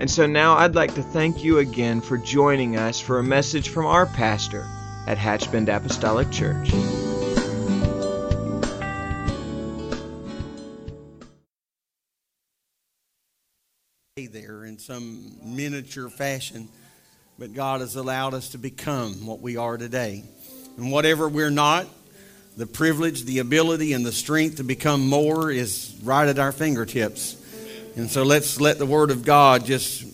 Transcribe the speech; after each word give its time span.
And 0.00 0.10
so 0.10 0.26
now 0.26 0.56
I'd 0.56 0.74
like 0.74 0.94
to 0.96 1.02
thank 1.02 1.44
you 1.44 1.58
again 1.58 2.00
for 2.00 2.18
joining 2.18 2.76
us 2.76 2.98
for 2.98 3.20
a 3.20 3.22
message 3.22 3.68
from 3.68 3.86
our 3.86 4.06
pastor 4.06 4.66
at 5.06 5.16
Hatchbend 5.18 5.74
Apostolic 5.74 6.30
Church. 6.32 6.70
There 14.16 14.64
in 14.64 14.78
some 14.78 15.36
miniature 15.44 16.08
fashion, 16.08 16.68
but 17.38 17.54
God 17.54 17.80
has 17.80 17.94
allowed 17.94 18.34
us 18.34 18.48
to 18.50 18.58
become 18.58 19.24
what 19.26 19.40
we 19.40 19.56
are 19.56 19.76
today. 19.76 20.24
And 20.76 20.90
whatever 20.90 21.28
we're 21.28 21.50
not, 21.50 21.86
the 22.56 22.66
privilege, 22.66 23.22
the 23.22 23.38
ability, 23.38 23.92
and 23.92 24.04
the 24.04 24.12
strength 24.12 24.56
to 24.56 24.64
become 24.64 25.08
more 25.08 25.52
is 25.52 25.94
right 26.02 26.28
at 26.28 26.40
our 26.40 26.50
fingertips. 26.50 27.36
And 27.96 28.10
so 28.10 28.24
let's 28.24 28.60
let 28.60 28.78
the 28.78 28.86
Word 28.86 29.12
of 29.12 29.24
God 29.24 29.64
just 29.64 30.04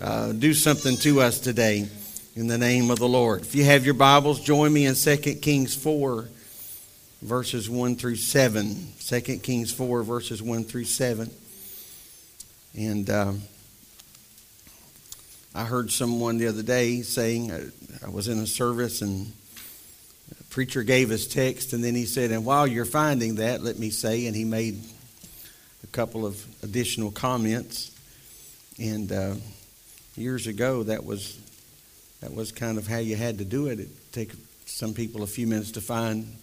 uh, 0.00 0.32
do 0.32 0.54
something 0.54 0.96
to 0.98 1.20
us 1.20 1.38
today 1.38 1.86
in 2.34 2.46
the 2.46 2.56
name 2.56 2.90
of 2.90 2.98
the 2.98 3.08
Lord. 3.08 3.42
If 3.42 3.54
you 3.54 3.64
have 3.64 3.84
your 3.84 3.92
Bibles, 3.92 4.40
join 4.40 4.72
me 4.72 4.86
in 4.86 4.94
2 4.94 5.16
Kings 5.34 5.76
4, 5.76 6.26
verses 7.20 7.68
1 7.68 7.96
through 7.96 8.16
7. 8.16 8.92
2 8.98 9.20
Kings 9.40 9.70
4, 9.70 10.02
verses 10.04 10.42
1 10.42 10.64
through 10.64 10.84
7. 10.84 11.30
And 12.74 13.10
um, 13.10 13.42
I 15.54 15.64
heard 15.64 15.90
someone 15.90 16.38
the 16.38 16.46
other 16.46 16.62
day 16.62 17.02
saying, 17.02 17.50
uh, 17.50 17.68
I 18.06 18.08
was 18.08 18.28
in 18.28 18.38
a 18.38 18.46
service 18.46 19.02
and 19.02 19.30
the 20.30 20.44
preacher 20.44 20.82
gave 20.82 21.10
his 21.10 21.28
text, 21.28 21.74
and 21.74 21.84
then 21.84 21.94
he 21.94 22.06
said, 22.06 22.30
And 22.30 22.46
while 22.46 22.66
you're 22.66 22.86
finding 22.86 23.34
that, 23.34 23.62
let 23.62 23.78
me 23.78 23.90
say, 23.90 24.26
and 24.26 24.34
he 24.34 24.44
made 24.44 24.82
a 25.82 25.86
couple 25.88 26.26
of 26.26 26.44
additional 26.62 27.10
comments. 27.10 27.94
And 28.78 29.10
uh, 29.10 29.34
years 30.16 30.46
ago, 30.46 30.82
that 30.84 31.04
was 31.04 31.38
that 32.20 32.34
was 32.34 32.50
kind 32.50 32.78
of 32.78 32.86
how 32.86 32.98
you 32.98 33.16
had 33.16 33.38
to 33.38 33.44
do 33.44 33.68
it. 33.68 33.80
It 33.80 33.88
take 34.12 34.32
some 34.66 34.92
people 34.92 35.22
a 35.22 35.26
few 35.26 35.46
minutes 35.46 35.72
to 35.72 35.80
find. 35.80 36.36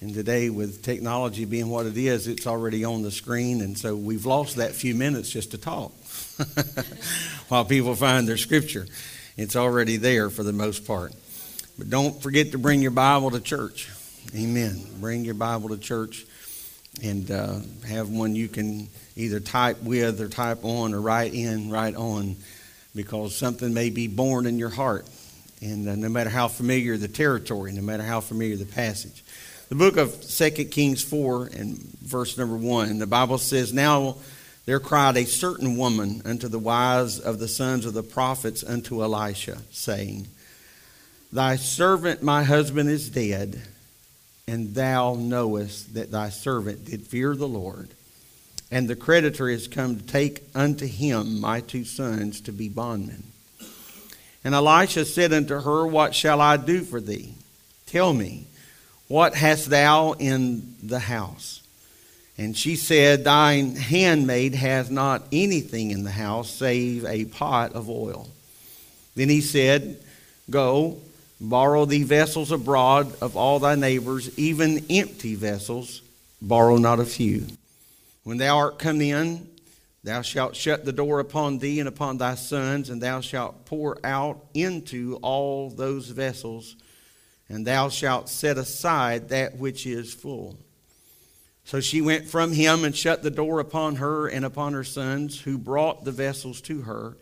And 0.00 0.12
today, 0.12 0.50
with 0.50 0.82
technology 0.82 1.44
being 1.44 1.68
what 1.68 1.86
it 1.86 1.96
is, 1.96 2.26
it's 2.26 2.46
already 2.46 2.84
on 2.84 3.02
the 3.02 3.12
screen, 3.12 3.60
and 3.60 3.78
so 3.78 3.94
we've 3.94 4.26
lost 4.26 4.56
that 4.56 4.72
few 4.72 4.96
minutes 4.96 5.30
just 5.30 5.52
to 5.52 5.58
talk 5.58 5.92
while 7.48 7.64
people 7.64 7.94
find 7.94 8.26
their 8.26 8.36
scripture. 8.36 8.86
It's 9.36 9.54
already 9.54 9.98
there 9.98 10.28
for 10.28 10.42
the 10.42 10.52
most 10.52 10.86
part. 10.86 11.14
But 11.78 11.88
don't 11.88 12.20
forget 12.20 12.50
to 12.50 12.58
bring 12.58 12.82
your 12.82 12.90
Bible 12.90 13.30
to 13.30 13.40
church. 13.40 13.90
Amen. 14.34 14.84
Bring 15.00 15.24
your 15.24 15.34
Bible 15.34 15.68
to 15.68 15.78
church 15.78 16.26
and 17.00 17.30
uh, 17.30 17.58
have 17.86 18.10
one 18.10 18.34
you 18.34 18.48
can 18.48 18.88
either 19.16 19.40
type 19.40 19.82
with 19.82 20.20
or 20.20 20.28
type 20.28 20.64
on 20.64 20.94
or 20.94 21.00
write 21.00 21.32
in, 21.32 21.70
write 21.70 21.94
on, 21.94 22.36
because 22.94 23.34
something 23.34 23.72
may 23.72 23.90
be 23.90 24.08
born 24.08 24.46
in 24.46 24.58
your 24.58 24.68
heart. 24.68 25.06
And 25.62 25.88
uh, 25.88 25.94
no 25.94 26.08
matter 26.08 26.28
how 26.28 26.48
familiar 26.48 26.96
the 26.96 27.08
territory, 27.08 27.72
no 27.72 27.82
matter 27.82 28.02
how 28.02 28.20
familiar 28.20 28.56
the 28.56 28.66
passage. 28.66 29.24
The 29.68 29.76
book 29.76 29.96
of 29.96 30.20
2 30.20 30.50
Kings 30.66 31.02
4 31.02 31.46
and 31.46 31.78
verse 31.78 32.36
number 32.36 32.56
1, 32.56 32.98
the 32.98 33.06
Bible 33.06 33.38
says, 33.38 33.72
Now 33.72 34.16
there 34.66 34.80
cried 34.80 35.16
a 35.16 35.24
certain 35.24 35.76
woman 35.76 36.20
unto 36.24 36.48
the 36.48 36.58
wives 36.58 37.18
of 37.18 37.38
the 37.38 37.48
sons 37.48 37.86
of 37.86 37.94
the 37.94 38.02
prophets 38.02 38.62
unto 38.62 39.02
Elisha, 39.02 39.58
saying, 39.70 40.28
Thy 41.32 41.56
servant 41.56 42.22
my 42.22 42.42
husband 42.42 42.90
is 42.90 43.08
dead 43.08 43.62
and 44.52 44.74
thou 44.74 45.14
knowest 45.14 45.94
that 45.94 46.10
thy 46.10 46.28
servant 46.28 46.84
did 46.84 47.06
fear 47.06 47.34
the 47.34 47.48
Lord. 47.48 47.88
And 48.70 48.86
the 48.86 48.94
creditor 48.94 49.48
is 49.48 49.66
come 49.66 49.96
to 49.96 50.06
take 50.06 50.42
unto 50.54 50.86
him 50.86 51.40
my 51.40 51.62
two 51.62 51.86
sons 51.86 52.38
to 52.42 52.52
be 52.52 52.68
bondmen. 52.68 53.24
And 54.44 54.54
Elisha 54.54 55.06
said 55.06 55.32
unto 55.32 55.58
her, 55.58 55.86
What 55.86 56.14
shall 56.14 56.42
I 56.42 56.58
do 56.58 56.82
for 56.82 57.00
thee? 57.00 57.32
Tell 57.86 58.12
me, 58.12 58.44
what 59.08 59.34
hast 59.34 59.70
thou 59.70 60.12
in 60.12 60.74
the 60.82 60.98
house? 60.98 61.62
And 62.36 62.54
she 62.54 62.76
said, 62.76 63.24
Thine 63.24 63.74
handmaid 63.74 64.54
has 64.54 64.90
not 64.90 65.22
anything 65.32 65.92
in 65.92 66.04
the 66.04 66.10
house 66.10 66.50
save 66.50 67.06
a 67.06 67.24
pot 67.24 67.72
of 67.72 67.88
oil. 67.88 68.28
Then 69.14 69.30
he 69.30 69.40
said, 69.40 69.98
Go 70.50 70.98
Borrow 71.44 71.86
thee 71.86 72.04
vessels 72.04 72.52
abroad 72.52 73.20
of 73.20 73.36
all 73.36 73.58
thy 73.58 73.74
neighbors, 73.74 74.38
even 74.38 74.86
empty 74.88 75.34
vessels, 75.34 76.00
borrow 76.40 76.76
not 76.76 77.00
a 77.00 77.04
few. 77.04 77.48
When 78.22 78.38
thou 78.38 78.58
art 78.58 78.78
come 78.78 79.00
in, 79.00 79.48
thou 80.04 80.22
shalt 80.22 80.54
shut 80.54 80.84
the 80.84 80.92
door 80.92 81.18
upon 81.18 81.58
thee 81.58 81.80
and 81.80 81.88
upon 81.88 82.18
thy 82.18 82.36
sons, 82.36 82.90
and 82.90 83.02
thou 83.02 83.20
shalt 83.20 83.66
pour 83.66 83.98
out 84.04 84.44
into 84.54 85.18
all 85.20 85.68
those 85.68 86.10
vessels, 86.10 86.76
and 87.48 87.66
thou 87.66 87.88
shalt 87.88 88.28
set 88.28 88.56
aside 88.56 89.30
that 89.30 89.56
which 89.56 89.84
is 89.84 90.14
full. 90.14 90.56
So 91.64 91.80
she 91.80 92.00
went 92.00 92.28
from 92.28 92.52
him 92.52 92.84
and 92.84 92.94
shut 92.94 93.24
the 93.24 93.32
door 93.32 93.58
upon 93.58 93.96
her 93.96 94.28
and 94.28 94.44
upon 94.44 94.74
her 94.74 94.84
sons, 94.84 95.40
who 95.40 95.58
brought 95.58 96.04
the 96.04 96.12
vessels 96.12 96.60
to 96.62 96.82
her, 96.82 97.16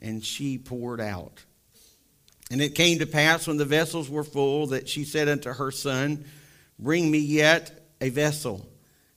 and 0.00 0.24
she 0.24 0.58
poured 0.58 1.00
out. 1.00 1.44
And 2.54 2.62
it 2.62 2.76
came 2.76 3.00
to 3.00 3.06
pass 3.06 3.48
when 3.48 3.56
the 3.56 3.64
vessels 3.64 4.08
were 4.08 4.22
full 4.22 4.68
that 4.68 4.88
she 4.88 5.02
said 5.02 5.28
unto 5.28 5.52
her 5.52 5.72
son, 5.72 6.24
Bring 6.78 7.10
me 7.10 7.18
yet 7.18 7.84
a 8.00 8.10
vessel. 8.10 8.64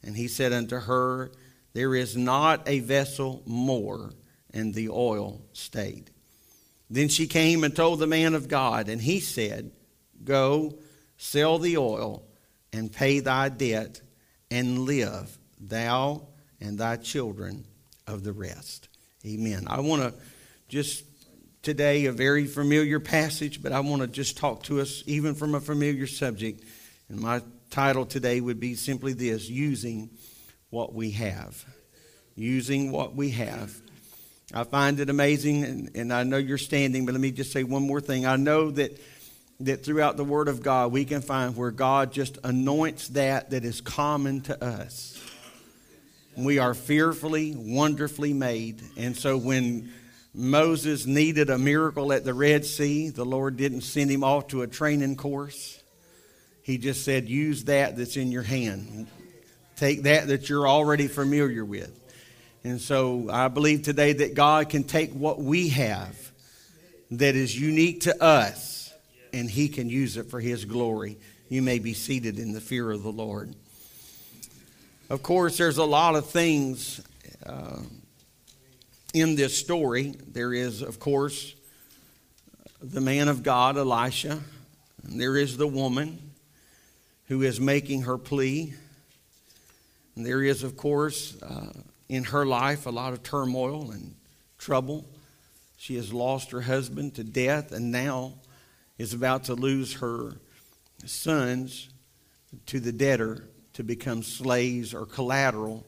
And 0.01 0.17
he 0.17 0.27
said 0.27 0.53
unto 0.53 0.79
her, 0.79 1.31
There 1.73 1.93
is 1.93 2.17
not 2.17 2.67
a 2.67 2.79
vessel 2.79 3.43
more. 3.45 4.09
And 4.55 4.73
the 4.73 4.89
oil 4.89 5.39
stayed. 5.53 6.09
Then 6.89 7.09
she 7.09 7.27
came 7.27 7.63
and 7.63 7.75
told 7.75 7.99
the 7.99 8.07
man 8.07 8.33
of 8.33 8.47
God, 8.47 8.89
and 8.89 8.99
he 8.99 9.19
said, 9.19 9.69
Go, 10.23 10.79
sell 11.17 11.59
the 11.59 11.77
oil, 11.77 12.23
and 12.73 12.91
pay 12.91 13.19
thy 13.19 13.49
debt, 13.49 14.01
and 14.49 14.79
live, 14.79 15.37
thou 15.61 16.25
and 16.59 16.79
thy 16.79 16.95
children 16.95 17.67
of 18.07 18.23
the 18.23 18.33
rest. 18.33 18.89
Amen. 19.23 19.67
I 19.67 19.81
want 19.81 20.01
to 20.01 20.19
just 20.69 21.03
today 21.67 22.05
a 22.05 22.13
very 22.13 22.45
familiar 22.45 22.97
passage, 22.97 23.61
but 23.61 23.73
I 23.73 23.81
want 23.81 24.01
to 24.01 24.07
just 24.07 24.38
talk 24.38 24.63
to 24.63 24.79
us 24.79 25.03
even 25.05 25.35
from 25.35 25.53
a 25.53 25.59
familiar 25.59 26.07
subject. 26.07 26.63
And 27.09 27.19
my 27.19 27.41
title 27.69 28.05
today 28.05 28.39
would 28.39 28.57
be 28.57 28.75
simply 28.75 29.11
this 29.11 29.50
Using 29.50 30.09
What 30.69 30.94
We 30.94 31.11
Have. 31.11 31.66
Using 32.38 32.94
What 32.94 33.16
We 33.17 33.31
Have. 33.31 33.75
I 34.53 34.63
find 34.63 35.01
it 35.01 35.09
amazing, 35.09 35.66
and, 35.66 35.91
and 35.94 36.13
I 36.13 36.23
know 36.23 36.38
you're 36.38 36.57
standing, 36.57 37.06
but 37.06 37.11
let 37.11 37.19
me 37.19 37.31
just 37.31 37.51
say 37.51 37.66
one 37.66 37.83
more 37.83 38.00
thing. 38.00 38.25
I 38.25 38.38
know 38.38 38.72
that, 38.72 38.97
that 39.59 39.83
throughout 39.83 40.16
the 40.16 40.23
Word 40.23 40.47
of 40.47 40.63
God, 40.63 40.94
we 40.94 41.03
can 41.03 41.22
find 41.22 41.53
where 41.53 41.72
God 41.72 42.13
just 42.13 42.38
anoints 42.45 43.09
that 43.09 43.50
that 43.50 43.66
is 43.66 43.81
common 43.81 44.39
to 44.44 44.63
us. 44.63 45.22
We 46.38 46.59
are 46.59 46.74
fearfully, 46.74 47.56
wonderfully 47.57 48.31
made. 48.31 48.81
And 48.95 49.18
so 49.18 49.36
when 49.36 49.91
Moses 50.38 51.07
needed 51.07 51.50
a 51.50 51.57
miracle 51.57 52.13
at 52.13 52.24
the 52.24 52.34
Red 52.34 52.63
Sea. 52.63 53.10
The 53.10 53.25
Lord 53.25 53.57
didn't 53.57 53.81
send 53.81 54.12
him 54.12 54.24
off 54.24 54.50
to 54.50 54.62
a 54.62 54.68
training 54.68 55.16
course. 55.16 55.81
He 56.62 56.78
just 56.78 57.04
said, 57.04 57.28
use 57.28 57.63
that 57.63 57.98
that's 57.98 58.18
in 58.18 58.31
your 58.31 58.44
hand. 58.44 59.07
Take 59.78 60.04
that 60.04 60.28
that 60.28 60.48
you're 60.48 60.68
already 60.68 61.07
familiar 61.07 61.66
with. 61.66 61.92
And 62.63 62.80
so 62.80 63.30
I 63.31 63.48
believe 63.48 63.81
today 63.81 64.13
that 64.13 64.36
God 64.36 64.69
can 64.69 64.84
take 64.84 65.12
what 65.12 65.39
we 65.39 65.69
have 65.69 66.16
that 67.10 67.36
is 67.36 67.60
unique 67.60 68.01
to 68.01 68.24
us 68.24 68.94
and 69.34 69.50
He 69.50 69.69
can 69.69 69.89
use 69.89 70.18
it 70.18 70.30
for 70.30 70.39
His 70.39 70.66
glory. 70.66 71.18
You 71.50 71.63
may 71.63 71.80
be 71.80 71.95
seated 71.95 72.38
in 72.38 72.51
the 72.51 72.62
fear 72.62 72.92
of 72.92 73.01
the 73.01 73.12
Lord. 73.12 73.56
Of 75.10 75.24
course, 75.24 75.57
there's 75.57 75.78
a 75.78 75.86
lot 75.86 76.13
of 76.16 76.30
things. 76.30 77.01
Uh, 77.44 77.80
in 79.13 79.36
this 79.36 79.57
story, 79.57 80.15
there 80.27 80.54
is, 80.54 80.81
of 80.81 81.00
course, 81.00 81.56
the 82.81 83.01
man 83.01 83.27
of 83.27 83.44
God, 83.44 83.77
Elisha, 83.77 84.39
and 85.04 85.19
there 85.19 85.38
is 85.38 85.57
the 85.57 85.68
woman 85.68 86.31
who 87.25 87.42
is 87.42 87.59
making 87.59 88.04
her 88.04 88.18
plea. 88.18 88.74
And 90.15 90.25
there 90.25 90.44
is, 90.44 90.63
of 90.63 90.77
course, 90.77 91.42
uh, 91.42 91.74
in 92.09 92.25
her 92.25 92.45
life 92.45 92.86
a 92.86 92.89
lot 92.89 93.13
of 93.13 93.24
turmoil 93.24 93.92
and 93.92 94.15
trouble. 94.57 95.06
She 95.77 95.95
has 95.95 96.13
lost 96.13 96.51
her 96.51 96.62
husband 96.62 97.15
to 97.15 97.24
death 97.24 97.71
and 97.71 97.92
now 97.92 98.33
is 98.98 99.13
about 99.13 99.45
to 99.45 99.53
lose 99.53 99.94
her 99.95 100.33
sons 101.06 101.89
to 102.65 102.80
the 102.80 102.92
debtor 102.92 103.48
to 103.74 103.83
become 103.83 104.24
slaves 104.24 104.94
or 104.94 105.06
collateral 105.06 105.86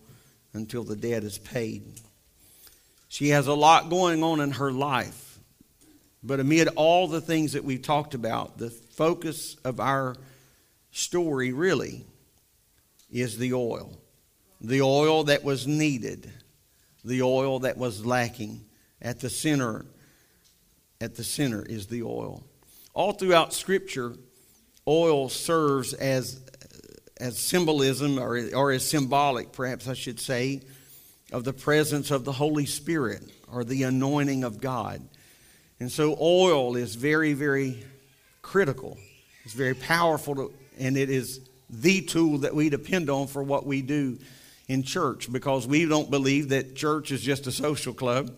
until 0.54 0.84
the 0.84 0.96
debt 0.96 1.24
is 1.24 1.38
paid. 1.38 2.00
She 3.10 3.30
has 3.30 3.48
a 3.48 3.54
lot 3.54 3.90
going 3.90 4.24
on 4.24 4.40
in 4.40 4.52
her 4.52 4.72
life. 4.72 5.40
But 6.22 6.40
amid 6.40 6.68
all 6.70 7.08
the 7.08 7.22
things 7.22 7.54
that 7.54 7.64
we've 7.64 7.82
talked 7.82 8.14
about, 8.14 8.58
the 8.58 8.70
focus 8.70 9.58
of 9.66 9.80
our 9.80 10.16
story 10.92 11.52
really 11.52 12.06
is 13.10 13.38
the 13.38 13.54
oil. 13.54 14.00
The 14.62 14.82
oil 14.82 15.24
that 15.26 15.44
was 15.44 15.66
needed, 15.66 16.32
the 17.04 17.22
oil 17.24 17.60
that 17.60 17.78
was 17.78 18.06
lacking. 18.06 18.66
At 19.02 19.22
the 19.22 19.30
center, 19.30 19.86
at 21.00 21.16
the 21.16 21.24
center 21.24 21.66
is 21.66 21.88
the 21.88 22.04
oil. 22.04 22.44
All 22.94 23.14
throughout 23.14 23.54
Scripture, 23.54 24.14
oil 24.86 25.30
serves 25.30 25.94
as, 25.94 26.42
as 27.18 27.40
symbolism 27.40 28.20
or, 28.20 28.38
or 28.54 28.72
as 28.72 28.86
symbolic, 28.86 29.54
perhaps 29.54 29.88
I 29.88 29.94
should 29.94 30.20
say, 30.20 30.62
of 31.32 31.44
the 31.44 31.54
presence 31.54 32.12
of 32.12 32.26
the 32.26 32.32
Holy 32.32 32.66
Spirit 32.66 33.24
or 33.52 33.64
the 33.64 33.84
anointing 33.84 34.44
of 34.44 34.60
God. 34.60 35.02
And 35.80 35.92
so, 35.92 36.18
oil 36.20 36.76
is 36.76 36.96
very, 36.96 37.34
very 37.34 37.84
critical. 38.42 38.98
It's 39.46 39.54
very 39.54 39.76
powerful, 39.76 40.36
to, 40.36 40.54
and 40.78 40.98
it 40.98 41.10
is 41.10 41.40
the 41.70 42.02
tool 42.02 42.40
that 42.40 42.54
we 42.54 42.70
depend 42.70 43.10
on 43.10 43.28
for 43.28 43.44
what 43.44 43.66
we 43.66 43.82
do 43.82 44.18
in 44.68 44.84
church 44.84 45.32
because 45.32 45.68
we 45.68 45.86
don't 45.86 46.10
believe 46.10 46.50
that 46.50 46.76
church 46.76 47.12
is 47.12 47.22
just 47.22 47.48
a 47.48 47.52
social 47.52 47.94
club. 47.94 48.32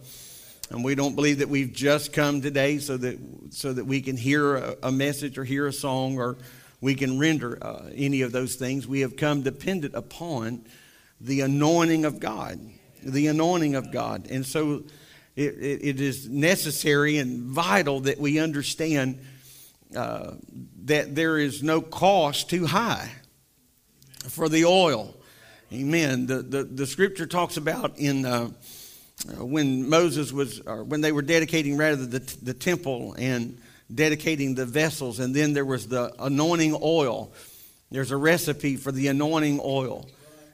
And 0.69 0.85
we 0.85 0.95
don't 0.95 1.15
believe 1.15 1.39
that 1.39 1.49
we've 1.49 1.73
just 1.73 2.13
come 2.13 2.41
today 2.41 2.77
so 2.77 2.95
that, 2.95 3.19
so 3.49 3.73
that 3.73 3.85
we 3.85 4.01
can 4.01 4.15
hear 4.15 4.55
a, 4.55 4.75
a 4.83 4.91
message 4.91 5.37
or 5.37 5.43
hear 5.43 5.67
a 5.67 5.73
song 5.73 6.17
or 6.17 6.37
we 6.79 6.95
can 6.95 7.19
render 7.19 7.57
uh, 7.61 7.89
any 7.93 8.21
of 8.21 8.31
those 8.31 8.55
things. 8.55 8.87
We 8.87 9.01
have 9.01 9.17
come 9.17 9.41
dependent 9.41 9.95
upon 9.95 10.63
the 11.19 11.41
anointing 11.41 12.05
of 12.05 12.19
God. 12.21 12.59
The 13.03 13.27
anointing 13.27 13.75
of 13.75 13.91
God. 13.91 14.27
And 14.29 14.45
so 14.45 14.83
it, 15.35 15.53
it, 15.55 15.79
it 15.83 16.01
is 16.01 16.29
necessary 16.29 17.17
and 17.17 17.43
vital 17.43 18.01
that 18.01 18.19
we 18.19 18.39
understand 18.39 19.19
uh, 19.95 20.33
that 20.85 21.15
there 21.15 21.37
is 21.37 21.63
no 21.63 21.81
cost 21.81 22.49
too 22.49 22.65
high 22.65 23.09
for 24.27 24.49
the 24.49 24.65
oil. 24.65 25.15
Amen. 25.73 26.25
The, 26.25 26.41
the, 26.41 26.63
the 26.63 26.87
scripture 26.87 27.25
talks 27.25 27.57
about 27.57 27.97
in. 27.97 28.25
Uh, 28.25 28.51
uh, 29.29 29.45
when 29.45 29.87
Moses 29.87 30.31
was, 30.31 30.61
or 30.61 30.83
when 30.83 31.01
they 31.01 31.11
were 31.11 31.21
dedicating 31.21 31.77
rather 31.77 32.05
the, 32.05 32.19
the 32.41 32.53
temple 32.53 33.15
and 33.19 33.57
dedicating 33.93 34.55
the 34.55 34.65
vessels, 34.65 35.19
and 35.19 35.35
then 35.35 35.53
there 35.53 35.65
was 35.65 35.87
the 35.87 36.13
anointing 36.19 36.77
oil. 36.81 37.31
There's 37.91 38.11
a 38.11 38.17
recipe 38.17 38.77
for 38.77 38.91
the 38.91 39.07
anointing 39.07 39.59
oil, 39.63 40.09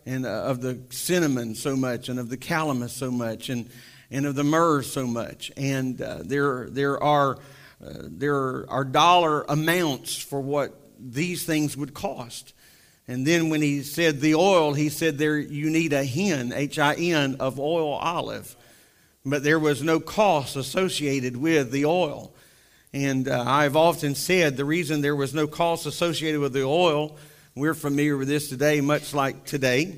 and 0.08 0.26
uh, 0.26 0.30
of 0.30 0.62
the 0.62 0.80
cinnamon 0.90 1.54
so 1.54 1.76
much, 1.76 2.10
and 2.10 2.20
of 2.20 2.30
the 2.30 2.38
calamus 2.38 2.92
so 2.92 3.12
much, 3.12 3.50
and 3.50 3.70
and 4.10 4.26
of 4.26 4.36
the 4.36 4.44
myrrh 4.44 4.82
so 4.82 5.06
much, 5.06 5.52
and 5.58 6.02
uh, 6.02 6.20
there 6.24 6.70
there 6.70 7.04
are 7.04 7.38
uh, 7.86 7.94
there 8.04 8.70
are 8.70 8.86
dollar 8.86 9.44
amounts 9.50 10.18
for 10.18 10.40
what 10.40 10.74
these 11.00 11.46
things 11.46 11.76
would 11.76 11.94
cost. 11.94 12.54
And 13.10 13.26
then 13.26 13.50
when 13.50 13.62
he 13.62 13.84
said 13.84 14.20
the 14.20 14.36
oil, 14.36 14.74
he 14.74 14.90
said 14.90 15.18
there 15.18 15.38
you 15.38 15.70
need 15.70 15.94
a 15.94 16.04
hin, 16.04 16.52
H 16.54 16.80
I 16.80 16.96
N, 16.96 17.36
of 17.40 17.60
oil 17.60 17.94
olive. 17.94 18.56
But 19.26 19.44
there 19.44 19.60
was 19.60 19.82
no 19.82 20.00
cost 20.00 20.56
associated 20.56 21.38
with 21.38 21.72
the 21.72 21.86
oil. 21.86 22.34
And 22.94 23.28
uh, 23.28 23.44
I've 23.46 23.76
often 23.76 24.16
said 24.16 24.56
the 24.56 24.66
reason 24.66 25.02
there 25.02 25.16
was 25.16 25.34
no 25.34 25.48
cost 25.48 25.86
associated 25.86 26.40
with 26.40 26.54
the 26.54 26.64
oil, 26.64 27.18
we're 27.58 27.74
familiar 27.74 28.16
with 28.16 28.28
this 28.28 28.50
today, 28.50 28.82
much 28.82 29.16
like 29.16 29.46
today. 29.46 29.96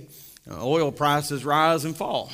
Uh, 0.50 0.66
oil 0.66 0.94
prices 0.94 1.44
rise 1.44 1.84
and 1.84 1.96
fall. 1.96 2.32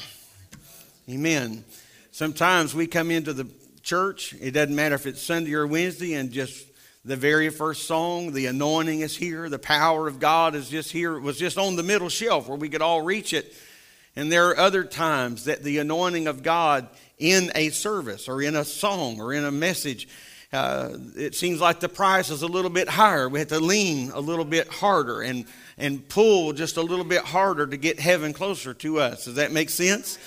Amen. 1.10 1.64
Sometimes 2.12 2.76
we 2.76 2.86
come 2.86 3.10
into 3.10 3.34
the 3.34 3.48
church, 3.82 4.36
it 4.40 4.52
doesn't 4.52 4.76
matter 4.76 4.94
if 4.94 5.08
it's 5.08 5.22
Sunday 5.22 5.54
or 5.56 5.66
Wednesday, 5.66 6.14
and 6.14 6.32
just 6.32 6.68
the 7.04 7.16
very 7.16 7.50
first 7.50 7.88
song, 7.88 8.34
the 8.34 8.46
anointing 8.46 9.00
is 9.00 9.18
here, 9.18 9.50
the 9.50 9.58
power 9.58 10.08
of 10.08 10.20
God 10.20 10.54
is 10.54 10.70
just 10.70 10.92
here. 10.92 11.16
It 11.16 11.22
was 11.22 11.40
just 11.40 11.58
on 11.58 11.76
the 11.76 11.84
middle 11.84 12.10
shelf 12.10 12.48
where 12.48 12.58
we 12.58 12.70
could 12.70 12.84
all 12.84 13.02
reach 13.02 13.34
it. 13.34 13.52
And 14.16 14.32
there 14.32 14.50
are 14.50 14.58
other 14.58 14.84
times 14.84 15.46
that 15.46 15.64
the 15.64 15.80
anointing 15.80 16.28
of 16.28 16.44
God 16.44 16.88
in 17.18 17.52
a 17.56 17.70
service 17.70 18.28
or 18.28 18.44
in 18.44 18.56
a 18.56 18.64
song 18.64 19.20
or 19.20 19.34
in 19.34 19.44
a 19.44 19.52
message, 19.52 20.08
uh, 20.56 20.98
it 21.16 21.36
seems 21.36 21.62
like 21.62 21.80
the 21.80 21.90
price 21.90 22.30
is 22.30 22.42
a 22.42 22.48
little 22.48 22.72
bit 22.72 22.90
higher. 22.90 23.30
We 23.30 23.40
have 23.40 23.50
to 23.50 23.60
lean 23.60 24.12
a 24.12 24.20
little 24.20 24.46
bit 24.46 24.68
harder 24.68 25.22
and, 25.22 25.46
and 25.78 26.08
pull 26.08 26.54
just 26.54 26.78
a 26.78 26.82
little 26.82 27.06
bit 27.06 27.22
harder 27.22 27.68
to 27.68 27.78
get 27.78 28.00
heaven 28.00 28.34
closer 28.34 28.74
to 28.74 29.00
us. 29.00 29.26
Does 29.26 29.36
that 29.36 29.52
make 29.52 29.70
sense? 29.70 30.18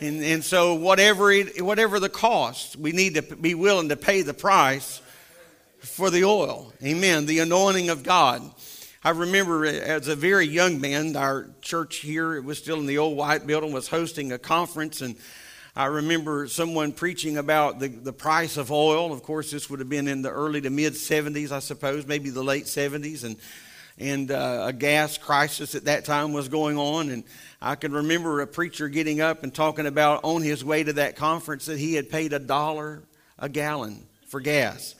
And, 0.00 0.22
and 0.22 0.44
so, 0.44 0.74
whatever, 0.74 1.32
it, 1.32 1.60
whatever 1.60 1.98
the 1.98 2.08
cost, 2.08 2.76
we 2.76 2.92
need 2.92 3.16
to 3.16 3.22
be 3.22 3.54
willing 3.54 3.88
to 3.88 3.96
pay 3.96 4.22
the 4.22 4.34
price 4.34 5.02
for 5.80 6.10
the 6.10 6.24
oil. 6.24 6.72
Amen. 6.82 7.26
The 7.26 7.40
anointing 7.40 7.90
of 7.90 8.02
God. 8.02 8.42
I 9.02 9.10
remember 9.10 9.64
as 9.64 10.08
a 10.08 10.16
very 10.16 10.46
young 10.46 10.80
man, 10.80 11.16
our 11.16 11.48
church 11.62 11.96
here, 11.96 12.36
it 12.36 12.44
was 12.44 12.58
still 12.58 12.78
in 12.78 12.86
the 12.86 12.98
old 12.98 13.16
white 13.16 13.46
building, 13.46 13.72
was 13.72 13.88
hosting 13.88 14.30
a 14.32 14.38
conference. 14.38 15.00
And 15.00 15.16
I 15.76 15.86
remember 15.86 16.48
someone 16.48 16.92
preaching 16.92 17.36
about 17.36 17.78
the, 17.78 17.88
the 17.88 18.12
price 18.12 18.56
of 18.56 18.72
oil. 18.72 19.12
Of 19.12 19.22
course, 19.22 19.50
this 19.50 19.70
would 19.70 19.78
have 19.78 19.88
been 19.88 20.08
in 20.08 20.22
the 20.22 20.30
early 20.30 20.60
to 20.62 20.70
mid 20.70 20.94
70s, 20.94 21.52
I 21.52 21.60
suppose, 21.60 22.06
maybe 22.06 22.30
the 22.30 22.42
late 22.42 22.64
70s. 22.64 23.22
And, 23.22 23.36
and 23.98 24.30
uh, 24.30 24.64
a 24.66 24.72
gas 24.72 25.16
crisis 25.16 25.74
at 25.74 25.84
that 25.84 26.04
time 26.04 26.32
was 26.32 26.48
going 26.48 26.76
on. 26.76 27.10
And 27.10 27.22
I 27.62 27.76
can 27.76 27.92
remember 27.92 28.40
a 28.40 28.46
preacher 28.46 28.88
getting 28.88 29.20
up 29.20 29.44
and 29.44 29.54
talking 29.54 29.86
about 29.86 30.24
on 30.24 30.42
his 30.42 30.64
way 30.64 30.82
to 30.82 30.94
that 30.94 31.14
conference 31.14 31.66
that 31.66 31.78
he 31.78 31.94
had 31.94 32.10
paid 32.10 32.32
a 32.32 32.38
dollar 32.38 33.02
a 33.38 33.48
gallon 33.48 34.06
for 34.26 34.40
gas. 34.40 34.94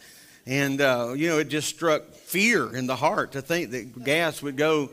And, 0.46 0.80
uh, 0.80 1.12
you 1.14 1.28
know, 1.28 1.38
it 1.38 1.48
just 1.48 1.68
struck 1.68 2.12
fear 2.12 2.74
in 2.74 2.86
the 2.86 2.96
heart 2.96 3.32
to 3.32 3.42
think 3.42 3.70
that 3.72 4.04
gas 4.04 4.42
would 4.42 4.56
go 4.56 4.90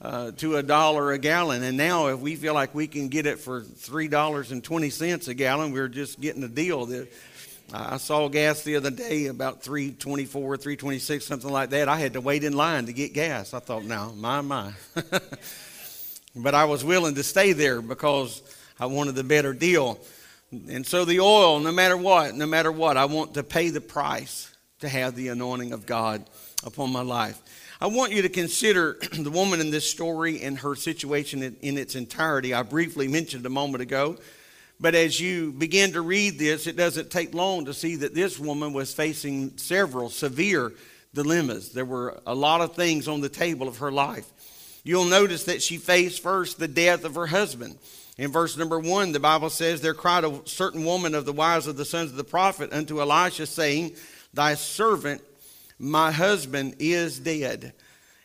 uh, 0.00 0.30
to 0.32 0.56
a 0.56 0.62
dollar 0.62 1.12
a 1.12 1.18
gallon. 1.18 1.62
And 1.62 1.76
now, 1.76 2.08
if 2.08 2.20
we 2.20 2.36
feel 2.36 2.54
like 2.54 2.74
we 2.74 2.86
can 2.86 3.08
get 3.08 3.26
it 3.26 3.38
for 3.38 3.62
$3.20 3.62 5.28
a 5.28 5.34
gallon, 5.34 5.72
we're 5.72 5.88
just 5.88 6.20
getting 6.20 6.42
a 6.44 6.48
deal. 6.48 6.86
That, 6.86 7.08
I 7.72 7.98
saw 7.98 8.28
gas 8.28 8.62
the 8.62 8.76
other 8.76 8.90
day 8.90 9.26
about 9.26 9.62
324, 9.62 10.56
326, 10.56 11.24
something 11.24 11.50
like 11.50 11.70
that. 11.70 11.88
I 11.88 11.98
had 11.98 12.14
to 12.14 12.20
wait 12.20 12.44
in 12.44 12.54
line 12.54 12.86
to 12.86 12.92
get 12.92 13.12
gas. 13.12 13.52
I 13.52 13.58
thought, 13.58 13.84
now, 13.84 14.12
my, 14.16 14.40
my. 14.40 14.72
but 16.36 16.54
I 16.54 16.64
was 16.64 16.84
willing 16.84 17.16
to 17.16 17.22
stay 17.22 17.52
there 17.52 17.82
because 17.82 18.42
I 18.80 18.86
wanted 18.86 19.16
the 19.16 19.24
better 19.24 19.52
deal. 19.52 19.98
And 20.50 20.86
so 20.86 21.04
the 21.04 21.20
oil, 21.20 21.60
no 21.60 21.72
matter 21.72 21.96
what, 21.96 22.34
no 22.34 22.46
matter 22.46 22.72
what, 22.72 22.96
I 22.96 23.04
want 23.04 23.34
to 23.34 23.42
pay 23.42 23.68
the 23.68 23.82
price 23.82 24.50
to 24.80 24.88
have 24.88 25.14
the 25.14 25.28
anointing 25.28 25.72
of 25.72 25.84
God 25.84 26.24
upon 26.64 26.90
my 26.90 27.02
life. 27.02 27.38
I 27.80 27.86
want 27.86 28.10
you 28.10 28.22
to 28.22 28.28
consider 28.28 28.98
the 29.12 29.30
woman 29.30 29.60
in 29.60 29.70
this 29.70 29.88
story 29.88 30.42
and 30.42 30.58
her 30.58 30.74
situation 30.74 31.44
in, 31.44 31.56
in, 31.60 31.78
its 31.78 31.94
entirety. 31.94 32.52
I 32.52 32.62
briefly 32.62 33.06
mentioned 33.06 33.46
a 33.46 33.50
moment 33.50 33.82
ago, 33.82 34.16
but 34.80 34.96
as 34.96 35.20
you 35.20 35.52
begin 35.52 35.92
to 35.92 36.00
read 36.00 36.40
this, 36.40 36.66
it 36.66 36.76
doesn't 36.76 37.10
take 37.10 37.34
long 37.34 37.66
to 37.66 37.74
see 37.74 37.94
that 37.96 38.14
this 38.14 38.36
woman 38.36 38.72
was 38.72 38.92
facing 38.92 39.56
several 39.58 40.10
severe 40.10 40.72
dilemmas. 41.14 41.70
There 41.70 41.84
were 41.84 42.20
a 42.26 42.34
lot 42.34 42.62
of 42.62 42.74
things 42.74 43.06
on 43.06 43.20
the 43.20 43.28
table 43.28 43.68
of 43.68 43.78
her 43.78 43.92
life. 43.92 44.26
You'll 44.82 45.04
notice 45.04 45.44
that 45.44 45.62
she 45.62 45.76
faced 45.76 46.20
first 46.20 46.58
the 46.58 46.66
death 46.66 47.04
of 47.04 47.14
her 47.14 47.28
husband. 47.28 47.78
In 48.16 48.32
verse 48.32 48.56
number 48.56 48.80
one, 48.80 49.12
the 49.12 49.20
Bible 49.20 49.50
says, 49.50 49.80
There 49.80 49.94
cried 49.94 50.24
a 50.24 50.40
certain 50.46 50.84
woman 50.84 51.14
of 51.14 51.26
the 51.26 51.32
wives 51.32 51.68
of 51.68 51.76
the 51.76 51.84
sons 51.84 52.10
of 52.10 52.16
the 52.16 52.24
prophet 52.24 52.72
unto 52.72 53.00
Elisha, 53.00 53.46
saying, 53.46 53.94
Thy 54.34 54.54
servant, 54.54 55.22
my 55.78 56.10
husband, 56.10 56.76
is 56.78 57.18
dead. 57.18 57.72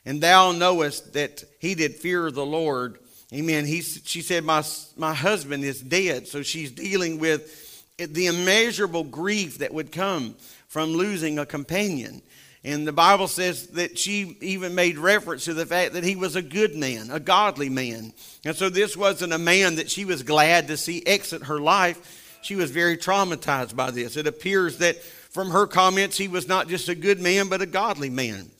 And 0.05 0.21
thou 0.21 0.51
knowest 0.51 1.13
that 1.13 1.43
he 1.59 1.75
did 1.75 1.95
fear 1.95 2.29
the 2.31 2.45
Lord. 2.45 2.99
Amen. 3.33 3.65
He, 3.65 3.81
she 3.81 4.21
said, 4.21 4.43
my, 4.43 4.63
my 4.97 5.13
husband 5.13 5.63
is 5.63 5.81
dead. 5.81 6.27
So 6.27 6.43
she's 6.43 6.71
dealing 6.71 7.19
with 7.19 7.85
the 7.97 8.27
immeasurable 8.27 9.03
grief 9.03 9.59
that 9.59 9.73
would 9.73 9.91
come 9.91 10.35
from 10.67 10.91
losing 10.91 11.39
a 11.39 11.45
companion. 11.45 12.21
And 12.65 12.87
the 12.87 12.93
Bible 12.93 13.27
says 13.27 13.67
that 13.69 13.97
she 13.97 14.37
even 14.41 14.73
made 14.73 14.97
reference 14.97 15.45
to 15.45 15.53
the 15.53 15.65
fact 15.65 15.93
that 15.93 16.03
he 16.03 16.15
was 16.15 16.35
a 16.35 16.41
good 16.41 16.75
man, 16.75 17.11
a 17.11 17.19
godly 17.19 17.69
man. 17.69 18.13
And 18.45 18.55
so 18.55 18.69
this 18.69 18.95
wasn't 18.95 19.33
a 19.33 19.37
man 19.37 19.75
that 19.75 19.91
she 19.91 20.05
was 20.05 20.23
glad 20.23 20.67
to 20.67 20.77
see 20.77 21.05
exit 21.05 21.43
her 21.43 21.59
life. 21.59 22.39
She 22.41 22.55
was 22.55 22.71
very 22.71 22.97
traumatized 22.97 23.75
by 23.75 23.91
this. 23.91 24.15
It 24.15 24.27
appears 24.27 24.77
that 24.77 24.97
from 25.33 25.49
her 25.49 25.65
comments, 25.65 26.17
he 26.17 26.27
was 26.27 26.47
not 26.47 26.67
just 26.67 26.89
a 26.89 26.95
good 26.95 27.19
man, 27.19 27.49
but 27.49 27.61
a 27.61 27.65
godly 27.65 28.11
man. 28.11 28.51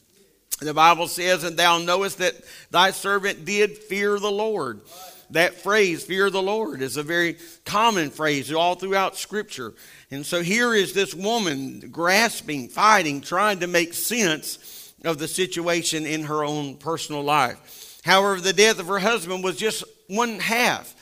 The 0.59 0.73
Bible 0.73 1.07
says, 1.07 1.43
And 1.43 1.55
thou 1.55 1.77
knowest 1.77 2.17
that 2.17 2.35
thy 2.71 2.91
servant 2.91 3.45
did 3.45 3.77
fear 3.77 4.19
the 4.19 4.31
Lord. 4.31 4.81
that 5.29 5.61
phrase, 5.61 6.03
fear 6.03 6.29
the 6.29 6.41
Lord, 6.41 6.81
is 6.81 6.97
a 6.97 7.03
very 7.03 7.37
common 7.65 8.09
phrase 8.11 8.51
all 8.51 8.75
throughout 8.75 9.15
Scripture. 9.15 9.73
And 10.11 10.25
so 10.25 10.43
here 10.43 10.73
is 10.75 10.93
this 10.93 11.15
woman 11.15 11.89
grasping, 11.91 12.67
fighting, 12.69 13.21
trying 13.21 13.59
to 13.59 13.67
make 13.67 13.93
sense 13.93 14.93
of 15.03 15.17
the 15.17 15.27
situation 15.27 16.05
in 16.05 16.23
her 16.23 16.43
own 16.43 16.77
personal 16.77 17.23
life. 17.23 17.99
However, 18.03 18.41
the 18.41 18.53
death 18.53 18.79
of 18.79 18.87
her 18.87 18.99
husband 18.99 19.43
was 19.43 19.57
just 19.57 19.83
one 20.07 20.39
half 20.39 20.93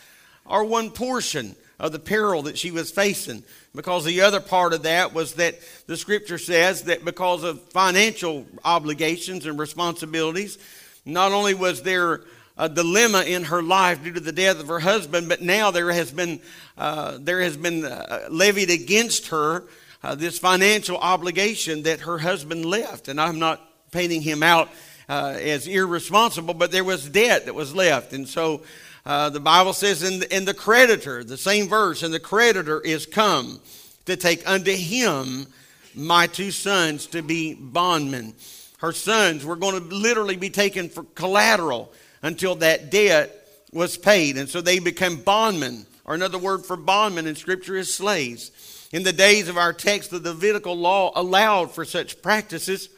or 0.46 0.63
one 0.63 0.92
portion 0.92 1.56
of 1.82 1.92
the 1.92 2.00
peril 2.00 2.44
that 2.44 2.58
she 2.58 2.70
was 2.70 2.92
facing. 2.92 3.44
Because 3.74 4.06
the 4.06 4.22
other 4.22 4.40
part 4.40 4.72
of 4.72 4.84
that 4.84 5.14
was 5.14 5.34
that 5.34 5.56
the 5.88 5.98
scripture 5.98 6.38
says 6.38 6.84
that 6.84 7.04
because 7.04 7.44
of 7.44 7.60
financial 7.72 8.46
obligations 8.64 9.48
and 9.48 9.60
responsibilities, 9.60 10.60
not 11.06 11.32
only 11.32 11.56
was 11.56 11.82
there 11.82 12.22
a 12.56 12.70
dilemma 12.70 13.24
in 13.24 13.46
her 13.46 13.64
life 13.64 14.04
due 14.04 14.14
to 14.14 14.20
the 14.20 14.32
death 14.32 14.60
of 14.60 14.68
her 14.68 14.80
husband, 14.80 15.28
but 15.28 15.42
now 15.42 15.72
there 15.72 15.92
has 15.92 16.12
been, 16.12 16.40
uh, 16.78 17.18
there 17.20 17.42
has 17.42 17.58
been 17.58 17.84
uh, 17.84 18.28
levied 18.30 18.70
against 18.70 19.28
her 19.28 19.64
uh, 20.04 20.14
this 20.14 20.38
financial 20.38 20.98
obligation 20.98 21.84
that 21.84 22.02
her 22.02 22.20
husband 22.20 22.64
left. 22.64 23.08
And 23.08 23.20
I'm 23.20 23.40
not 23.40 23.60
painting 23.92 24.22
him 24.22 24.44
out 24.44 24.70
uh, 25.10 25.36
as 25.40 25.68
irresponsible, 25.68 26.54
but 26.54 26.72
there 26.72 26.84
was 26.84 27.10
debt 27.10 27.46
that 27.46 27.56
was 27.56 27.74
left. 27.74 28.14
And 28.14 28.28
so 28.30 28.62
uh, 29.05 29.29
the 29.29 29.39
Bible 29.39 29.74
says, 29.74 30.03
in 30.03 30.20
the, 30.20 30.36
in 30.36 30.46
the 30.46 30.53
creditor, 30.53 31.24
the 31.24 31.38
same 31.38 31.67
verse, 31.67 32.03
and 32.03 32.13
the 32.13 32.20
creditor 32.20 32.79
is 32.81 33.05
come 33.05 33.60
to 34.05 34.15
take 34.15 34.48
unto 34.48 34.72
him 34.72 35.48
my 35.96 36.27
two 36.27 36.51
sons 36.51 37.08
to 37.08 37.22
be 37.22 37.53
bondmen. 37.53 38.34
Her 38.79 38.91
sons 38.91 39.46
were 39.46 39.55
going 39.55 39.79
to 39.79 39.96
literally 39.96 40.38
be 40.38 40.50
taken 40.50 40.89
for 40.89 41.03
collateral 41.03 41.91
until 42.22 42.55
that 42.55 42.91
debt 42.91 43.48
was 43.72 43.98
paid. 43.98 44.38
And 44.38 44.50
so 44.50 44.62
they 44.62 44.79
became 44.79 45.17
bondmen, 45.17 45.86
or 46.05 46.15
another 46.15 46.38
word 46.38 46.65
for 46.65 46.77
bondmen 46.77 47.27
in 47.27 47.36
Scripture 47.36 47.75
is 47.75 47.93
slaves. 47.93 48.51
In 48.91 49.03
the 49.03 49.13
days 49.13 49.48
of 49.48 49.58
our 49.58 49.74
text, 49.74 50.12
the 50.12 50.20
Levitical 50.20 50.75
law 50.75 51.12
allowed 51.15 51.72
for 51.72 51.86
such 51.86 52.22
practices 52.22 52.89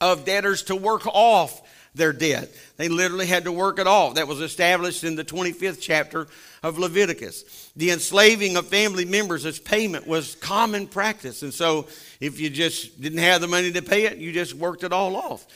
of 0.00 0.24
debtors 0.24 0.62
to 0.64 0.76
work 0.76 1.06
off 1.06 1.62
their 1.94 2.12
debt. 2.12 2.50
They 2.76 2.88
literally 2.88 3.26
had 3.26 3.44
to 3.44 3.52
work 3.52 3.78
it 3.78 3.86
off. 3.86 4.14
That 4.14 4.28
was 4.28 4.40
established 4.40 5.04
in 5.04 5.16
the 5.16 5.24
25th 5.24 5.80
chapter 5.80 6.28
of 6.62 6.78
Leviticus. 6.78 7.70
The 7.76 7.90
enslaving 7.90 8.56
of 8.56 8.68
family 8.68 9.04
members 9.04 9.44
as 9.44 9.58
payment 9.58 10.06
was 10.06 10.36
common 10.36 10.86
practice. 10.86 11.42
And 11.42 11.52
so 11.52 11.88
if 12.20 12.38
you 12.38 12.50
just 12.50 13.00
didn't 13.00 13.18
have 13.18 13.40
the 13.40 13.48
money 13.48 13.72
to 13.72 13.82
pay 13.82 14.06
it, 14.06 14.18
you 14.18 14.32
just 14.32 14.54
worked 14.54 14.84
it 14.84 14.92
all 14.92 15.16
off. 15.16 15.46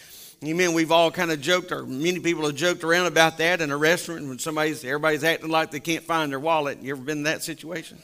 Amen. 0.42 0.74
We've 0.74 0.92
all 0.92 1.10
kind 1.10 1.30
of 1.30 1.40
joked, 1.40 1.72
or 1.72 1.86
many 1.86 2.20
people 2.20 2.44
have 2.44 2.54
joked 2.54 2.84
around 2.84 3.06
about 3.06 3.38
that 3.38 3.60
in 3.62 3.70
a 3.70 3.76
restaurant 3.76 4.26
when 4.28 4.38
somebody's 4.38 4.84
everybody's 4.84 5.24
acting 5.24 5.48
like 5.48 5.70
they 5.70 5.80
can't 5.80 6.04
find 6.04 6.30
their 6.32 6.40
wallet. 6.40 6.82
You 6.82 6.94
ever 6.94 7.02
been 7.02 7.18
in 7.18 7.24
that 7.24 7.42
situation? 7.42 7.98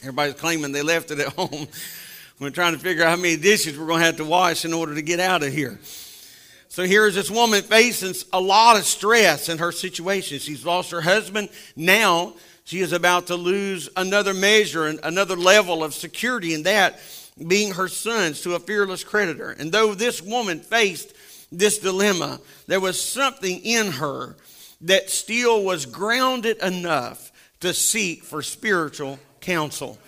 Everybody's 0.00 0.34
claiming 0.34 0.72
they 0.72 0.82
left 0.82 1.10
it 1.10 1.20
at 1.20 1.28
home. 1.34 1.68
We're 2.40 2.50
trying 2.50 2.72
to 2.72 2.78
figure 2.78 3.04
out 3.04 3.10
how 3.10 3.16
many 3.16 3.36
dishes 3.36 3.78
we're 3.78 3.86
going 3.86 4.00
to 4.00 4.06
have 4.06 4.16
to 4.16 4.24
wash 4.24 4.64
in 4.64 4.72
order 4.72 4.94
to 4.94 5.02
get 5.02 5.20
out 5.20 5.42
of 5.42 5.52
here. 5.52 5.78
So 6.68 6.84
here 6.84 7.06
is 7.06 7.14
this 7.14 7.30
woman 7.30 7.62
facing 7.62 8.14
a 8.32 8.40
lot 8.40 8.76
of 8.76 8.84
stress 8.84 9.48
in 9.48 9.58
her 9.58 9.72
situation. 9.72 10.38
She's 10.38 10.66
lost 10.66 10.90
her 10.90 11.00
husband. 11.00 11.48
Now 11.74 12.34
she 12.64 12.80
is 12.80 12.92
about 12.92 13.28
to 13.28 13.36
lose 13.36 13.88
another 13.96 14.34
measure 14.34 14.86
and 14.86 15.00
another 15.02 15.36
level 15.36 15.82
of 15.82 15.94
security 15.94 16.52
in 16.52 16.64
that 16.64 17.00
being 17.46 17.72
her 17.72 17.88
sons 17.88 18.42
to 18.42 18.54
a 18.54 18.60
fearless 18.60 19.04
creditor. 19.04 19.50
And 19.50 19.72
though 19.72 19.94
this 19.94 20.20
woman 20.20 20.60
faced 20.60 21.14
this 21.50 21.78
dilemma, 21.78 22.40
there 22.66 22.80
was 22.80 23.00
something 23.00 23.60
in 23.60 23.92
her 23.92 24.36
that 24.82 25.08
still 25.08 25.64
was 25.64 25.86
grounded 25.86 26.58
enough 26.58 27.32
to 27.60 27.72
seek 27.72 28.24
for 28.24 28.42
spiritual 28.42 29.18
counsel. 29.40 29.98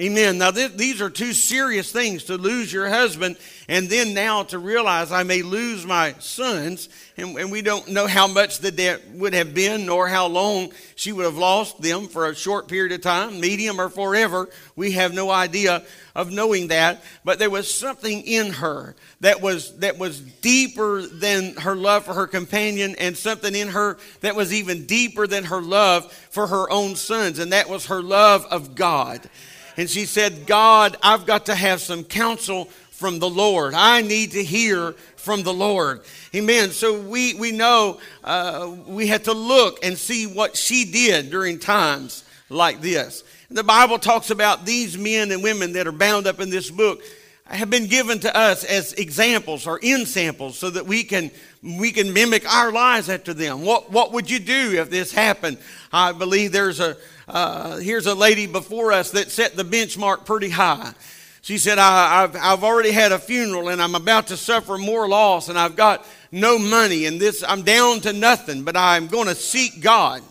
Amen. 0.00 0.38
Now, 0.38 0.50
th- 0.50 0.72
these 0.72 1.02
are 1.02 1.10
two 1.10 1.34
serious 1.34 1.92
things 1.92 2.24
to 2.24 2.38
lose 2.38 2.72
your 2.72 2.88
husband 2.88 3.36
and 3.68 3.90
then 3.90 4.14
now 4.14 4.42
to 4.44 4.58
realize 4.58 5.12
I 5.12 5.22
may 5.22 5.42
lose 5.42 5.84
my 5.84 6.14
sons. 6.18 6.88
And, 7.18 7.36
and, 7.36 7.52
we 7.52 7.60
don't 7.60 7.86
know 7.88 8.06
how 8.06 8.26
much 8.26 8.60
the 8.60 8.70
debt 8.70 9.02
would 9.10 9.34
have 9.34 9.52
been 9.52 9.84
nor 9.84 10.08
how 10.08 10.28
long 10.28 10.72
she 10.94 11.12
would 11.12 11.26
have 11.26 11.36
lost 11.36 11.82
them 11.82 12.08
for 12.08 12.26
a 12.26 12.34
short 12.34 12.68
period 12.68 12.92
of 12.92 13.02
time, 13.02 13.38
medium 13.38 13.78
or 13.78 13.90
forever. 13.90 14.48
We 14.76 14.92
have 14.92 15.12
no 15.12 15.30
idea 15.30 15.82
of 16.14 16.32
knowing 16.32 16.68
that. 16.68 17.04
But 17.22 17.38
there 17.38 17.50
was 17.50 17.72
something 17.72 18.22
in 18.22 18.54
her 18.54 18.96
that 19.20 19.42
was, 19.42 19.76
that 19.80 19.98
was 19.98 20.22
deeper 20.22 21.02
than 21.02 21.54
her 21.56 21.76
love 21.76 22.06
for 22.06 22.14
her 22.14 22.26
companion 22.26 22.96
and 22.98 23.14
something 23.14 23.54
in 23.54 23.68
her 23.68 23.98
that 24.22 24.36
was 24.36 24.54
even 24.54 24.86
deeper 24.86 25.26
than 25.26 25.44
her 25.44 25.60
love 25.60 26.10
for 26.30 26.46
her 26.46 26.70
own 26.70 26.96
sons. 26.96 27.38
And 27.38 27.52
that 27.52 27.68
was 27.68 27.86
her 27.86 28.00
love 28.00 28.46
of 28.46 28.74
God 28.74 29.28
and 29.76 29.88
she 29.88 30.06
said, 30.06 30.46
God, 30.46 30.96
I've 31.02 31.26
got 31.26 31.46
to 31.46 31.54
have 31.54 31.80
some 31.80 32.04
counsel 32.04 32.66
from 32.90 33.18
the 33.18 33.28
Lord. 33.28 33.74
I 33.74 34.02
need 34.02 34.32
to 34.32 34.44
hear 34.44 34.92
from 35.16 35.42
the 35.42 35.52
Lord. 35.52 36.02
Amen. 36.34 36.70
So 36.70 37.00
we, 37.00 37.34
we 37.34 37.52
know 37.52 38.00
uh, 38.22 38.74
we 38.86 39.06
had 39.06 39.24
to 39.24 39.32
look 39.32 39.84
and 39.84 39.98
see 39.98 40.26
what 40.26 40.56
she 40.56 40.84
did 40.84 41.30
during 41.30 41.58
times 41.58 42.24
like 42.48 42.80
this. 42.80 43.24
The 43.50 43.64
Bible 43.64 43.98
talks 43.98 44.30
about 44.30 44.64
these 44.64 44.96
men 44.96 45.30
and 45.30 45.42
women 45.42 45.72
that 45.74 45.86
are 45.86 45.92
bound 45.92 46.26
up 46.26 46.40
in 46.40 46.50
this 46.50 46.70
book 46.70 47.02
have 47.44 47.70
been 47.70 47.86
given 47.86 48.18
to 48.20 48.34
us 48.36 48.64
as 48.64 48.94
examples 48.94 49.66
or 49.66 49.78
in 49.82 50.06
samples 50.06 50.58
so 50.58 50.70
that 50.70 50.86
we 50.86 51.04
can 51.04 51.30
we 51.62 51.92
can 51.92 52.12
mimic 52.12 52.50
our 52.52 52.72
lives 52.72 53.10
after 53.10 53.34
them. 53.34 53.62
What 53.62 53.90
what 53.90 54.12
would 54.12 54.30
you 54.30 54.38
do 54.38 54.80
if 54.80 54.90
this 54.90 55.12
happened? 55.12 55.58
I 55.92 56.12
believe 56.12 56.52
there's 56.52 56.80
a 56.80 56.96
uh, 57.32 57.78
here's 57.78 58.06
a 58.06 58.14
lady 58.14 58.46
before 58.46 58.92
us 58.92 59.10
that 59.12 59.30
set 59.30 59.56
the 59.56 59.64
benchmark 59.64 60.26
pretty 60.26 60.50
high. 60.50 60.92
She 61.40 61.58
said, 61.58 61.78
I, 61.78 62.20
have 62.20 62.36
I've 62.36 62.62
already 62.62 62.92
had 62.92 63.10
a 63.10 63.18
funeral 63.18 63.68
and 63.68 63.82
I'm 63.82 63.94
about 63.94 64.28
to 64.28 64.36
suffer 64.36 64.78
more 64.78 65.08
loss 65.08 65.48
and 65.48 65.58
I've 65.58 65.74
got 65.74 66.06
no 66.30 66.58
money 66.58 67.06
and 67.06 67.18
this, 67.18 67.42
I'm 67.42 67.62
down 67.62 68.00
to 68.02 68.12
nothing, 68.12 68.62
but 68.62 68.76
I'm 68.76 69.08
going 69.08 69.26
to 69.26 69.34
seek 69.34 69.80
God. 69.80 70.22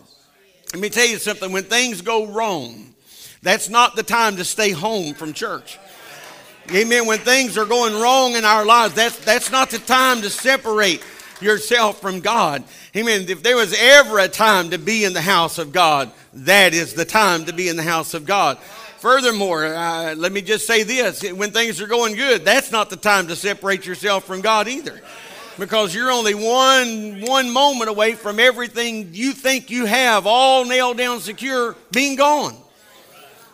Let 0.72 0.80
me 0.80 0.88
tell 0.88 1.06
you 1.06 1.18
something. 1.18 1.52
When 1.52 1.64
things 1.64 2.00
go 2.00 2.26
wrong, 2.26 2.94
that's 3.42 3.68
not 3.68 3.96
the 3.96 4.02
time 4.02 4.36
to 4.36 4.44
stay 4.44 4.70
home 4.70 5.12
from 5.12 5.32
church. 5.32 5.78
Amen. 6.72 7.06
When 7.06 7.18
things 7.18 7.58
are 7.58 7.66
going 7.66 8.00
wrong 8.00 8.34
in 8.34 8.44
our 8.44 8.64
lives, 8.64 8.94
that's, 8.94 9.18
that's 9.24 9.50
not 9.50 9.70
the 9.70 9.80
time 9.80 10.22
to 10.22 10.30
separate 10.30 11.04
yourself 11.40 12.00
from 12.00 12.20
God. 12.20 12.62
Amen. 12.94 13.24
If 13.26 13.42
there 13.42 13.56
was 13.56 13.74
ever 13.78 14.18
a 14.18 14.28
time 14.28 14.68
to 14.70 14.78
be 14.78 15.04
in 15.04 15.14
the 15.14 15.22
house 15.22 15.56
of 15.56 15.72
God, 15.72 16.12
that 16.34 16.74
is 16.74 16.92
the 16.92 17.06
time 17.06 17.46
to 17.46 17.54
be 17.54 17.68
in 17.68 17.76
the 17.76 17.82
house 17.82 18.12
of 18.12 18.26
God. 18.26 18.58
Furthermore, 18.98 19.64
uh, 19.64 20.14
let 20.14 20.30
me 20.30 20.42
just 20.42 20.66
say 20.66 20.82
this 20.82 21.22
when 21.32 21.52
things 21.52 21.80
are 21.80 21.86
going 21.86 22.16
good, 22.16 22.44
that's 22.44 22.70
not 22.70 22.90
the 22.90 22.96
time 22.96 23.28
to 23.28 23.36
separate 23.36 23.86
yourself 23.86 24.24
from 24.24 24.42
God 24.42 24.68
either. 24.68 25.00
Because 25.58 25.94
you're 25.94 26.10
only 26.10 26.34
one, 26.34 27.22
one 27.22 27.50
moment 27.50 27.88
away 27.88 28.12
from 28.12 28.38
everything 28.38 29.08
you 29.14 29.32
think 29.32 29.70
you 29.70 29.86
have 29.86 30.26
all 30.26 30.66
nailed 30.66 30.98
down 30.98 31.20
secure 31.20 31.74
being 31.92 32.16
gone. 32.16 32.54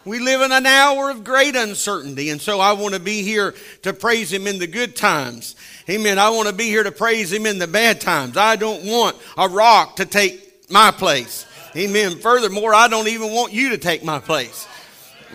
We 0.04 0.18
live 0.18 0.40
in 0.40 0.50
an 0.50 0.66
hour 0.66 1.10
of 1.10 1.22
great 1.22 1.54
uncertainty, 1.54 2.30
and 2.30 2.40
so 2.40 2.58
I 2.58 2.72
want 2.72 2.94
to 2.94 3.00
be 3.00 3.22
here 3.22 3.54
to 3.82 3.92
praise 3.92 4.32
Him 4.32 4.48
in 4.48 4.58
the 4.58 4.66
good 4.66 4.96
times. 4.96 5.54
Amen. 5.90 6.18
I 6.18 6.28
want 6.30 6.48
to 6.48 6.54
be 6.54 6.64
here 6.64 6.82
to 6.82 6.92
praise 6.92 7.32
Him 7.32 7.46
in 7.46 7.58
the 7.58 7.66
bad 7.66 8.00
times. 8.00 8.36
I 8.36 8.56
don't 8.56 8.84
want 8.84 9.16
a 9.36 9.48
rock 9.48 9.96
to 9.96 10.04
take 10.04 10.70
my 10.70 10.90
place. 10.90 11.46
Amen. 11.76 12.18
Furthermore, 12.18 12.74
I 12.74 12.88
don't 12.88 13.08
even 13.08 13.32
want 13.32 13.52
you 13.52 13.70
to 13.70 13.78
take 13.78 14.04
my 14.04 14.18
place. 14.18 14.66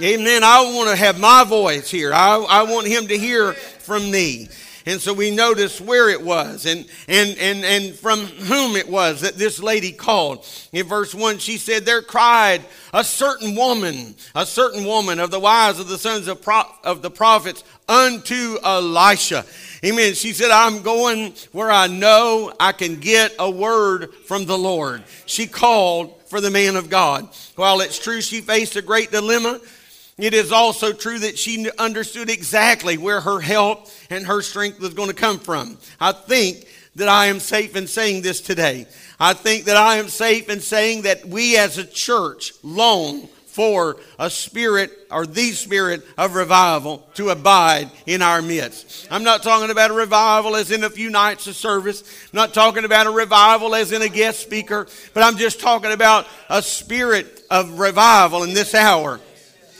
Amen. 0.01 0.43
I 0.43 0.61
want 0.75 0.89
to 0.89 0.95
have 0.95 1.19
my 1.19 1.43
voice 1.43 1.89
here. 1.89 2.13
I, 2.13 2.37
I 2.37 2.63
want 2.63 2.87
him 2.87 3.07
to 3.07 3.17
hear 3.17 3.53
from 3.53 4.09
me. 4.09 4.49
And 4.85 4.99
so 4.99 5.13
we 5.13 5.31
notice 5.31 5.79
where 5.79 6.09
it 6.09 6.21
was 6.21 6.65
and, 6.65 6.85
and, 7.07 7.37
and, 7.37 7.63
and 7.63 7.95
from 7.95 8.19
whom 8.19 8.75
it 8.75 8.89
was 8.89 9.21
that 9.21 9.35
this 9.35 9.61
lady 9.61 9.91
called. 9.91 10.45
In 10.73 10.85
verse 10.85 11.15
1, 11.15 11.37
she 11.37 11.57
said, 11.57 11.85
There 11.85 12.01
cried 12.01 12.61
a 12.93 13.03
certain 13.03 13.55
woman, 13.55 14.15
a 14.35 14.45
certain 14.45 14.83
woman 14.85 15.19
of 15.19 15.31
the 15.31 15.39
wives 15.39 15.79
of 15.79 15.87
the 15.87 15.97
sons 15.97 16.27
of, 16.27 16.41
pro- 16.41 16.69
of 16.83 17.01
the 17.01 17.11
prophets 17.11 17.63
unto 17.87 18.57
Elisha. 18.63 19.45
Amen. 19.85 20.13
She 20.15 20.33
said, 20.33 20.51
I'm 20.51 20.81
going 20.81 21.33
where 21.51 21.71
I 21.71 21.87
know 21.87 22.53
I 22.59 22.71
can 22.73 22.99
get 22.99 23.35
a 23.39 23.49
word 23.49 24.13
from 24.25 24.45
the 24.45 24.57
Lord. 24.57 25.03
She 25.25 25.47
called 25.47 26.21
for 26.25 26.41
the 26.41 26.51
man 26.51 26.75
of 26.75 26.89
God. 26.89 27.29
While 27.55 27.81
it's 27.81 27.99
true 27.99 28.21
she 28.21 28.41
faced 28.41 28.75
a 28.75 28.81
great 28.81 29.11
dilemma, 29.11 29.59
it 30.17 30.33
is 30.33 30.51
also 30.51 30.93
true 30.93 31.19
that 31.19 31.39
she 31.39 31.69
understood 31.79 32.29
exactly 32.29 32.97
where 32.97 33.21
her 33.21 33.39
help 33.39 33.87
and 34.09 34.25
her 34.25 34.41
strength 34.41 34.79
was 34.79 34.93
going 34.93 35.09
to 35.09 35.15
come 35.15 35.39
from. 35.39 35.77
I 35.99 36.11
think 36.11 36.67
that 36.95 37.07
I 37.07 37.27
am 37.27 37.39
safe 37.39 37.75
in 37.75 37.87
saying 37.87 38.21
this 38.21 38.39
today. 38.41 38.85
I 39.19 39.33
think 39.33 39.65
that 39.65 39.77
I 39.77 39.97
am 39.97 40.09
safe 40.09 40.49
in 40.49 40.59
saying 40.59 41.03
that 41.03 41.25
we 41.25 41.57
as 41.57 41.77
a 41.77 41.85
church 41.85 42.53
long 42.61 43.27
for 43.53 43.97
a 44.17 44.29
spirit 44.29 44.91
or 45.11 45.27
the 45.27 45.51
spirit 45.51 46.03
of 46.17 46.33
revival 46.33 47.07
to 47.13 47.29
abide 47.29 47.89
in 48.07 48.21
our 48.23 48.41
midst. 48.41 49.07
I'm 49.11 49.23
not 49.23 49.43
talking 49.43 49.69
about 49.69 49.91
a 49.91 49.93
revival 49.93 50.55
as 50.55 50.71
in 50.71 50.83
a 50.83 50.89
few 50.89 51.11
nights 51.11 51.45
of 51.45 51.55
service. 51.55 52.01
I'm 52.01 52.37
not 52.37 52.55
talking 52.55 52.83
about 52.83 53.05
a 53.05 53.11
revival 53.11 53.75
as 53.75 53.91
in 53.91 54.01
a 54.01 54.09
guest 54.09 54.39
speaker, 54.39 54.87
but 55.13 55.21
I'm 55.21 55.37
just 55.37 55.59
talking 55.59 55.91
about 55.91 56.27
a 56.49 56.63
spirit 56.63 57.45
of 57.51 57.79
revival 57.79 58.41
in 58.41 58.55
this 58.55 58.73
hour 58.73 59.19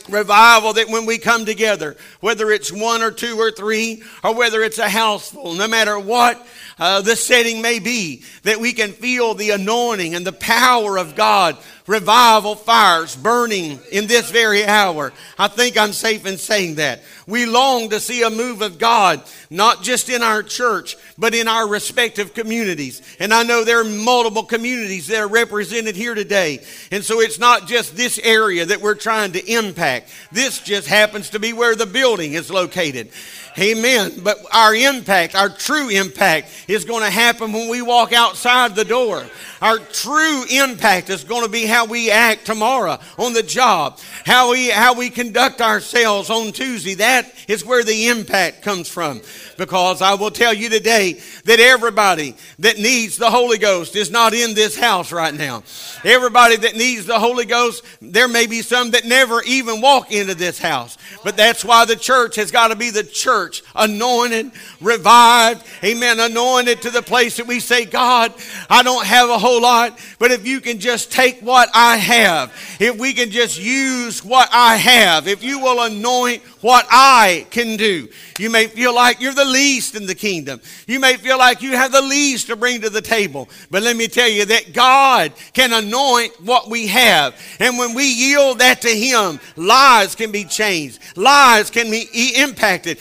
revival 0.09 0.73
that 0.73 0.89
when 0.89 1.05
we 1.05 1.17
come 1.17 1.45
together, 1.45 1.95
whether 2.19 2.51
it's 2.51 2.71
one 2.71 3.01
or 3.01 3.11
two 3.11 3.39
or 3.39 3.51
three, 3.51 4.03
or 4.23 4.35
whether 4.35 4.61
it's 4.61 4.79
a 4.79 4.89
house 4.89 5.31
full, 5.31 5.53
no 5.53 5.67
matter 5.67 5.97
what 5.97 6.45
uh, 6.79 7.01
the 7.01 7.15
setting 7.15 7.61
may 7.61 7.79
be, 7.79 8.23
that 8.43 8.59
we 8.59 8.73
can 8.73 8.91
feel 8.91 9.33
the 9.33 9.51
anointing 9.51 10.15
and 10.15 10.25
the 10.25 10.33
power 10.33 10.97
of 10.97 11.15
God 11.15 11.57
revival 11.87 12.55
fires 12.55 13.15
burning 13.15 13.79
in 13.91 14.07
this 14.07 14.31
very 14.31 14.65
hour. 14.65 15.11
I 15.37 15.47
think 15.47 15.77
I'm 15.77 15.93
safe 15.93 16.25
in 16.25 16.37
saying 16.37 16.75
that. 16.75 17.01
We 17.27 17.45
long 17.45 17.89
to 17.89 17.99
see 17.99 18.23
a 18.23 18.29
move 18.29 18.61
of 18.61 18.79
God, 18.79 19.21
not 19.49 19.83
just 19.83 20.09
in 20.09 20.21
our 20.21 20.43
church, 20.43 20.95
but 21.17 21.33
in 21.33 21.47
our 21.47 21.67
respective 21.67 22.33
communities. 22.33 23.01
And 23.19 23.33
I 23.33 23.43
know 23.43 23.63
there 23.63 23.81
are 23.81 23.83
multiple 23.85 24.43
communities 24.43 25.07
that 25.07 25.19
are 25.19 25.27
represented 25.27 25.95
here 25.95 26.15
today. 26.15 26.59
And 26.91 27.03
so 27.03 27.19
it's 27.21 27.39
not 27.39 27.67
just 27.67 27.95
this 27.95 28.19
area 28.19 28.65
that 28.65 28.81
we're 28.81 28.95
trying 28.95 29.33
to 29.33 29.45
impact. 29.45 30.09
This 30.31 30.59
just 30.59 30.87
happens 30.87 31.31
to 31.31 31.39
be 31.39 31.53
where 31.53 31.75
the 31.75 31.85
building 31.85 32.33
is 32.33 32.49
located. 32.49 33.09
Amen. 33.57 34.13
But 34.23 34.39
our 34.51 34.73
impact, 34.73 35.35
our 35.35 35.49
true 35.49 35.89
impact, 35.89 36.49
is 36.67 36.85
going 36.85 37.03
to 37.03 37.09
happen 37.09 37.51
when 37.51 37.69
we 37.69 37.81
walk 37.81 38.13
outside 38.13 38.75
the 38.75 38.85
door. 38.85 39.25
Our 39.61 39.79
true 39.79 40.43
impact 40.49 41.09
is 41.09 41.23
going 41.23 41.43
to 41.43 41.49
be 41.49 41.65
how 41.65 41.85
we 41.85 42.11
act 42.11 42.45
tomorrow 42.45 42.99
on 43.17 43.33
the 43.33 43.43
job, 43.43 43.99
how 44.25 44.51
we, 44.51 44.69
how 44.69 44.93
we 44.93 45.09
conduct 45.09 45.61
ourselves 45.61 46.29
on 46.29 46.51
Tuesday. 46.51 46.95
That 46.95 47.33
is 47.47 47.63
where 47.63 47.83
the 47.83 48.07
impact 48.07 48.61
comes 48.61 48.89
from. 48.89 49.21
Because 49.57 50.01
I 50.01 50.15
will 50.15 50.31
tell 50.31 50.53
you 50.53 50.69
today 50.69 51.21
that 51.45 51.59
everybody 51.59 52.35
that 52.59 52.77
needs 52.77 53.17
the 53.17 53.29
Holy 53.29 53.57
Ghost 53.57 53.95
is 53.95 54.11
not 54.11 54.33
in 54.33 54.53
this 54.53 54.77
house 54.77 55.11
right 55.11 55.33
now. 55.33 55.63
Everybody 56.03 56.57
that 56.57 56.75
needs 56.75 57.05
the 57.05 57.19
Holy 57.19 57.45
Ghost, 57.45 57.85
there 58.01 58.27
may 58.27 58.47
be 58.47 58.61
some 58.61 58.91
that 58.91 59.05
never 59.05 59.41
even 59.43 59.79
walk 59.79 60.11
into 60.11 60.33
this 60.33 60.59
house. 60.59 60.97
But 61.23 61.37
that's 61.37 61.63
why 61.63 61.85
the 61.85 61.95
church 61.95 62.35
has 62.35 62.51
got 62.51 62.69
to 62.69 62.75
be 62.75 62.89
the 62.89 63.03
church, 63.03 63.42
anointed, 63.75 64.51
revived, 64.81 65.65
amen, 65.83 66.19
anointed 66.19 66.81
to 66.83 66.89
the 66.89 67.01
place 67.01 67.37
that 67.37 67.47
we 67.47 67.59
say, 67.59 67.85
God, 67.85 68.33
I 68.69 68.83
don't 68.83 69.05
have 69.05 69.29
a 69.29 69.37
whole 69.37 69.61
lot, 69.61 69.99
but 70.19 70.31
if 70.31 70.45
you 70.45 70.61
can 70.61 70.79
just 70.79 71.11
take 71.11 71.39
what 71.41 71.69
I 71.73 71.97
have, 71.97 72.53
if 72.79 72.97
we 72.97 73.13
can 73.13 73.31
just 73.31 73.59
use 73.59 74.23
what 74.23 74.49
I 74.51 74.77
have, 74.77 75.27
if 75.27 75.43
you 75.43 75.59
will 75.59 75.83
anoint 75.83 76.43
what 76.61 76.85
I 76.89 77.45
can 77.49 77.77
do, 77.77 78.07
you 78.39 78.49
may 78.49 78.67
feel 78.67 78.95
like 78.95 79.21
you're 79.21 79.33
the 79.33 79.45
least 79.45 79.95
in 79.95 80.05
the 80.05 80.15
kingdom. 80.15 80.61
You 80.87 80.99
may 80.99 81.17
feel 81.17 81.37
like 81.37 81.61
you 81.61 81.71
have 81.71 81.91
the 81.91 82.01
least 82.01 82.47
to 82.47 82.55
bring 82.55 82.81
to 82.81 82.89
the 82.89 83.01
table. 83.01 83.49
But 83.69 83.83
let 83.83 83.95
me 83.95 84.07
tell 84.07 84.27
you 84.27 84.45
that 84.45 84.73
God 84.73 85.33
can 85.53 85.73
anoint 85.73 86.41
what 86.41 86.69
we 86.69 86.87
have. 86.87 87.35
And 87.59 87.77
when 87.77 87.93
we 87.93 88.05
yield 88.05 88.59
that 88.59 88.81
to 88.81 88.89
Him, 88.89 89.39
lives 89.55 90.15
can 90.15 90.31
be 90.31 90.45
changed, 90.45 90.99
lives 91.15 91.69
can 91.69 91.91
be 91.91 92.33
impacted, 92.37 92.97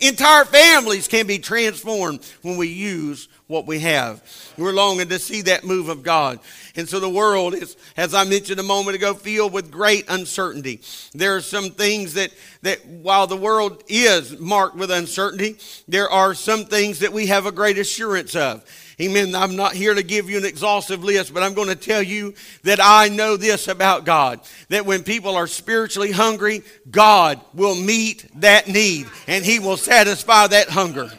entire 0.00 0.44
families 0.44 1.08
can 1.08 1.26
be 1.26 1.38
transformed 1.38 2.24
when 2.42 2.56
we 2.56 2.68
use 2.68 3.28
what 3.46 3.66
we 3.66 3.80
have. 3.80 4.22
We're 4.56 4.72
longing 4.72 5.08
to 5.08 5.18
see 5.18 5.42
that 5.42 5.64
move 5.64 5.88
of 5.88 6.02
God. 6.02 6.40
And 6.74 6.88
so 6.88 7.00
the 7.00 7.08
world 7.08 7.54
is, 7.54 7.76
as 7.96 8.14
I 8.14 8.24
mentioned 8.24 8.58
a 8.58 8.62
moment 8.64 8.96
ago, 8.96 9.12
filled 9.12 9.52
with 9.52 9.70
great 9.70 10.06
uncertainty. 10.08 10.80
There 11.12 11.36
are 11.36 11.42
some 11.42 11.70
things 11.70 12.14
that, 12.14 12.32
that 12.62 12.84
while 12.86 13.26
the 13.26 13.36
world 13.36 13.82
is 13.88 14.38
marked 14.38 14.76
with 14.76 14.90
uncertainty, 14.90 15.58
there 15.86 16.08
are 16.08 16.34
some 16.34 16.64
things 16.64 17.00
that 17.00 17.12
we 17.12 17.26
have 17.26 17.44
a 17.44 17.52
great 17.52 17.78
assurance 17.78 18.34
of. 18.34 18.64
Amen. 19.02 19.34
I'm 19.34 19.56
not 19.56 19.74
here 19.74 19.94
to 19.94 20.02
give 20.04 20.30
you 20.30 20.38
an 20.38 20.44
exhaustive 20.44 21.02
list, 21.02 21.34
but 21.34 21.42
I'm 21.42 21.54
going 21.54 21.66
to 21.68 21.74
tell 21.74 22.02
you 22.02 22.34
that 22.62 22.78
I 22.80 23.08
know 23.08 23.36
this 23.36 23.66
about 23.66 24.04
God 24.04 24.40
that 24.68 24.86
when 24.86 25.02
people 25.02 25.34
are 25.34 25.48
spiritually 25.48 26.12
hungry, 26.12 26.62
God 26.88 27.40
will 27.52 27.74
meet 27.74 28.24
that 28.36 28.68
need 28.68 29.08
and 29.26 29.44
He 29.44 29.58
will 29.58 29.76
satisfy 29.76 30.46
that 30.46 30.68
hunger. 30.68 31.10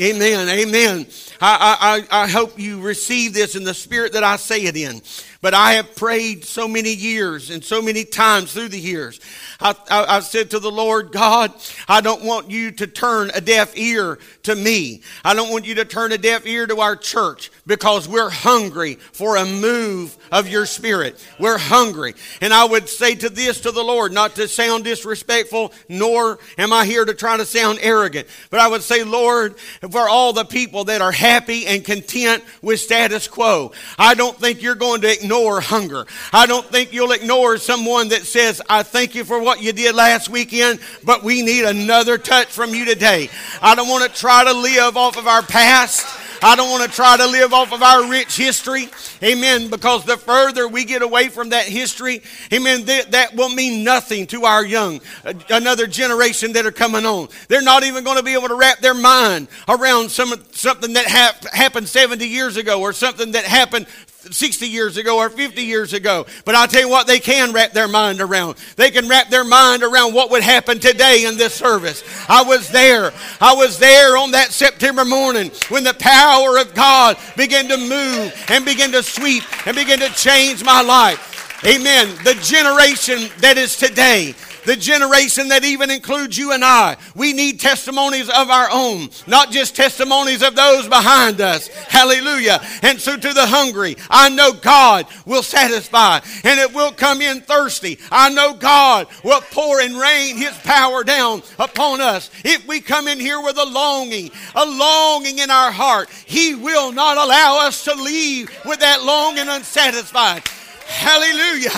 Amen. 0.00 0.48
Amen. 0.48 1.06
I, 1.40 2.04
I, 2.10 2.24
I 2.24 2.28
hope 2.28 2.58
you 2.58 2.80
receive 2.80 3.32
this 3.32 3.54
in 3.54 3.62
the 3.62 3.72
spirit 3.72 4.14
that 4.14 4.24
I 4.24 4.34
say 4.34 4.62
it 4.62 4.76
in. 4.76 5.02
But 5.46 5.54
I 5.54 5.74
have 5.74 5.94
prayed 5.94 6.44
so 6.44 6.66
many 6.66 6.92
years 6.92 7.50
and 7.50 7.62
so 7.62 7.80
many 7.80 8.04
times 8.04 8.52
through 8.52 8.70
the 8.70 8.80
years. 8.80 9.20
I, 9.60 9.76
I, 9.88 10.16
I, 10.16 10.18
said 10.18 10.50
to 10.50 10.58
the 10.58 10.72
Lord, 10.72 11.12
God, 11.12 11.52
I 11.86 12.00
don't 12.00 12.24
want 12.24 12.50
you 12.50 12.72
to 12.72 12.88
turn 12.88 13.30
a 13.32 13.40
deaf 13.40 13.78
ear 13.78 14.18
to 14.42 14.56
me. 14.56 15.02
I 15.24 15.34
don't 15.34 15.52
want 15.52 15.64
you 15.64 15.76
to 15.76 15.84
turn 15.84 16.10
a 16.10 16.18
deaf 16.18 16.46
ear 16.46 16.66
to 16.66 16.80
our 16.80 16.96
church 16.96 17.52
because 17.64 18.08
we're 18.08 18.28
hungry 18.28 18.96
for 18.96 19.36
a 19.36 19.44
move 19.46 20.18
of 20.32 20.48
your 20.48 20.66
spirit. 20.66 21.24
We're 21.38 21.58
hungry. 21.58 22.14
And 22.40 22.52
I 22.52 22.64
would 22.64 22.88
say 22.88 23.14
to 23.14 23.28
this 23.28 23.60
to 23.60 23.70
the 23.70 23.84
Lord, 23.84 24.10
not 24.10 24.34
to 24.34 24.48
sound 24.48 24.82
disrespectful, 24.82 25.72
nor 25.88 26.40
am 26.58 26.72
I 26.72 26.84
here 26.86 27.04
to 27.04 27.14
try 27.14 27.36
to 27.36 27.46
sound 27.46 27.78
arrogant, 27.82 28.26
but 28.50 28.58
I 28.58 28.66
would 28.66 28.82
say, 28.82 29.04
Lord, 29.04 29.58
for 29.58 30.08
all 30.08 30.32
the 30.32 30.44
people 30.44 30.84
that 30.84 31.00
are 31.00 31.12
happy 31.12 31.66
and 31.66 31.84
content 31.84 32.42
with 32.62 32.80
status 32.80 33.28
quo, 33.28 33.70
I 33.96 34.14
don't 34.14 34.36
think 34.36 34.60
you're 34.60 34.74
going 34.74 35.02
to 35.02 35.12
ignore 35.12 35.35
hunger. 35.44 36.06
I 36.32 36.46
don't 36.46 36.66
think 36.66 36.92
you'll 36.92 37.12
ignore 37.12 37.58
someone 37.58 38.08
that 38.08 38.22
says, 38.22 38.62
I 38.68 38.82
thank 38.82 39.14
you 39.14 39.24
for 39.24 39.40
what 39.40 39.62
you 39.62 39.72
did 39.72 39.94
last 39.94 40.28
weekend, 40.28 40.80
but 41.04 41.22
we 41.22 41.42
need 41.42 41.64
another 41.64 42.18
touch 42.18 42.48
from 42.48 42.74
you 42.74 42.84
today. 42.84 43.28
I 43.60 43.74
don't 43.74 43.88
want 43.88 44.10
to 44.10 44.20
try 44.20 44.44
to 44.44 44.52
live 44.52 44.96
off 44.96 45.16
of 45.16 45.26
our 45.26 45.42
past. 45.42 46.06
I 46.42 46.56
don't 46.56 46.70
want 46.70 46.88
to 46.88 46.94
try 46.94 47.16
to 47.16 47.26
live 47.26 47.52
off 47.52 47.72
of 47.72 47.82
our 47.82 48.08
rich 48.08 48.36
history. 48.36 48.88
Amen. 49.22 49.68
Because 49.68 50.04
the 50.04 50.16
further 50.16 50.68
we 50.68 50.84
get 50.84 51.02
away 51.02 51.28
from 51.28 51.50
that 51.50 51.66
history, 51.66 52.22
amen, 52.52 52.84
that, 52.86 53.12
that 53.12 53.34
will 53.34 53.48
mean 53.48 53.84
nothing 53.84 54.26
to 54.28 54.44
our 54.44 54.64
young, 54.64 55.00
uh, 55.24 55.32
another 55.50 55.86
generation 55.86 56.52
that 56.52 56.66
are 56.66 56.72
coming 56.72 57.06
on. 57.06 57.28
They're 57.48 57.62
not 57.62 57.84
even 57.84 58.04
going 58.04 58.18
to 58.18 58.22
be 58.22 58.34
able 58.34 58.48
to 58.48 58.54
wrap 58.54 58.80
their 58.80 58.94
mind 58.94 59.48
around 59.68 60.10
some, 60.10 60.32
something 60.52 60.92
that 60.94 61.06
hap- 61.06 61.44
happened 61.52 61.88
70 61.88 62.26
years 62.26 62.56
ago 62.56 62.80
or 62.80 62.92
something 62.92 63.32
that 63.32 63.44
happened 63.44 63.86
60 64.32 64.66
years 64.66 64.96
ago 64.96 65.18
or 65.18 65.30
50 65.30 65.62
years 65.62 65.92
ago. 65.92 66.26
But 66.44 66.54
I'll 66.54 66.68
tell 66.68 66.80
you 66.80 66.88
what, 66.88 67.06
they 67.06 67.18
can 67.18 67.52
wrap 67.52 67.72
their 67.72 67.88
mind 67.88 68.20
around. 68.20 68.56
They 68.76 68.90
can 68.90 69.08
wrap 69.08 69.28
their 69.28 69.44
mind 69.44 69.82
around 69.82 70.14
what 70.14 70.30
would 70.30 70.42
happen 70.42 70.78
today 70.78 71.24
in 71.26 71.36
this 71.36 71.54
service. 71.54 72.02
I 72.28 72.42
was 72.42 72.68
there. 72.68 73.12
I 73.40 73.54
was 73.54 73.78
there 73.78 74.16
on 74.16 74.32
that 74.32 74.52
September 74.52 75.04
morning 75.04 75.50
when 75.68 75.84
the 75.84 75.94
power 75.94 76.58
of 76.58 76.74
God 76.74 77.16
began 77.36 77.68
to 77.68 77.76
move 77.76 78.34
and 78.48 78.64
begin 78.64 78.92
to 78.92 79.02
sweep 79.02 79.44
and 79.66 79.76
begin 79.76 80.00
to 80.00 80.08
change 80.10 80.64
my 80.64 80.82
life. 80.82 81.64
Amen. 81.64 82.08
The 82.22 82.34
generation 82.42 83.30
that 83.38 83.56
is 83.56 83.76
today 83.76 84.34
the 84.66 84.76
generation 84.76 85.48
that 85.48 85.64
even 85.64 85.90
includes 85.90 86.36
you 86.36 86.52
and 86.52 86.64
I. 86.64 86.96
We 87.14 87.32
need 87.32 87.60
testimonies 87.60 88.28
of 88.28 88.50
our 88.50 88.68
own, 88.70 89.08
not 89.26 89.52
just 89.52 89.76
testimonies 89.76 90.42
of 90.42 90.56
those 90.56 90.88
behind 90.88 91.40
us. 91.40 91.68
Hallelujah. 91.68 92.60
And 92.82 93.00
so 93.00 93.16
to 93.16 93.32
the 93.32 93.46
hungry, 93.46 93.96
I 94.10 94.28
know 94.28 94.52
God 94.52 95.06
will 95.24 95.44
satisfy 95.44 96.20
and 96.44 96.60
it 96.60 96.74
will 96.74 96.92
come 96.92 97.22
in 97.22 97.40
thirsty. 97.40 97.98
I 98.10 98.28
know 98.28 98.54
God 98.54 99.06
will 99.22 99.40
pour 99.40 99.80
and 99.80 99.96
rain 99.96 100.36
his 100.36 100.56
power 100.58 101.04
down 101.04 101.42
upon 101.58 102.00
us. 102.00 102.30
If 102.44 102.66
we 102.66 102.80
come 102.80 103.06
in 103.06 103.20
here 103.20 103.40
with 103.40 103.56
a 103.58 103.64
longing, 103.64 104.30
a 104.54 104.66
longing 104.66 105.38
in 105.38 105.50
our 105.50 105.70
heart, 105.70 106.10
he 106.10 106.54
will 106.56 106.90
not 106.92 107.16
allow 107.16 107.66
us 107.66 107.84
to 107.84 107.94
leave 107.94 108.50
with 108.64 108.80
that 108.80 109.04
long 109.04 109.38
and 109.38 109.48
unsatisfied. 109.48 110.42
Hallelujah. 110.86 111.70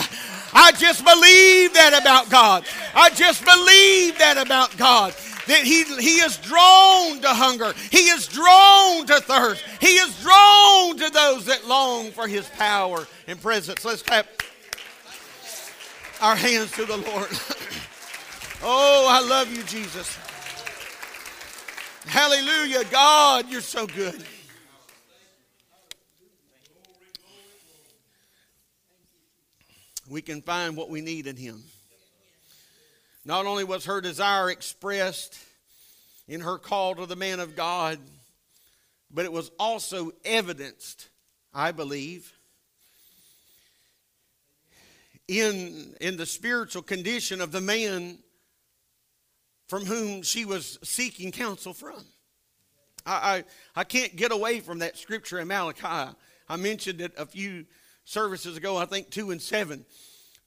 I 0.52 0.72
just 0.72 1.04
believe 1.04 1.74
that 1.74 1.98
about 2.00 2.30
God. 2.30 2.64
I 2.94 3.10
just 3.10 3.44
believe 3.44 4.18
that 4.18 4.38
about 4.38 4.76
God. 4.76 5.14
That 5.46 5.62
he, 5.62 5.84
he 5.84 6.20
is 6.20 6.36
drawn 6.38 7.20
to 7.20 7.28
hunger. 7.28 7.72
He 7.90 8.08
is 8.08 8.26
drawn 8.26 9.06
to 9.06 9.20
thirst. 9.20 9.64
He 9.80 9.96
is 9.96 10.20
drawn 10.22 10.98
to 10.98 11.10
those 11.10 11.46
that 11.46 11.66
long 11.66 12.10
for 12.10 12.26
his 12.26 12.46
power 12.50 13.06
and 13.26 13.40
presence. 13.40 13.84
Let's 13.84 14.02
clap 14.02 14.26
our 16.20 16.36
hands 16.36 16.72
to 16.72 16.84
the 16.84 16.96
Lord. 16.96 17.28
oh, 18.62 19.06
I 19.08 19.26
love 19.26 19.52
you, 19.52 19.62
Jesus. 19.62 20.18
Hallelujah. 22.06 22.84
God, 22.90 23.48
you're 23.48 23.60
so 23.60 23.86
good. 23.86 24.22
We 30.08 30.22
can 30.22 30.42
find 30.42 30.76
what 30.76 30.90
we 30.90 31.00
need 31.00 31.26
in 31.26 31.36
Him. 31.36 31.62
Not 33.24 33.46
only 33.46 33.64
was 33.64 33.84
her 33.84 34.00
desire 34.00 34.50
expressed 34.50 35.38
in 36.26 36.40
her 36.40 36.58
call 36.58 36.94
to 36.94 37.06
the 37.06 37.16
man 37.16 37.40
of 37.40 37.56
God, 37.56 37.98
but 39.10 39.24
it 39.24 39.32
was 39.32 39.50
also 39.58 40.12
evidenced, 40.24 41.08
I 41.52 41.72
believe, 41.72 42.32
in, 45.26 45.94
in 46.00 46.16
the 46.16 46.26
spiritual 46.26 46.82
condition 46.82 47.40
of 47.40 47.52
the 47.52 47.60
man 47.60 48.18
from 49.66 49.84
whom 49.84 50.22
she 50.22 50.44
was 50.44 50.78
seeking 50.82 51.30
counsel 51.30 51.74
from. 51.74 52.02
I, 53.04 53.44
I, 53.74 53.80
I 53.80 53.84
can't 53.84 54.16
get 54.16 54.32
away 54.32 54.60
from 54.60 54.78
that 54.78 54.96
scripture 54.96 55.38
in 55.38 55.48
Malachi. 55.48 56.14
I 56.48 56.56
mentioned 56.56 57.00
it 57.02 57.12
a 57.18 57.26
few 57.26 57.66
services 58.08 58.56
ago, 58.56 58.76
I 58.76 58.86
think 58.86 59.10
two 59.10 59.30
and 59.30 59.40
seven, 59.40 59.84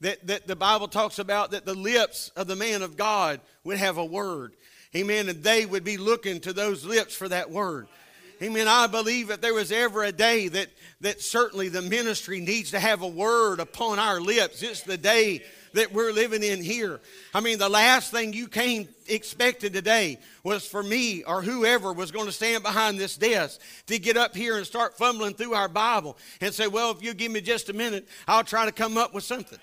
that, 0.02 0.26
that 0.28 0.48
the 0.48 0.56
Bible 0.56 0.88
talks 0.88 1.20
about 1.20 1.52
that 1.52 1.66
the 1.66 1.76
lips 1.76 2.32
of 2.36 2.48
the 2.48 2.56
man 2.56 2.82
of 2.82 2.98
God 2.98 3.40
would 3.64 3.78
have 3.78 3.98
a 3.98 4.06
word. 4.06 4.54
Amen. 4.96 5.30
And 5.30 5.44
they 5.44 5.66
would 5.66 5.84
be 5.84 5.98
looking 5.98 6.40
to 6.42 6.54
those 6.54 6.84
lips 6.84 7.16
for 7.16 7.30
that 7.30 7.52
word. 7.52 7.88
Amen. 8.42 8.68
I 8.68 8.88
believe 8.88 9.30
if 9.30 9.42
there 9.42 9.54
was 9.54 9.72
ever 9.72 10.04
a 10.04 10.12
day 10.12 10.48
that, 10.48 10.70
that 11.02 11.22
certainly 11.22 11.70
the 11.70 11.84
ministry 11.84 12.42
needs 12.42 12.72
to 12.72 12.80
have 12.80 13.04
a 13.04 13.08
word 13.08 13.60
upon 13.60 14.00
our 14.00 14.20
lips, 14.20 14.64
it's 14.64 14.82
the 14.82 14.98
day 14.98 15.44
that 15.74 15.94
we're 15.94 16.12
living 16.12 16.44
in 16.44 16.64
here. 16.64 17.00
I 17.34 17.40
mean, 17.40 17.58
the 17.58 17.70
last 17.70 18.12
thing 18.12 18.34
you 18.34 18.48
came 18.48 18.88
expected 19.08 19.74
today 19.74 20.20
was 20.44 20.66
for 20.66 20.84
me 20.84 21.24
or 21.24 21.42
whoever 21.42 21.94
was 21.94 22.12
going 22.12 22.26
to 22.26 22.32
stand 22.32 22.64
behind 22.64 22.98
this 22.98 23.18
desk 23.18 23.60
to 23.88 24.00
get 24.00 24.18
up 24.18 24.36
here 24.36 24.58
and 24.58 24.66
start 24.66 24.98
fumbling 24.98 25.34
through 25.34 25.54
our 25.54 25.68
Bible 25.68 26.18
and 26.42 26.54
say, 26.54 26.68
well, 26.68 26.92
if 26.92 27.02
you 27.02 27.14
give 27.14 27.32
me 27.32 27.42
just 27.42 27.70
a 27.70 27.74
minute, 27.74 28.08
I'll 28.28 28.44
try 28.44 28.66
to 28.66 28.72
come 28.72 28.98
up 28.98 29.14
with 29.14 29.24
something. 29.24 29.60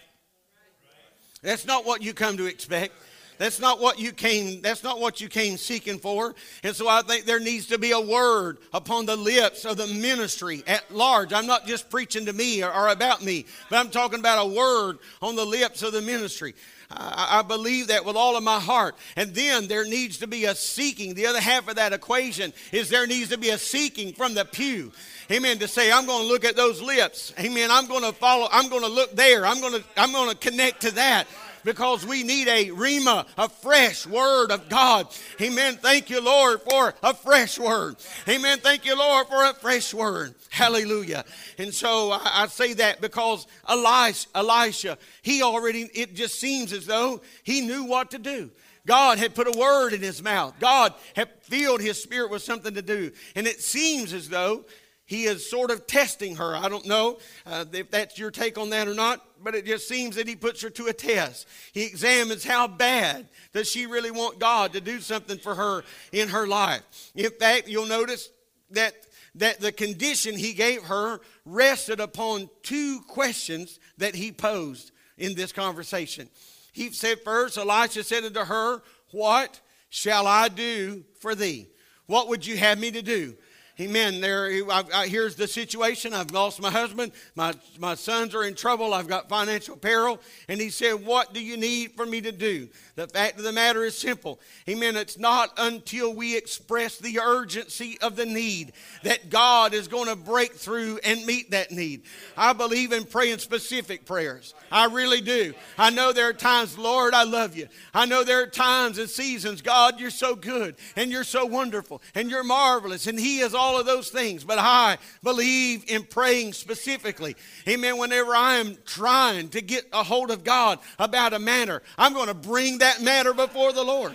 That's 1.42 1.66
not 1.66 1.84
what 1.84 2.02
you 2.02 2.14
come 2.14 2.36
to 2.38 2.46
expect. 2.46 2.94
That's 3.38 3.60
not 3.60 3.80
what 3.80 3.98
you 3.98 4.12
came, 4.12 4.60
that's 4.60 4.82
not 4.82 5.00
what 5.00 5.20
you 5.20 5.28
came 5.28 5.56
seeking 5.56 5.98
for. 5.98 6.34
And 6.62 6.74
so 6.74 6.88
I 6.88 7.02
think 7.02 7.24
there 7.24 7.40
needs 7.40 7.66
to 7.66 7.78
be 7.78 7.92
a 7.92 8.00
word 8.00 8.58
upon 8.72 9.06
the 9.06 9.16
lips 9.16 9.64
of 9.64 9.76
the 9.76 9.86
ministry 9.86 10.62
at 10.66 10.92
large. 10.94 11.32
I'm 11.32 11.46
not 11.46 11.66
just 11.66 11.88
preaching 11.88 12.26
to 12.26 12.32
me 12.32 12.62
or, 12.62 12.72
or 12.72 12.88
about 12.88 13.22
me, 13.22 13.46
but 13.70 13.78
I'm 13.78 13.90
talking 13.90 14.18
about 14.18 14.44
a 14.44 14.48
word 14.48 14.98
on 15.22 15.36
the 15.36 15.46
lips 15.46 15.82
of 15.82 15.92
the 15.92 16.02
ministry. 16.02 16.54
I, 16.90 17.38
I 17.38 17.42
believe 17.42 17.88
that 17.88 18.04
with 18.04 18.16
all 18.16 18.36
of 18.36 18.42
my 18.42 18.58
heart. 18.58 18.96
And 19.16 19.34
then 19.34 19.68
there 19.68 19.84
needs 19.84 20.18
to 20.18 20.26
be 20.26 20.46
a 20.46 20.54
seeking. 20.54 21.14
The 21.14 21.26
other 21.26 21.40
half 21.40 21.68
of 21.68 21.76
that 21.76 21.92
equation 21.92 22.52
is 22.72 22.88
there 22.88 23.06
needs 23.06 23.30
to 23.30 23.38
be 23.38 23.50
a 23.50 23.58
seeking 23.58 24.12
from 24.12 24.34
the 24.34 24.44
pew. 24.44 24.92
Amen. 25.30 25.58
To 25.58 25.68
say, 25.68 25.92
I'm 25.92 26.06
going 26.06 26.22
to 26.22 26.28
look 26.32 26.44
at 26.44 26.56
those 26.56 26.80
lips. 26.80 27.34
Amen. 27.38 27.70
I'm 27.70 27.86
going 27.86 28.02
to 28.02 28.12
follow. 28.12 28.48
I'm 28.50 28.70
going 28.70 28.82
to 28.82 28.88
look 28.88 29.14
there. 29.14 29.46
I'm 29.46 29.60
going 29.60 29.74
to, 29.74 29.84
I'm 29.96 30.12
going 30.12 30.30
to 30.30 30.36
connect 30.36 30.82
to 30.82 30.90
that 30.92 31.26
because 31.68 32.06
we 32.06 32.22
need 32.22 32.48
a 32.48 32.70
rhema, 32.70 33.26
a 33.36 33.46
fresh 33.46 34.06
word 34.06 34.50
of 34.50 34.70
God. 34.70 35.06
Amen. 35.38 35.76
Thank 35.76 36.08
you, 36.08 36.18
Lord, 36.18 36.62
for 36.62 36.94
a 37.02 37.12
fresh 37.12 37.58
word. 37.58 37.96
Amen. 38.26 38.56
Thank 38.60 38.86
you, 38.86 38.98
Lord, 38.98 39.26
for 39.26 39.44
a 39.44 39.52
fresh 39.52 39.92
word. 39.92 40.34
Hallelujah. 40.48 41.26
And 41.58 41.74
so 41.74 42.12
I, 42.12 42.20
I 42.24 42.46
say 42.46 42.72
that 42.72 43.02
because 43.02 43.46
Elisha, 43.68 44.28
Elisha, 44.34 44.96
he 45.20 45.42
already, 45.42 45.82
it 45.92 46.14
just 46.14 46.40
seems 46.40 46.72
as 46.72 46.86
though 46.86 47.20
he 47.42 47.60
knew 47.60 47.84
what 47.84 48.12
to 48.12 48.18
do. 48.18 48.50
God 48.86 49.18
had 49.18 49.34
put 49.34 49.46
a 49.46 49.58
word 49.58 49.92
in 49.92 50.00
his 50.00 50.22
mouth. 50.22 50.54
God 50.58 50.94
had 51.14 51.28
filled 51.42 51.82
his 51.82 52.02
spirit 52.02 52.30
with 52.30 52.40
something 52.40 52.72
to 52.72 52.82
do. 52.82 53.12
And 53.36 53.46
it 53.46 53.60
seems 53.60 54.14
as 54.14 54.30
though 54.30 54.64
he 55.04 55.24
is 55.24 55.50
sort 55.50 55.70
of 55.70 55.86
testing 55.86 56.36
her. 56.36 56.56
I 56.56 56.70
don't 56.70 56.86
know 56.86 57.18
uh, 57.44 57.66
if 57.74 57.90
that's 57.90 58.18
your 58.18 58.30
take 58.30 58.56
on 58.56 58.70
that 58.70 58.88
or 58.88 58.94
not, 58.94 59.22
but 59.42 59.54
it 59.54 59.66
just 59.66 59.88
seems 59.88 60.16
that 60.16 60.28
he 60.28 60.36
puts 60.36 60.62
her 60.62 60.70
to 60.70 60.86
a 60.86 60.92
test. 60.92 61.46
He 61.72 61.84
examines 61.84 62.44
how 62.44 62.66
bad 62.66 63.28
does 63.52 63.70
she 63.70 63.86
really 63.86 64.10
want 64.10 64.38
God 64.38 64.72
to 64.72 64.80
do 64.80 65.00
something 65.00 65.38
for 65.38 65.54
her 65.54 65.84
in 66.12 66.28
her 66.28 66.46
life. 66.46 66.82
In 67.14 67.30
fact, 67.30 67.68
you'll 67.68 67.86
notice 67.86 68.30
that 68.70 68.94
that 69.34 69.60
the 69.60 69.72
condition 69.72 70.36
he 70.36 70.52
gave 70.52 70.82
her 70.84 71.20
rested 71.44 72.00
upon 72.00 72.50
two 72.62 73.00
questions 73.08 73.78
that 73.98 74.14
he 74.14 74.32
posed 74.32 74.90
in 75.16 75.34
this 75.34 75.52
conversation. 75.52 76.28
He 76.72 76.90
said 76.90 77.20
first, 77.24 77.56
Elisha 77.56 78.04
said 78.04 78.24
unto 78.24 78.40
her, 78.40 78.82
What 79.10 79.60
shall 79.90 80.26
I 80.26 80.48
do 80.48 81.04
for 81.20 81.34
thee? 81.34 81.68
What 82.06 82.28
would 82.28 82.46
you 82.46 82.56
have 82.56 82.78
me 82.78 82.90
to 82.90 83.02
do? 83.02 83.36
Amen. 83.80 84.20
There, 84.20 84.50
I, 84.70 84.82
I, 84.92 85.06
here's 85.06 85.36
the 85.36 85.46
situation. 85.46 86.12
I've 86.12 86.32
lost 86.32 86.60
my 86.60 86.70
husband. 86.70 87.12
My, 87.36 87.54
my 87.78 87.94
sons 87.94 88.34
are 88.34 88.42
in 88.42 88.54
trouble. 88.54 88.92
I've 88.92 89.06
got 89.06 89.28
financial 89.28 89.76
peril. 89.76 90.20
And 90.48 90.60
he 90.60 90.70
said, 90.70 90.94
What 90.94 91.32
do 91.32 91.40
you 91.40 91.56
need 91.56 91.92
for 91.92 92.04
me 92.04 92.20
to 92.22 92.32
do? 92.32 92.68
The 92.96 93.06
fact 93.06 93.38
of 93.38 93.44
the 93.44 93.52
matter 93.52 93.84
is 93.84 93.96
simple. 93.96 94.40
Amen. 94.68 94.96
It's 94.96 95.16
not 95.16 95.52
until 95.56 96.12
we 96.12 96.36
express 96.36 96.98
the 96.98 97.20
urgency 97.20 97.96
of 98.00 98.16
the 98.16 98.26
need 98.26 98.72
that 99.04 99.30
God 99.30 99.72
is 99.72 99.86
going 99.86 100.08
to 100.08 100.16
break 100.16 100.54
through 100.54 100.98
and 101.04 101.24
meet 101.24 101.52
that 101.52 101.70
need. 101.70 102.02
I 102.36 102.54
believe 102.54 102.92
in 102.92 103.04
praying 103.04 103.38
specific 103.38 104.04
prayers. 104.04 104.54
I 104.72 104.86
really 104.86 105.20
do. 105.20 105.54
I 105.78 105.90
know 105.90 106.12
there 106.12 106.28
are 106.28 106.32
times, 106.32 106.76
Lord, 106.76 107.14
I 107.14 107.22
love 107.22 107.56
you. 107.56 107.68
I 107.94 108.06
know 108.06 108.24
there 108.24 108.42
are 108.42 108.48
times 108.48 108.98
and 108.98 109.08
seasons, 109.08 109.62
God, 109.62 110.00
you're 110.00 110.10
so 110.10 110.34
good 110.34 110.74
and 110.96 111.12
you're 111.12 111.22
so 111.22 111.46
wonderful 111.46 112.02
and 112.16 112.28
you're 112.28 112.42
marvelous 112.42 113.06
and 113.06 113.18
He 113.18 113.38
is 113.38 113.54
all 113.54 113.67
of 113.76 113.86
those 113.86 114.08
things. 114.08 114.44
But 114.44 114.58
I 114.58 114.98
believe 115.22 115.84
in 115.88 116.04
praying 116.04 116.52
specifically. 116.52 117.36
Amen. 117.68 117.98
Whenever 117.98 118.34
I 118.34 118.54
am 118.54 118.78
trying 118.86 119.48
to 119.50 119.60
get 119.60 119.84
a 119.92 120.02
hold 120.02 120.30
of 120.30 120.44
God 120.44 120.78
about 120.98 121.34
a 121.34 121.38
matter, 121.38 121.82
I'm 121.98 122.14
going 122.14 122.28
to 122.28 122.34
bring 122.34 122.78
that 122.78 123.02
matter 123.02 123.34
before 123.34 123.72
the 123.72 123.84
Lord. 123.84 124.14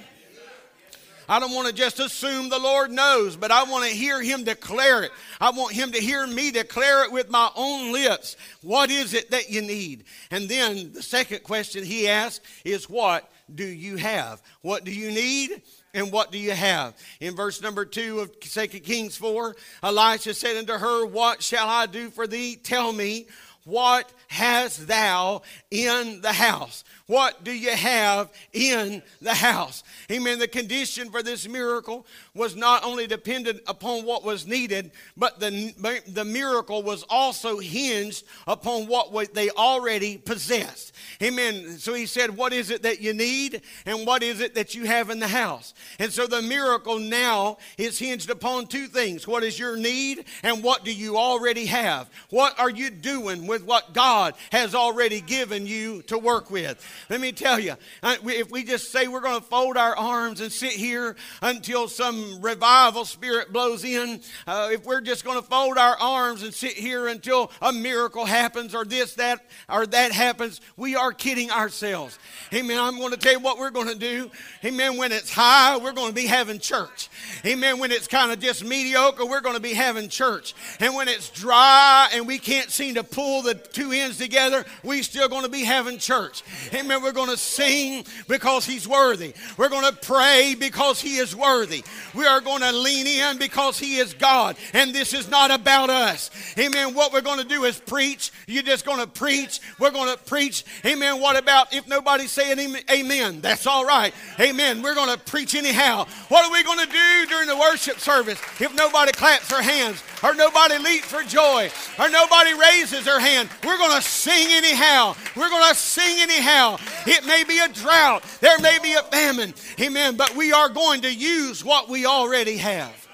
I 1.27 1.39
don't 1.39 1.53
want 1.53 1.67
to 1.67 1.73
just 1.73 1.99
assume 1.99 2.49
the 2.49 2.59
Lord 2.59 2.91
knows, 2.91 3.35
but 3.35 3.51
I 3.51 3.63
want 3.63 3.85
to 3.89 3.95
hear 3.95 4.21
Him 4.21 4.43
declare 4.43 5.03
it. 5.03 5.11
I 5.39 5.51
want 5.51 5.73
Him 5.73 5.91
to 5.91 5.99
hear 5.99 6.25
me 6.27 6.51
declare 6.51 7.05
it 7.05 7.11
with 7.11 7.29
my 7.29 7.49
own 7.55 7.91
lips. 7.91 8.35
What 8.61 8.89
is 8.89 9.13
it 9.13 9.31
that 9.31 9.49
you 9.49 9.61
need? 9.61 10.03
And 10.31 10.49
then 10.49 10.91
the 10.93 11.01
second 11.01 11.43
question 11.43 11.83
He 11.83 12.07
asks 12.07 12.45
is, 12.65 12.89
What 12.89 13.31
do 13.53 13.65
you 13.65 13.97
have? 13.97 14.41
What 14.61 14.83
do 14.83 14.91
you 14.91 15.11
need? 15.11 15.61
And 15.93 16.11
what 16.11 16.31
do 16.31 16.39
you 16.39 16.51
have? 16.51 16.95
In 17.19 17.35
verse 17.35 17.61
number 17.61 17.85
two 17.85 18.19
of 18.19 18.39
2 18.39 18.67
Kings 18.67 19.15
4, 19.15 19.55
Elisha 19.83 20.33
said 20.33 20.57
unto 20.57 20.73
her, 20.73 21.05
What 21.05 21.43
shall 21.43 21.69
I 21.69 21.85
do 21.85 22.09
for 22.09 22.25
thee? 22.25 22.55
Tell 22.55 22.91
me, 22.91 23.27
what 23.65 24.11
hast 24.27 24.87
thou 24.87 25.41
in 25.71 26.19
the 26.21 26.33
house? 26.33 26.83
What 27.05 27.43
do 27.43 27.51
you 27.51 27.71
have 27.71 28.29
in 28.51 29.01
the 29.21 29.33
house? 29.33 29.83
Amen. 30.11 30.39
The 30.39 30.47
condition 30.47 31.11
for 31.11 31.23
this 31.23 31.47
miracle 31.47 32.05
was 32.35 32.55
not 32.55 32.83
only 32.83 33.05
dependent 33.05 33.61
upon 33.67 34.05
what 34.05 34.23
was 34.23 34.47
needed, 34.47 34.89
but 35.15 35.39
the, 35.39 35.71
the 36.07 36.25
miracle 36.25 36.81
was 36.81 37.03
also 37.07 37.59
hinged 37.59 38.25
upon 38.47 38.87
what 38.87 39.35
they 39.35 39.51
already 39.51 40.17
possessed. 40.17 40.93
Amen. 41.21 41.77
So 41.77 41.93
he 41.93 42.07
said, 42.07 42.35
What 42.35 42.51
is 42.51 42.71
it 42.71 42.81
that 42.83 42.99
you 43.01 43.13
need? 43.13 43.61
And 43.85 44.07
what 44.07 44.23
is 44.23 44.41
it 44.41 44.55
that 44.55 44.73
you 44.73 44.85
have 44.85 45.11
in 45.11 45.19
the 45.19 45.27
house? 45.27 45.75
And 45.99 46.11
so 46.11 46.25
the 46.25 46.41
miracle 46.41 46.97
now 46.97 47.57
is 47.77 47.99
hinged 47.99 48.31
upon 48.31 48.65
two 48.65 48.87
things 48.87 49.27
what 49.27 49.43
is 49.43 49.59
your 49.59 49.77
need, 49.77 50.25
and 50.41 50.63
what 50.63 50.83
do 50.83 50.91
you 50.91 51.17
already 51.17 51.67
have? 51.67 52.09
What 52.31 52.59
are 52.59 52.69
you 52.69 52.89
doing 52.89 53.45
with 53.45 53.63
what 53.63 53.93
God 53.93 54.33
has 54.51 54.73
already 54.73 55.21
given 55.21 55.67
you 55.67 56.01
to 56.03 56.17
work 56.17 56.49
with? 56.49 56.83
Let 57.11 57.21
me 57.21 57.31
tell 57.31 57.59
you, 57.59 57.75
uh, 58.01 58.15
if 58.23 58.49
we 58.49 58.63
just 58.63 58.91
say 58.91 59.07
we're 59.07 59.21
going 59.21 59.39
to 59.39 59.45
fold 59.45 59.77
our 59.77 59.95
arms 59.95 60.41
and 60.41 60.51
sit 60.51 60.71
here 60.71 61.15
until 61.43 61.87
some 61.87 62.22
revival 62.41 63.05
spirit 63.05 63.51
blows 63.51 63.83
in, 63.83 64.21
uh, 64.45 64.69
if 64.71 64.85
we're 64.85 65.01
just 65.01 65.25
going 65.25 65.41
to 65.41 65.45
fold 65.45 65.77
our 65.77 65.97
arms 65.99 66.43
and 66.43 66.53
sit 66.53 66.73
here 66.73 67.07
until 67.07 67.51
a 67.61 67.73
miracle 67.73 68.25
happens 68.25 68.75
or 68.75 68.85
this, 68.85 69.15
that, 69.15 69.45
or 69.67 69.85
that 69.87 70.11
happens, 70.11 70.61
we 70.77 70.95
are 70.95 71.11
kidding 71.11 71.51
ourselves. 71.51 72.19
Amen. 72.53 72.77
I'm 72.79 72.97
going 72.99 73.11
to 73.11 73.17
tell 73.17 73.33
you 73.33 73.39
what 73.39 73.57
we're 73.57 73.71
going 73.71 73.89
to 73.89 73.95
do. 73.95 74.29
Amen. 74.63 74.97
When 74.97 75.11
it's 75.11 75.31
high, 75.31 75.77
we're 75.77 75.93
going 75.93 76.09
to 76.09 76.15
be 76.15 76.27
having 76.27 76.59
church. 76.59 77.09
Amen. 77.45 77.79
When 77.79 77.91
it's 77.91 78.07
kind 78.07 78.31
of 78.31 78.39
just 78.39 78.63
mediocre, 78.63 79.25
we're 79.25 79.41
going 79.41 79.55
to 79.55 79.61
be 79.61 79.73
having 79.73 80.09
church. 80.09 80.53
And 80.79 80.95
when 80.95 81.07
it's 81.07 81.29
dry 81.29 82.09
and 82.13 82.27
we 82.27 82.37
can't 82.37 82.69
seem 82.69 82.95
to 82.95 83.03
pull 83.03 83.41
the 83.41 83.55
two 83.55 83.91
ends 83.91 84.17
together, 84.17 84.63
we're 84.83 85.03
still 85.03 85.27
going 85.27 85.43
to 85.43 85.49
be 85.49 85.63
having 85.63 85.97
church. 85.97 86.43
Amen. 86.73 86.83
Amen. 86.83 87.01
We're 87.01 87.13
going 87.13 87.29
to 87.29 87.37
sing 87.37 88.05
because 88.27 88.65
He's 88.65 88.87
worthy. 88.87 89.33
We're 89.57 89.69
going 89.69 89.89
to 89.89 89.97
pray 89.97 90.55
because 90.59 90.99
He 90.99 91.15
is 91.15 91.35
worthy. 91.35 91.83
We 92.13 92.25
are 92.25 92.41
going 92.41 92.61
to 92.61 92.71
lean 92.71 93.07
in 93.07 93.37
because 93.37 93.79
He 93.79 93.97
is 93.97 94.13
God. 94.13 94.55
And 94.73 94.93
this 94.93 95.13
is 95.13 95.29
not 95.29 95.51
about 95.51 95.89
us. 95.89 96.29
Amen. 96.57 96.93
What 96.93 97.13
we're 97.13 97.21
going 97.21 97.39
to 97.39 97.47
do 97.47 97.63
is 97.65 97.79
preach. 97.79 98.31
You're 98.47 98.63
just 98.63 98.85
going 98.85 98.99
to 98.99 99.07
preach. 99.07 99.59
We're 99.79 99.91
going 99.91 100.15
to 100.15 100.23
preach. 100.23 100.63
Amen. 100.85 101.19
What 101.19 101.37
about 101.37 101.73
if 101.73 101.87
nobody's 101.87 102.31
saying 102.31 102.77
amen? 102.91 103.41
That's 103.41 103.67
all 103.67 103.85
right. 103.85 104.13
Amen. 104.39 104.81
We're 104.81 104.95
going 104.95 105.15
to 105.15 105.23
preach 105.23 105.55
anyhow. 105.55 106.05
What 106.27 106.45
are 106.45 106.51
we 106.51 106.63
going 106.63 106.79
to 106.79 106.91
do 106.91 107.25
during 107.27 107.47
the 107.47 107.57
worship 107.57 107.99
service 107.99 108.39
if 108.59 108.73
nobody 108.75 109.11
claps 109.11 109.49
their 109.49 109.61
hands 109.61 110.03
or 110.23 110.33
nobody 110.33 110.77
leaps 110.77 111.07
for 111.07 111.23
joy 111.23 111.69
or 111.99 112.09
nobody 112.09 112.53
raises 112.53 113.05
their 113.05 113.19
hand? 113.19 113.49
We're 113.63 113.77
going 113.77 113.95
to 113.95 114.01
sing 114.01 114.47
anyhow. 114.51 115.15
We're 115.35 115.49
going 115.49 115.69
to 115.69 115.75
sing 115.75 116.21
anyhow. 116.21 116.77
It 117.05 117.25
may 117.25 117.43
be 117.43 117.59
a 117.59 117.67
drought, 117.67 118.23
there 118.39 118.57
may 118.59 118.79
be 118.81 118.93
a 118.93 119.03
famine. 119.03 119.53
Amen. 119.79 120.15
But 120.15 120.35
we 120.35 120.53
are 120.53 120.69
going 120.69 121.01
to 121.01 121.13
use 121.13 121.63
what 121.63 121.89
we 121.89 122.05
already 122.05 122.57
have. 122.57 123.07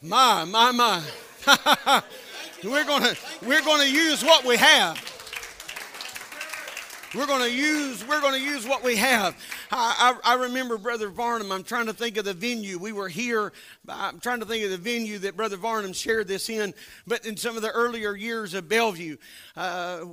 My, 0.00 0.44
my, 0.44 0.70
my. 0.70 1.02
we're 2.64 2.84
going 2.84 3.02
to 3.02 3.16
we're 3.44 3.62
going 3.62 3.80
to 3.80 3.92
use 3.92 4.22
what 4.22 4.44
we 4.44 4.56
have. 4.56 5.02
We're 7.14 7.26
going 7.26 7.42
to 7.42 7.52
use 7.52 8.06
we're 8.06 8.20
going 8.20 8.34
to 8.34 8.40
use 8.40 8.66
what 8.66 8.84
we 8.84 8.96
have. 8.96 9.34
I, 9.70 10.18
I, 10.24 10.32
I, 10.32 10.34
remember 10.36 10.78
Brother 10.78 11.08
Varnum. 11.08 11.52
I'm 11.52 11.64
trying 11.64 11.86
to 11.86 11.92
think 11.92 12.16
of 12.16 12.24
the 12.24 12.34
venue. 12.34 12.78
We 12.78 12.92
were 12.92 13.08
here. 13.08 13.52
I'm 13.88 14.20
trying 14.20 14.40
to 14.40 14.46
think 14.46 14.64
of 14.64 14.70
the 14.70 14.78
venue 14.78 15.18
that 15.18 15.36
Brother 15.36 15.56
Varnum 15.56 15.92
shared 15.92 16.28
this 16.28 16.48
in. 16.48 16.74
But 17.06 17.26
in 17.26 17.36
some 17.36 17.56
of 17.56 17.62
the 17.62 17.70
earlier 17.70 18.14
years 18.14 18.54
of 18.54 18.68
Bellevue, 18.68 19.16
uh, 19.56 20.04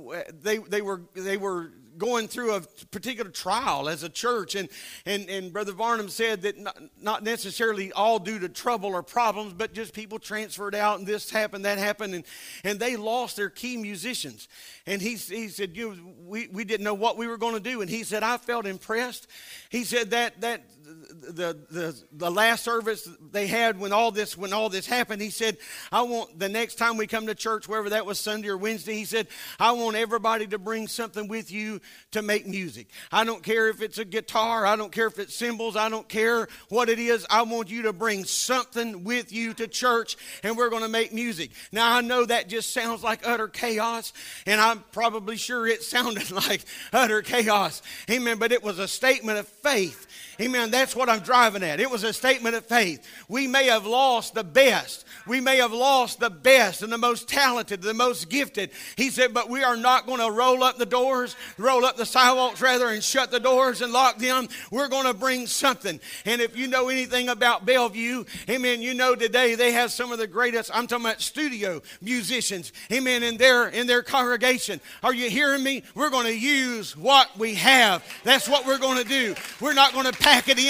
they 0.42 0.58
they 0.58 0.82
were 0.82 1.02
they 1.14 1.36
were 1.36 1.72
going 1.98 2.28
through 2.28 2.54
a 2.54 2.60
particular 2.90 3.30
trial 3.30 3.88
as 3.88 4.02
a 4.02 4.08
church. 4.08 4.54
And, 4.54 4.68
and, 5.04 5.28
and 5.28 5.52
Brother 5.52 5.72
Varnum 5.72 6.08
said 6.08 6.42
that 6.42 6.58
not, 6.58 6.78
not 7.00 7.22
necessarily 7.22 7.92
all 7.92 8.18
due 8.18 8.38
to 8.38 8.48
trouble 8.48 8.90
or 8.90 9.02
problems, 9.02 9.52
but 9.52 9.72
just 9.72 9.92
people 9.92 10.18
transferred 10.18 10.74
out 10.74 10.98
and 10.98 11.06
this 11.06 11.30
happened, 11.30 11.64
that 11.64 11.78
happened. 11.78 12.14
And, 12.14 12.24
and 12.64 12.78
they 12.78 12.96
lost 12.96 13.36
their 13.36 13.50
key 13.50 13.76
musicians. 13.76 14.48
And 14.86 15.00
he, 15.00 15.14
he 15.14 15.48
said, 15.48 15.76
you, 15.76 16.14
we, 16.24 16.48
we 16.48 16.64
didn't 16.64 16.84
know 16.84 16.94
what 16.94 17.16
we 17.16 17.26
were 17.26 17.38
going 17.38 17.54
to 17.54 17.60
do. 17.60 17.80
And 17.80 17.90
he 17.90 18.02
said, 18.02 18.22
I 18.22 18.36
felt 18.36 18.66
impressed. 18.66 19.26
He 19.70 19.84
said 19.84 20.10
that, 20.10 20.40
that 20.40 20.62
the, 20.86 21.58
the, 21.70 22.02
the 22.12 22.30
last 22.30 22.62
service 22.62 23.08
they 23.32 23.46
had 23.46 23.78
when 23.78 23.92
all 23.92 24.12
this 24.12 24.36
when 24.36 24.52
all 24.52 24.68
this 24.68 24.86
happened 24.86 25.20
he 25.20 25.30
said 25.30 25.56
i 25.90 26.02
want 26.02 26.38
the 26.38 26.48
next 26.48 26.76
time 26.76 26.96
we 26.96 27.06
come 27.06 27.26
to 27.26 27.34
church 27.34 27.68
wherever 27.68 27.90
that 27.90 28.06
was 28.06 28.20
sunday 28.20 28.48
or 28.48 28.56
wednesday 28.56 28.94
he 28.94 29.04
said 29.04 29.26
i 29.58 29.72
want 29.72 29.96
everybody 29.96 30.46
to 30.46 30.58
bring 30.58 30.86
something 30.86 31.26
with 31.26 31.50
you 31.50 31.80
to 32.12 32.22
make 32.22 32.46
music. 32.46 32.88
I 33.10 33.24
don't 33.24 33.42
care 33.42 33.68
if 33.68 33.82
it's 33.82 33.98
a 33.98 34.04
guitar 34.04 34.64
i 34.64 34.76
don't 34.76 34.92
care 34.92 35.08
if 35.08 35.18
it's 35.18 35.34
cymbals 35.34 35.76
i 35.76 35.88
don't 35.88 36.08
care 36.08 36.46
what 36.68 36.88
it 36.88 36.98
is. 36.98 37.26
I 37.28 37.42
want 37.42 37.70
you 37.70 37.82
to 37.82 37.92
bring 37.92 38.24
something 38.24 39.02
with 39.04 39.32
you 39.32 39.54
to 39.54 39.66
church 39.66 40.16
and 40.42 40.56
we're 40.56 40.70
going 40.70 40.82
to 40.82 40.88
make 40.88 41.12
music. 41.12 41.50
Now 41.72 41.96
i 41.96 42.00
know 42.00 42.24
that 42.24 42.48
just 42.48 42.72
sounds 42.72 43.02
like 43.02 43.26
utter 43.26 43.48
chaos 43.48 44.12
and 44.46 44.60
i'm 44.60 44.84
probably 44.92 45.36
sure 45.36 45.66
it 45.66 45.82
sounded 45.82 46.30
like 46.30 46.64
utter 46.92 47.22
chaos. 47.22 47.82
Amen. 48.10 48.38
But 48.38 48.52
it 48.52 48.62
was 48.62 48.78
a 48.78 48.88
statement 48.88 49.38
of 49.38 49.48
faith. 49.48 50.06
Amen. 50.40 50.70
That's 50.76 50.94
what 50.94 51.08
I'm 51.08 51.20
driving 51.20 51.62
at. 51.62 51.80
It 51.80 51.90
was 51.90 52.04
a 52.04 52.12
statement 52.12 52.54
of 52.54 52.66
faith. 52.66 53.02
We 53.28 53.46
may 53.46 53.64
have 53.68 53.86
lost 53.86 54.34
the 54.34 54.44
best. 54.44 55.06
We 55.26 55.40
may 55.40 55.56
have 55.56 55.72
lost 55.72 56.20
the 56.20 56.28
best 56.28 56.82
and 56.82 56.92
the 56.92 56.98
most 56.98 57.30
talented, 57.30 57.80
the 57.80 57.94
most 57.94 58.28
gifted. 58.28 58.70
He 58.94 59.08
said, 59.08 59.32
but 59.32 59.48
we 59.48 59.64
are 59.64 59.78
not 59.78 60.04
going 60.04 60.20
to 60.20 60.30
roll 60.30 60.62
up 60.62 60.76
the 60.76 60.84
doors, 60.84 61.34
roll 61.56 61.86
up 61.86 61.96
the 61.96 62.04
sidewalks 62.04 62.60
rather, 62.60 62.88
and 62.88 63.02
shut 63.02 63.30
the 63.30 63.40
doors 63.40 63.80
and 63.80 63.90
lock 63.90 64.18
them. 64.18 64.48
We're 64.70 64.88
going 64.88 65.06
to 65.06 65.14
bring 65.14 65.46
something. 65.46 65.98
And 66.26 66.42
if 66.42 66.54
you 66.58 66.68
know 66.68 66.90
anything 66.90 67.30
about 67.30 67.64
Bellevue, 67.64 68.24
amen, 68.50 68.82
you 68.82 68.92
know 68.92 69.14
today 69.14 69.54
they 69.54 69.72
have 69.72 69.90
some 69.92 70.12
of 70.12 70.18
the 70.18 70.26
greatest, 70.26 70.70
I'm 70.74 70.86
talking 70.86 71.06
about 71.06 71.22
studio 71.22 71.80
musicians, 72.02 72.70
amen, 72.92 73.22
in 73.22 73.38
their, 73.38 73.68
in 73.68 73.86
their 73.86 74.02
congregation. 74.02 74.82
Are 75.02 75.14
you 75.14 75.30
hearing 75.30 75.62
me? 75.62 75.84
We're 75.94 76.10
going 76.10 76.26
to 76.26 76.38
use 76.38 76.94
what 76.94 77.34
we 77.38 77.54
have. 77.54 78.04
That's 78.24 78.46
what 78.46 78.66
we're 78.66 78.78
going 78.78 79.02
to 79.02 79.08
do. 79.08 79.34
We're 79.58 79.72
not 79.72 79.94
going 79.94 80.04
to 80.04 80.12
pack 80.12 80.50
it 80.50 80.58
in. 80.58 80.65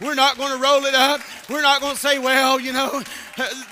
We're 0.00 0.14
not 0.14 0.36
going 0.36 0.52
to 0.52 0.62
roll 0.62 0.84
it 0.84 0.94
up. 0.94 1.20
We're 1.48 1.62
not 1.62 1.80
going 1.80 1.94
to 1.94 2.00
say, 2.00 2.18
well, 2.18 2.58
you 2.58 2.72
know, 2.72 3.02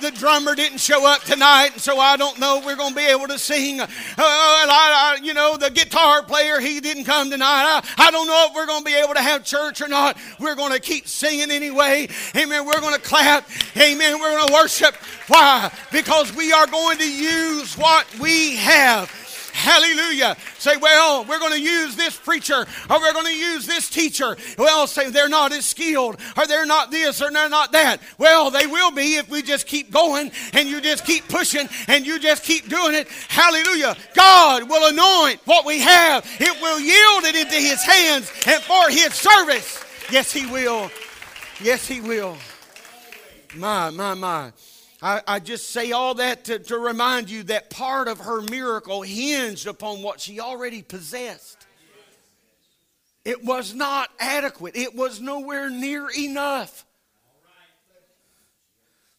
the 0.00 0.10
drummer 0.12 0.54
didn't 0.54 0.78
show 0.78 1.06
up 1.06 1.22
tonight, 1.22 1.70
and 1.72 1.80
so 1.80 1.98
I 1.98 2.16
don't 2.16 2.38
know 2.38 2.62
we're 2.64 2.76
going 2.76 2.90
to 2.90 2.96
be 2.96 3.06
able 3.06 3.28
to 3.28 3.38
sing. 3.38 3.80
Uh, 3.80 3.86
I, 4.18 5.16
I, 5.18 5.22
you 5.22 5.34
know, 5.34 5.56
the 5.56 5.70
guitar 5.70 6.22
player, 6.22 6.60
he 6.60 6.80
didn't 6.80 7.04
come 7.04 7.30
tonight. 7.30 7.82
I, 7.98 8.06
I 8.06 8.10
don't 8.10 8.26
know 8.26 8.46
if 8.48 8.54
we're 8.54 8.66
going 8.66 8.80
to 8.80 8.84
be 8.84 8.94
able 8.94 9.14
to 9.14 9.22
have 9.22 9.44
church 9.44 9.80
or 9.80 9.88
not. 9.88 10.16
We're 10.38 10.54
going 10.54 10.72
to 10.72 10.80
keep 10.80 11.06
singing 11.06 11.50
anyway. 11.50 12.08
Amen. 12.36 12.66
We're 12.66 12.80
going 12.80 12.94
to 12.94 13.00
clap. 13.00 13.48
Amen. 13.76 14.20
We're 14.20 14.36
going 14.36 14.48
to 14.48 14.52
worship. 14.52 14.94
Why? 15.28 15.72
Because 15.90 16.34
we 16.34 16.52
are 16.52 16.66
going 16.66 16.98
to 16.98 17.10
use 17.10 17.76
what 17.76 18.06
we 18.18 18.56
have. 18.56 19.21
Hallelujah. 19.62 20.36
Say, 20.58 20.76
well, 20.76 21.24
we're 21.24 21.38
going 21.38 21.52
to 21.52 21.60
use 21.60 21.94
this 21.94 22.18
preacher 22.18 22.66
or 22.90 23.00
we're 23.00 23.12
going 23.12 23.26
to 23.26 23.38
use 23.38 23.64
this 23.64 23.88
teacher. 23.88 24.36
Well, 24.58 24.88
say 24.88 25.08
they're 25.10 25.28
not 25.28 25.52
as 25.52 25.64
skilled 25.64 26.16
or 26.36 26.48
they're 26.48 26.66
not 26.66 26.90
this 26.90 27.22
or 27.22 27.30
they're 27.30 27.48
not 27.48 27.70
that. 27.70 28.00
Well, 28.18 28.50
they 28.50 28.66
will 28.66 28.90
be 28.90 29.14
if 29.14 29.30
we 29.30 29.40
just 29.40 29.68
keep 29.68 29.92
going 29.92 30.32
and 30.52 30.68
you 30.68 30.80
just 30.80 31.04
keep 31.04 31.28
pushing 31.28 31.68
and 31.86 32.04
you 32.04 32.18
just 32.18 32.42
keep 32.42 32.68
doing 32.68 32.94
it. 32.96 33.06
Hallelujah. 33.28 33.96
God 34.14 34.68
will 34.68 34.88
anoint 34.88 35.40
what 35.44 35.64
we 35.64 35.78
have, 35.78 36.26
it 36.40 36.60
will 36.60 36.80
yield 36.80 37.24
it 37.24 37.36
into 37.36 37.54
His 37.54 37.84
hands 37.84 38.32
and 38.44 38.60
for 38.64 38.90
His 38.90 39.14
service. 39.14 39.84
Yes, 40.10 40.32
He 40.32 40.44
will. 40.46 40.90
Yes, 41.62 41.86
He 41.86 42.00
will. 42.00 42.36
My, 43.54 43.90
my, 43.90 44.14
my. 44.14 44.50
I, 45.02 45.20
I 45.26 45.38
just 45.40 45.70
say 45.70 45.90
all 45.90 46.14
that 46.14 46.44
to, 46.44 46.60
to 46.60 46.78
remind 46.78 47.28
you 47.28 47.42
that 47.44 47.70
part 47.70 48.06
of 48.06 48.20
her 48.20 48.40
miracle 48.40 49.02
hinged 49.02 49.66
upon 49.66 50.00
what 50.00 50.20
she 50.20 50.38
already 50.38 50.80
possessed. 50.80 51.66
It 53.24 53.44
was 53.44 53.74
not 53.74 54.10
adequate, 54.20 54.76
it 54.76 54.94
was 54.94 55.20
nowhere 55.20 55.68
near 55.70 56.08
enough. 56.16 56.86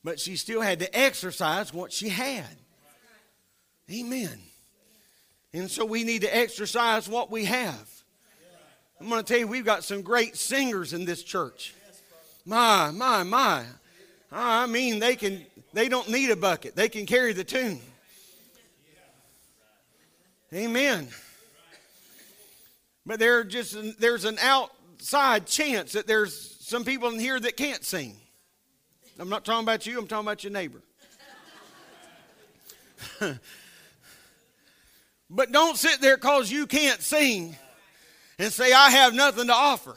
But 0.05 0.19
she 0.19 0.35
still 0.35 0.61
had 0.61 0.79
to 0.79 0.97
exercise 0.97 1.73
what 1.73 1.91
she 1.91 2.09
had. 2.09 2.57
Amen. 3.91 4.39
And 5.53 5.69
so 5.69 5.85
we 5.85 6.03
need 6.03 6.21
to 6.21 6.35
exercise 6.35 7.07
what 7.07 7.29
we 7.29 7.45
have. 7.45 7.89
I'm 8.99 9.09
going 9.09 9.23
to 9.23 9.27
tell 9.27 9.39
you, 9.39 9.47
we've 9.47 9.65
got 9.65 9.83
some 9.83 10.01
great 10.01 10.37
singers 10.37 10.93
in 10.93 11.05
this 11.05 11.23
church. 11.23 11.73
My, 12.45 12.91
my, 12.91 13.23
my. 13.23 13.65
I 14.31 14.65
mean, 14.65 14.99
they 14.99 15.15
can 15.15 15.45
they 15.73 15.89
don't 15.89 16.09
need 16.09 16.29
a 16.29 16.35
bucket, 16.35 16.75
they 16.75 16.89
can 16.89 17.05
carry 17.05 17.33
the 17.33 17.43
tune. 17.43 17.81
Amen. 20.53 21.07
But 23.05 23.19
there 23.19 23.43
just 23.43 23.99
there's 23.99 24.23
an 24.23 24.37
outside 24.39 25.47
chance 25.47 25.93
that 25.93 26.07
there's 26.07 26.57
some 26.61 26.85
people 26.85 27.09
in 27.09 27.19
here 27.19 27.39
that 27.39 27.57
can't 27.57 27.83
sing. 27.83 28.15
I'm 29.19 29.29
not 29.29 29.45
talking 29.45 29.63
about 29.63 29.85
you, 29.85 29.99
I'm 29.99 30.07
talking 30.07 30.25
about 30.25 30.43
your 30.43 30.53
neighbor. 30.53 30.81
but 35.29 35.51
don't 35.51 35.77
sit 35.77 36.01
there 36.01 36.17
because 36.17 36.51
you 36.51 36.65
can't 36.67 37.01
sing 37.01 37.55
and 38.39 38.51
say, 38.51 38.73
I 38.73 38.89
have 38.91 39.13
nothing 39.13 39.47
to 39.47 39.53
offer. 39.53 39.95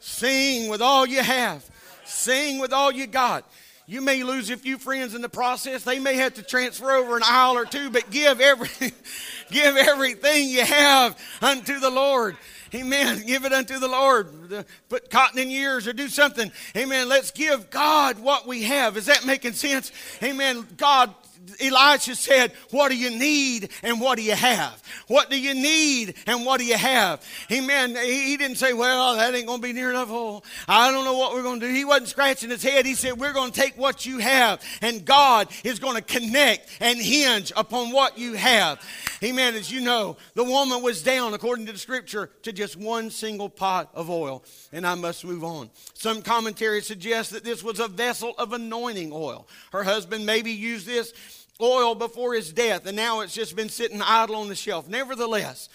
Sing 0.00 0.68
with 0.68 0.82
all 0.82 1.06
you 1.06 1.22
have, 1.22 1.64
sing 2.04 2.58
with 2.58 2.72
all 2.72 2.90
you 2.92 3.06
got. 3.06 3.48
You 3.86 4.00
may 4.00 4.22
lose 4.22 4.48
a 4.50 4.56
few 4.56 4.78
friends 4.78 5.14
in 5.14 5.22
the 5.22 5.28
process. 5.28 5.82
They 5.82 5.98
may 5.98 6.14
have 6.14 6.34
to 6.34 6.42
transfer 6.42 6.92
over 6.92 7.16
an 7.16 7.22
aisle 7.24 7.56
or 7.56 7.64
two, 7.64 7.90
but 7.90 8.10
give 8.10 8.40
every, 8.40 8.68
give 9.50 9.76
everything 9.76 10.48
you 10.48 10.64
have 10.64 11.18
unto 11.40 11.80
the 11.80 11.90
Lord. 11.90 12.36
Amen. 12.74 13.22
Give 13.26 13.44
it 13.44 13.52
unto 13.52 13.78
the 13.78 13.88
Lord. 13.88 14.64
Put 14.88 15.10
cotton 15.10 15.38
in 15.38 15.50
years 15.50 15.86
or 15.86 15.92
do 15.92 16.08
something. 16.08 16.50
Amen. 16.76 17.08
Let's 17.08 17.30
give 17.30 17.68
God 17.70 18.18
what 18.18 18.46
we 18.46 18.62
have. 18.62 18.96
Is 18.96 19.06
that 19.06 19.26
making 19.26 19.52
sense? 19.52 19.92
Amen. 20.22 20.66
God 20.76 21.14
Elisha 21.60 22.14
said, 22.14 22.52
What 22.70 22.90
do 22.90 22.96
you 22.96 23.10
need 23.10 23.70
and 23.82 24.00
what 24.00 24.16
do 24.16 24.22
you 24.22 24.34
have? 24.34 24.82
What 25.08 25.30
do 25.30 25.40
you 25.40 25.54
need 25.54 26.14
and 26.26 26.44
what 26.44 26.58
do 26.58 26.66
you 26.66 26.76
have? 26.76 27.24
Amen. 27.50 27.96
He 27.96 28.36
didn't 28.36 28.56
say, 28.56 28.72
Well, 28.72 29.16
that 29.16 29.34
ain't 29.34 29.46
going 29.46 29.60
to 29.60 29.66
be 29.66 29.72
near 29.72 29.90
enough. 29.90 30.08
Oh, 30.10 30.42
I 30.68 30.90
don't 30.90 31.04
know 31.04 31.16
what 31.16 31.34
we're 31.34 31.42
going 31.42 31.60
to 31.60 31.66
do. 31.66 31.72
He 31.72 31.84
wasn't 31.84 32.08
scratching 32.08 32.50
his 32.50 32.62
head. 32.62 32.86
He 32.86 32.94
said, 32.94 33.18
We're 33.18 33.32
going 33.32 33.52
to 33.52 33.60
take 33.60 33.76
what 33.76 34.06
you 34.06 34.18
have, 34.18 34.62
and 34.80 35.04
God 35.04 35.48
is 35.64 35.78
going 35.78 35.96
to 35.96 36.02
connect 36.02 36.68
and 36.80 36.98
hinge 36.98 37.52
upon 37.56 37.92
what 37.92 38.18
you 38.18 38.34
have. 38.34 38.80
Amen. 39.22 39.54
As 39.54 39.70
you 39.70 39.80
know, 39.80 40.16
the 40.34 40.44
woman 40.44 40.82
was 40.82 41.02
down, 41.02 41.34
according 41.34 41.66
to 41.66 41.72
the 41.72 41.78
scripture, 41.78 42.30
to 42.42 42.52
just 42.52 42.76
one 42.76 43.10
single 43.10 43.48
pot 43.48 43.90
of 43.94 44.10
oil. 44.10 44.44
And 44.72 44.86
I 44.86 44.94
must 44.94 45.24
move 45.24 45.44
on. 45.44 45.70
Some 45.94 46.22
commentaries 46.22 46.86
suggest 46.86 47.30
that 47.30 47.44
this 47.44 47.62
was 47.62 47.78
a 47.78 47.88
vessel 47.88 48.34
of 48.38 48.52
anointing 48.52 49.10
oil. 49.12 49.46
Her 49.70 49.84
husband 49.84 50.26
maybe 50.26 50.52
used 50.52 50.86
this 50.86 51.12
oil 51.62 51.94
before 51.94 52.34
his 52.34 52.52
death, 52.52 52.86
and 52.86 52.96
now 52.96 53.20
it's 53.20 53.34
just 53.34 53.56
been 53.56 53.68
sitting 53.68 54.02
idle 54.02 54.36
on 54.36 54.48
the 54.48 54.54
shelf. 54.54 54.88
Nevertheless, 54.88 55.68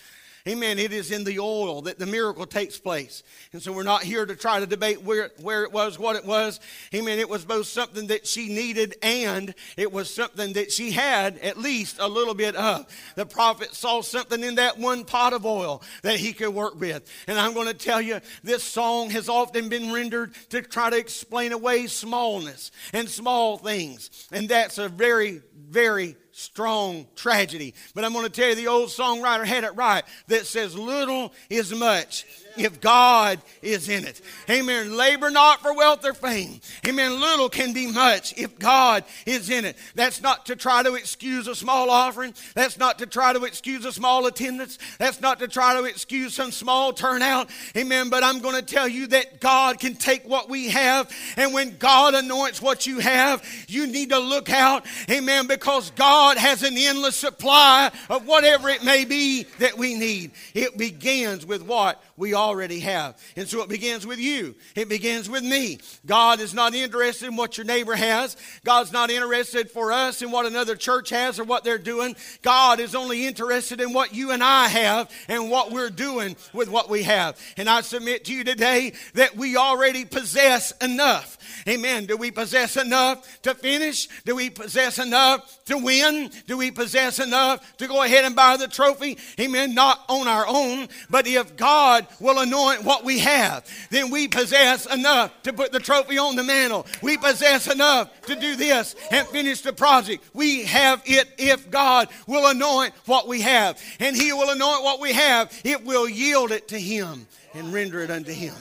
Amen. 0.47 0.79
It 0.79 0.93
is 0.93 1.11
in 1.11 1.25
the 1.25 1.39
oil 1.39 1.81
that 1.83 1.99
the 1.99 2.05
miracle 2.05 2.45
takes 2.45 2.77
place. 2.77 3.21
And 3.51 3.61
so 3.61 3.73
we're 3.73 3.83
not 3.83 4.03
here 4.03 4.25
to 4.25 4.35
try 4.35 4.61
to 4.61 4.65
debate 4.65 5.01
where, 5.01 5.31
where 5.41 5.63
it 5.63 5.73
was, 5.73 5.99
what 5.99 6.15
it 6.15 6.23
was. 6.23 6.61
Amen. 6.95 7.19
It 7.19 7.27
was 7.27 7.43
both 7.43 7.67
something 7.67 8.07
that 8.07 8.25
she 8.25 8.47
needed 8.47 8.95
and 9.01 9.53
it 9.75 9.91
was 9.91 10.13
something 10.13 10.53
that 10.53 10.71
she 10.71 10.91
had 10.91 11.37
at 11.39 11.57
least 11.57 11.97
a 11.99 12.07
little 12.07 12.33
bit 12.33 12.55
of. 12.55 12.85
The 13.15 13.25
prophet 13.25 13.73
saw 13.73 14.01
something 14.01 14.41
in 14.41 14.55
that 14.55 14.77
one 14.77 15.03
pot 15.03 15.33
of 15.33 15.45
oil 15.45 15.83
that 16.03 16.17
he 16.17 16.31
could 16.31 16.53
work 16.53 16.79
with. 16.79 17.03
And 17.27 17.37
I'm 17.37 17.53
going 17.53 17.67
to 17.67 17.73
tell 17.73 18.01
you, 18.01 18.21
this 18.41 18.63
song 18.63 19.09
has 19.09 19.27
often 19.27 19.67
been 19.67 19.91
rendered 19.91 20.33
to 20.51 20.61
try 20.61 20.89
to 20.89 20.97
explain 20.97 21.51
away 21.51 21.87
smallness 21.87 22.71
and 22.93 23.09
small 23.09 23.57
things. 23.57 24.29
And 24.31 24.47
that's 24.47 24.77
a 24.77 24.87
very, 24.87 25.41
very 25.69 26.15
strong 26.31 27.07
tragedy. 27.15 27.73
But 27.93 28.05
I'm 28.05 28.13
going 28.13 28.25
to 28.25 28.31
tell 28.31 28.49
you, 28.49 28.55
the 28.55 28.67
old 28.67 28.89
songwriter 28.89 29.45
had 29.45 29.63
it 29.63 29.75
right 29.75 30.03
that 30.27 30.45
says, 30.45 30.77
Little 30.77 31.33
is 31.49 31.73
much 31.73 32.25
if 32.59 32.81
God 32.81 33.39
is 33.61 33.89
in 33.89 34.05
it. 34.05 34.21
Amen. 34.49 34.95
Labor 34.95 35.29
not 35.29 35.61
for 35.61 35.73
wealth 35.73 36.05
or 36.05 36.13
fame. 36.13 36.59
Amen. 36.87 37.19
Little 37.19 37.49
can 37.49 37.73
be 37.73 37.91
much 37.91 38.37
if 38.37 38.57
God 38.59 39.03
is 39.25 39.49
in 39.49 39.65
it. 39.65 39.75
That's 39.95 40.21
not 40.21 40.45
to 40.47 40.55
try 40.55 40.83
to 40.83 40.95
excuse 40.95 41.47
a 41.47 41.55
small 41.55 41.89
offering. 41.89 42.33
That's 42.53 42.77
not 42.77 42.99
to 42.99 43.05
try 43.05 43.33
to 43.33 43.43
excuse 43.43 43.85
a 43.85 43.91
small 43.91 44.25
attendance. 44.25 44.77
That's 44.99 45.21
not 45.21 45.39
to 45.39 45.47
try 45.47 45.79
to 45.79 45.85
excuse 45.85 46.33
some 46.33 46.51
small 46.51 46.93
turnout. 46.93 47.49
Amen. 47.75 48.09
But 48.09 48.23
I'm 48.23 48.39
going 48.39 48.55
to 48.55 48.61
tell 48.61 48.87
you 48.87 49.07
that 49.07 49.39
God 49.39 49.79
can 49.79 49.95
take 49.95 50.27
what 50.27 50.49
we 50.49 50.69
have, 50.69 51.11
and 51.35 51.53
when 51.53 51.77
God 51.77 52.13
anoints 52.13 52.61
what 52.61 52.85
you 52.85 52.99
have, 52.99 53.43
you 53.67 53.87
need 53.87 54.09
to 54.09 54.19
look 54.19 54.49
out. 54.49 54.85
Amen. 55.09 55.47
Because 55.47 55.91
God 55.91 56.37
has 56.37 56.63
an 56.63 56.77
endless 56.77 57.15
supply 57.15 57.91
of 58.09 58.25
whatever 58.25 58.69
it 58.69 58.83
may 58.83 59.05
be 59.05 59.43
that 59.59 59.77
we 59.77 59.95
need. 59.95 60.31
It 60.53 60.77
begins 60.77 61.45
with 61.45 61.63
what 61.63 62.03
we 62.15 62.33
already 62.47 62.79
have. 62.79 63.17
And 63.35 63.47
so 63.47 63.61
it 63.61 63.69
begins 63.69 64.07
with 64.07 64.19
you, 64.19 64.55
it 64.75 64.89
begins 64.89 65.29
with 65.29 65.43
me. 65.43 65.79
God 66.05 66.39
is 66.39 66.53
not 66.53 66.73
interested 66.73 67.27
in 67.27 67.35
what 67.35 67.57
your 67.57 67.65
neighbor 67.65 67.95
has, 67.95 68.37
God's 68.63 68.91
not 68.91 69.09
interested 69.09 69.69
for 69.69 69.91
us 69.91 70.21
in 70.21 70.31
what 70.31 70.45
another 70.45 70.75
church 70.75 71.09
has 71.09 71.39
or 71.39 71.43
what 71.43 71.63
they're 71.63 71.77
doing. 71.77 72.15
God 72.41 72.79
is 72.79 72.95
only 72.95 73.27
interested 73.27 73.81
in 73.81 73.93
what 73.93 74.15
you 74.15 74.31
and 74.31 74.43
I 74.43 74.67
have 74.69 75.11
and 75.27 75.49
what 75.49 75.71
we're 75.71 75.89
doing 75.89 76.35
with 76.53 76.69
what 76.69 76.89
we 76.89 77.03
have. 77.03 77.39
And 77.57 77.69
I 77.69 77.81
submit 77.81 78.25
to 78.25 78.33
you 78.33 78.43
today 78.43 78.93
that 79.13 79.35
we 79.35 79.57
already 79.57 80.05
possess 80.05 80.71
enough. 80.81 81.37
Amen. 81.67 82.05
Do 82.05 82.17
we 82.17 82.31
possess 82.31 82.77
enough 82.77 83.41
to 83.41 83.53
finish? 83.53 84.07
Do 84.25 84.35
we 84.35 84.49
possess 84.49 84.99
enough 84.99 85.63
to 85.65 85.77
win? 85.77 86.31
Do 86.45 86.57
we 86.57 86.71
possess 86.71 87.19
enough 87.19 87.77
to 87.77 87.87
go 87.87 88.03
ahead 88.03 88.25
and 88.25 88.35
buy 88.35 88.57
the 88.57 88.67
trophy? 88.67 89.17
Amen. 89.39 89.73
Not 89.73 89.99
on 90.07 90.27
our 90.27 90.45
own, 90.47 90.87
but 91.09 91.27
if 91.27 91.57
God 91.57 92.07
will 92.27 92.39
anoint 92.39 92.83
what 92.83 93.05
we 93.05 93.19
have, 93.19 93.65
then 93.89 94.09
we 94.09 94.27
possess 94.27 94.85
enough 94.85 95.31
to 95.43 95.53
put 95.53 95.71
the 95.71 95.79
trophy 95.79 96.17
on 96.17 96.35
the 96.35 96.43
mantle. 96.43 96.85
We 97.01 97.17
possess 97.17 97.71
enough 97.71 98.21
to 98.23 98.35
do 98.35 98.57
this 98.57 98.95
and 99.11 99.25
finish 99.27 99.61
the 99.61 99.71
project. 99.71 100.23
We 100.33 100.65
have 100.65 101.01
it 101.05 101.29
if 101.37 101.71
God 101.71 102.09
will 102.27 102.49
anoint 102.49 102.93
what 103.05 103.29
we 103.29 103.41
have. 103.41 103.81
And 104.01 104.15
He 104.15 104.33
will 104.33 104.49
anoint 104.49 104.83
what 104.83 104.99
we 104.99 105.13
have, 105.13 105.57
it 105.63 105.85
will 105.85 106.07
yield 106.07 106.51
it 106.51 106.67
to 106.67 106.79
Him 106.79 107.27
and 107.53 107.73
render 107.73 108.01
it 108.01 108.11
unto 108.11 108.33
Him. 108.33 108.53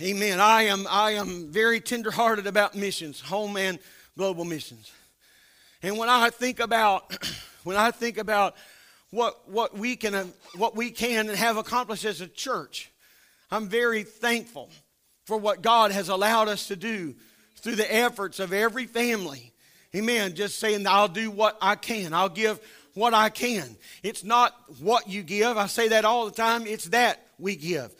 Amen. 0.00 0.40
I 0.40 0.64
am, 0.64 0.86
I 0.90 1.12
am 1.12 1.52
very 1.52 1.78
tenderhearted 1.80 2.48
about 2.48 2.74
missions, 2.74 3.20
home 3.20 3.56
and 3.56 3.78
global 4.18 4.44
missions. 4.44 4.90
And 5.80 5.96
when 5.96 6.08
I 6.08 6.30
think 6.30 6.58
about, 6.58 7.16
when 7.62 7.76
I 7.76 7.92
think 7.92 8.18
about 8.18 8.56
what, 9.14 9.48
what, 9.48 9.78
we 9.78 9.94
can, 9.96 10.32
what 10.56 10.74
we 10.74 10.90
can 10.90 11.28
and 11.28 11.38
have 11.38 11.56
accomplished 11.56 12.04
as 12.04 12.20
a 12.20 12.26
church. 12.26 12.90
I'm 13.50 13.68
very 13.68 14.02
thankful 14.02 14.70
for 15.24 15.38
what 15.38 15.62
God 15.62 15.92
has 15.92 16.08
allowed 16.08 16.48
us 16.48 16.68
to 16.68 16.76
do 16.76 17.14
through 17.60 17.76
the 17.76 17.94
efforts 17.94 18.40
of 18.40 18.52
every 18.52 18.86
family. 18.86 19.52
Amen. 19.94 20.34
Just 20.34 20.58
saying, 20.58 20.86
I'll 20.86 21.08
do 21.08 21.30
what 21.30 21.56
I 21.62 21.76
can, 21.76 22.12
I'll 22.12 22.28
give 22.28 22.60
what 22.94 23.14
I 23.14 23.28
can. 23.28 23.76
It's 24.02 24.24
not 24.24 24.54
what 24.80 25.08
you 25.08 25.22
give. 25.22 25.56
I 25.56 25.66
say 25.66 25.88
that 25.88 26.04
all 26.04 26.26
the 26.26 26.32
time. 26.32 26.66
It's 26.66 26.86
that 26.86 27.24
we 27.38 27.56
give. 27.56 27.92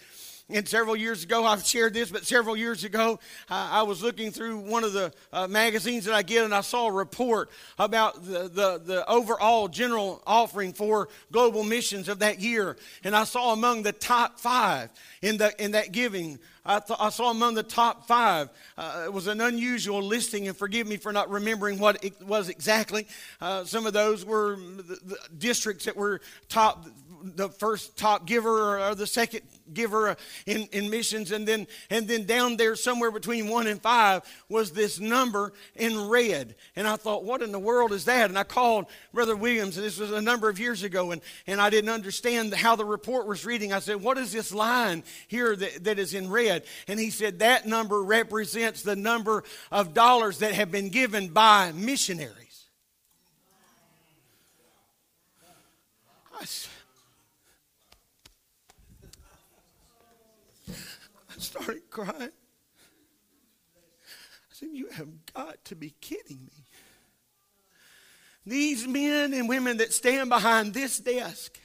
And 0.50 0.68
several 0.68 0.94
years 0.94 1.24
ago, 1.24 1.46
I've 1.46 1.64
shared 1.64 1.94
this, 1.94 2.10
but 2.10 2.26
several 2.26 2.54
years 2.54 2.84
ago, 2.84 3.18
I, 3.48 3.80
I 3.80 3.82
was 3.84 4.02
looking 4.02 4.30
through 4.30 4.58
one 4.58 4.84
of 4.84 4.92
the 4.92 5.10
uh, 5.32 5.48
magazines 5.48 6.04
that 6.04 6.14
I 6.14 6.20
get, 6.20 6.44
and 6.44 6.54
I 6.54 6.60
saw 6.60 6.88
a 6.88 6.92
report 6.92 7.48
about 7.78 8.26
the, 8.26 8.50
the, 8.50 8.78
the 8.84 9.10
overall 9.10 9.68
general 9.68 10.22
offering 10.26 10.74
for 10.74 11.08
global 11.32 11.64
missions 11.64 12.10
of 12.10 12.18
that 12.18 12.40
year. 12.40 12.76
And 13.04 13.16
I 13.16 13.24
saw 13.24 13.54
among 13.54 13.84
the 13.84 13.92
top 13.92 14.38
five 14.38 14.90
in, 15.22 15.38
the, 15.38 15.50
in 15.58 15.70
that 15.70 15.92
giving, 15.92 16.38
I, 16.66 16.80
th- 16.80 16.98
I 17.00 17.08
saw 17.10 17.30
among 17.30 17.54
the 17.54 17.62
top 17.62 18.06
five, 18.06 18.48
uh, 18.76 19.04
it 19.06 19.12
was 19.12 19.26
an 19.26 19.40
unusual 19.40 20.02
listing, 20.02 20.48
and 20.48 20.56
forgive 20.56 20.86
me 20.86 20.98
for 20.98 21.12
not 21.12 21.30
remembering 21.30 21.78
what 21.78 22.02
it 22.04 22.20
was 22.22 22.50
exactly. 22.50 23.06
Uh, 23.40 23.64
some 23.64 23.86
of 23.86 23.94
those 23.94 24.24
were 24.26 24.56
the, 24.56 24.98
the 25.04 25.18
districts 25.36 25.86
that 25.86 25.96
were 25.96 26.20
top 26.48 26.86
the 27.24 27.48
first 27.48 27.96
top 27.96 28.26
giver 28.26 28.78
or 28.78 28.94
the 28.94 29.06
second 29.06 29.40
giver 29.72 30.16
in, 30.46 30.68
in 30.72 30.90
missions. 30.90 31.32
And 31.32 31.48
then 31.48 31.66
and 31.90 32.06
then 32.06 32.24
down 32.24 32.56
there 32.56 32.76
somewhere 32.76 33.10
between 33.10 33.48
one 33.48 33.66
and 33.66 33.80
five 33.80 34.22
was 34.48 34.72
this 34.72 35.00
number 35.00 35.52
in 35.74 36.08
red. 36.08 36.54
And 36.76 36.86
i 36.86 36.96
thought 36.96 37.24
what 37.24 37.42
in 37.42 37.52
the 37.52 37.58
world 37.58 37.92
is 37.92 38.04
that? 38.04 38.28
And 38.28 38.38
i 38.38 38.44
called 38.44 38.86
brother 39.12 39.36
williams 39.36 39.76
and 39.76 39.86
this 39.86 39.98
was 39.98 40.12
a 40.12 40.20
number 40.20 40.48
of 40.48 40.58
years 40.58 40.82
ago 40.82 41.12
and, 41.12 41.22
and 41.46 41.60
i 41.60 41.70
didn't 41.70 41.90
understand 41.90 42.52
how 42.54 42.76
the 42.76 42.84
report 42.84 43.26
was 43.26 43.46
reading. 43.46 43.72
I 43.72 43.78
said 43.78 44.02
what 44.02 44.18
is 44.18 44.32
this 44.32 44.52
line 44.52 45.02
here 45.28 45.56
that, 45.56 45.84
that 45.84 45.98
is 45.98 46.14
in 46.14 46.30
red? 46.30 46.64
And 46.88 47.00
he 47.00 47.10
said 47.10 47.38
that 47.38 47.66
number 47.66 48.02
represents 48.02 48.82
the 48.82 48.96
number 48.96 49.44
of 49.70 49.94
dollars 49.94 50.38
that 50.38 50.52
have 50.52 50.70
been 50.70 50.90
given 50.90 51.28
by 51.28 51.72
missionaries. 51.72 52.44
I, 56.40 56.46
started 61.44 61.90
crying. 61.90 62.30
I 63.70 64.52
said, 64.52 64.68
You 64.72 64.88
have 64.90 65.08
got 65.32 65.64
to 65.66 65.76
be 65.76 65.94
kidding 66.00 66.44
me. 66.44 66.64
These 68.46 68.86
men 68.86 69.32
and 69.32 69.48
women 69.48 69.78
that 69.78 69.92
stand 69.92 70.28
behind 70.28 70.74
this 70.74 70.98
desk 70.98 71.58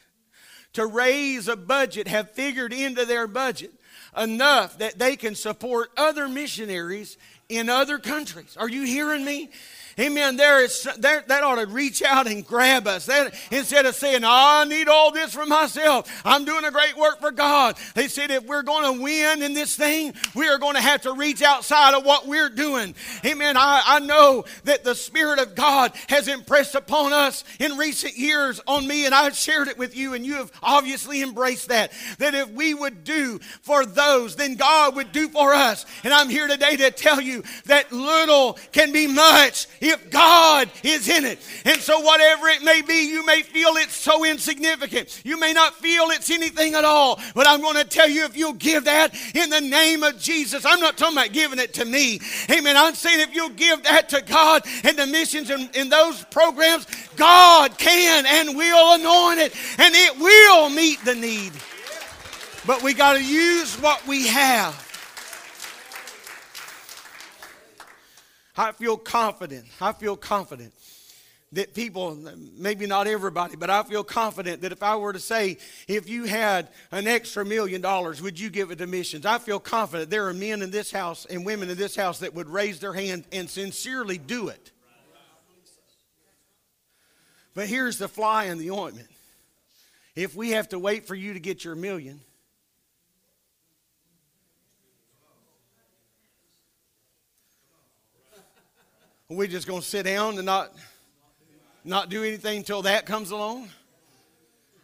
to 0.73 0.85
raise 0.85 1.47
a 1.47 1.55
budget 1.55 2.07
have 2.07 2.31
figured 2.31 2.71
into 2.71 3.05
their 3.05 3.27
budget 3.27 3.73
enough 4.17 4.77
that 4.77 4.97
they 4.97 5.15
can 5.15 5.35
support 5.35 5.89
other 5.97 6.27
missionaries 6.27 7.17
in 7.49 7.69
other 7.69 7.97
countries. 7.97 8.55
Are 8.57 8.69
you 8.69 8.83
hearing 8.83 9.25
me? 9.25 9.49
Amen. 9.97 10.35
There 10.35 10.63
is 10.63 10.87
there, 10.97 11.23
that 11.27 11.43
ought 11.43 11.55
to 11.55 11.67
reach 11.67 12.01
out 12.01 12.27
and 12.27 12.45
grab 12.45 12.87
us. 12.87 13.05
That, 13.05 13.33
instead 13.51 13.85
of 13.85 13.95
saying, 13.95 14.23
oh, 14.23 14.29
"I 14.29 14.65
need 14.65 14.89
all 14.89 15.11
this 15.11 15.33
for 15.33 15.45
myself," 15.45 16.09
I'm 16.25 16.45
doing 16.45 16.65
a 16.65 16.71
great 16.71 16.97
work 16.97 17.19
for 17.19 17.31
God. 17.31 17.77
They 17.95 18.07
said, 18.07 18.31
if 18.31 18.43
we're 18.45 18.63
going 18.63 18.95
to 18.95 19.01
win 19.01 19.41
in 19.41 19.53
this 19.53 19.75
thing, 19.75 20.13
we 20.35 20.47
are 20.47 20.57
going 20.57 20.75
to 20.75 20.81
have 20.81 21.01
to 21.01 21.13
reach 21.13 21.41
outside 21.41 21.95
of 21.95 22.05
what 22.05 22.27
we're 22.27 22.49
doing. 22.49 22.95
Amen. 23.25 23.57
I, 23.57 23.81
I 23.85 23.99
know 23.99 24.45
that 24.65 24.83
the 24.83 24.95
Spirit 24.95 25.39
of 25.39 25.55
God 25.55 25.93
has 26.07 26.27
impressed 26.27 26.75
upon 26.75 27.13
us 27.13 27.43
in 27.59 27.77
recent 27.77 28.17
years 28.17 28.59
on 28.67 28.87
me, 28.87 29.05
and 29.05 29.15
I've 29.15 29.35
shared 29.35 29.67
it 29.67 29.77
with 29.77 29.95
you, 29.95 30.13
and 30.13 30.25
you 30.25 30.35
have 30.35 30.51
obviously 30.61 31.21
embraced 31.21 31.69
that. 31.69 31.91
That 32.19 32.35
if 32.35 32.49
we 32.51 32.73
would 32.73 33.03
do 33.03 33.39
for 33.61 33.85
those, 33.85 34.35
then 34.35 34.55
God 34.55 34.95
would 34.95 35.11
do 35.11 35.29
for 35.29 35.53
us. 35.53 35.85
And 36.03 36.13
I'm 36.13 36.29
here 36.29 36.47
today 36.47 36.75
to 36.77 36.91
tell 36.91 37.21
you 37.21 37.43
that 37.65 37.91
little 37.91 38.57
can 38.71 38.91
be 38.91 39.07
much 39.07 39.67
if 39.89 40.09
God 40.09 40.69
is 40.83 41.07
in 41.07 41.25
it. 41.25 41.39
And 41.65 41.79
so, 41.81 41.99
whatever 41.99 42.47
it 42.47 42.63
may 42.63 42.81
be, 42.81 43.09
you 43.09 43.25
may 43.25 43.41
feel 43.41 43.75
it's 43.75 43.95
so 43.95 44.23
insignificant. 44.23 45.21
You 45.23 45.39
may 45.39 45.53
not 45.53 45.75
feel 45.75 46.09
it's 46.09 46.29
anything 46.29 46.75
at 46.75 46.85
all. 46.85 47.19
But 47.35 47.47
I'm 47.47 47.61
going 47.61 47.75
to 47.75 47.83
tell 47.83 48.09
you 48.09 48.25
if 48.25 48.37
you'll 48.37 48.53
give 48.53 48.85
that 48.85 49.13
in 49.35 49.49
the 49.49 49.61
name 49.61 50.03
of 50.03 50.19
Jesus, 50.19 50.65
I'm 50.65 50.79
not 50.79 50.97
talking 50.97 51.17
about 51.17 51.33
giving 51.33 51.59
it 51.59 51.73
to 51.75 51.85
me. 51.85 52.19
Amen. 52.51 52.77
I'm 52.77 52.95
saying 52.95 53.19
if 53.19 53.33
you'll 53.33 53.49
give 53.49 53.83
that 53.83 54.09
to 54.09 54.21
God 54.21 54.63
and 54.83 54.97
the 54.97 55.07
missions 55.07 55.49
and, 55.49 55.73
in 55.75 55.89
those 55.89 56.23
programs, 56.25 56.87
God 57.15 57.77
can 57.77 58.25
and 58.25 58.57
will 58.57 58.95
anoint 58.95 59.39
it 59.39 59.55
and 59.77 59.93
it 59.95 60.17
will 60.17 60.69
meet 60.69 61.03
the 61.03 61.15
need. 61.15 61.51
But 62.65 62.83
we 62.83 62.93
got 62.93 63.13
to 63.13 63.23
use 63.23 63.75
what 63.75 64.05
we 64.07 64.27
have. 64.27 64.88
I 68.59 68.73
feel 68.73 68.97
confident. 68.97 69.65
I 69.79 69.93
feel 69.93 70.17
confident 70.17 70.73
that 71.53 71.73
people, 71.73 72.17
maybe 72.57 72.87
not 72.87 73.07
everybody, 73.07 73.55
but 73.55 73.69
I 73.69 73.83
feel 73.83 74.03
confident 74.03 74.63
that 74.63 74.73
if 74.73 74.83
I 74.83 74.97
were 74.97 75.13
to 75.13 75.19
say, 75.19 75.57
if 75.87 76.09
you 76.09 76.25
had 76.25 76.67
an 76.91 77.07
extra 77.07 77.45
million 77.45 77.79
dollars, 77.79 78.21
would 78.21 78.37
you 78.37 78.49
give 78.49 78.69
it 78.69 78.79
to 78.79 78.85
missions? 78.85 79.25
I 79.25 79.37
feel 79.37 79.61
confident 79.61 80.09
there 80.09 80.27
are 80.27 80.33
men 80.33 80.61
in 80.61 80.71
this 80.71 80.91
house 80.91 81.25
and 81.25 81.45
women 81.45 81.69
in 81.69 81.77
this 81.77 81.95
house 81.95 82.19
that 82.19 82.33
would 82.33 82.49
raise 82.49 82.81
their 82.81 82.91
hand 82.91 83.23
and 83.31 83.49
sincerely 83.49 84.17
do 84.17 84.49
it. 84.49 84.71
But 87.55 87.67
here's 87.67 87.97
the 87.97 88.09
fly 88.09 88.45
in 88.45 88.57
the 88.57 88.71
ointment. 88.71 89.07
If 90.17 90.35
we 90.35 90.49
have 90.49 90.67
to 90.69 90.79
wait 90.79 91.07
for 91.07 91.15
you 91.15 91.33
to 91.33 91.39
get 91.39 91.63
your 91.63 91.75
million, 91.75 92.19
We 99.31 99.47
just 99.47 99.67
going 99.67 99.81
to 99.81 99.85
sit 99.85 100.05
down 100.05 100.37
and 100.37 100.45
not, 100.47 100.71
not 101.83 102.09
do 102.09 102.23
anything 102.23 102.57
until 102.57 102.81
that 102.81 103.05
comes 103.05 103.29
along? 103.29 103.69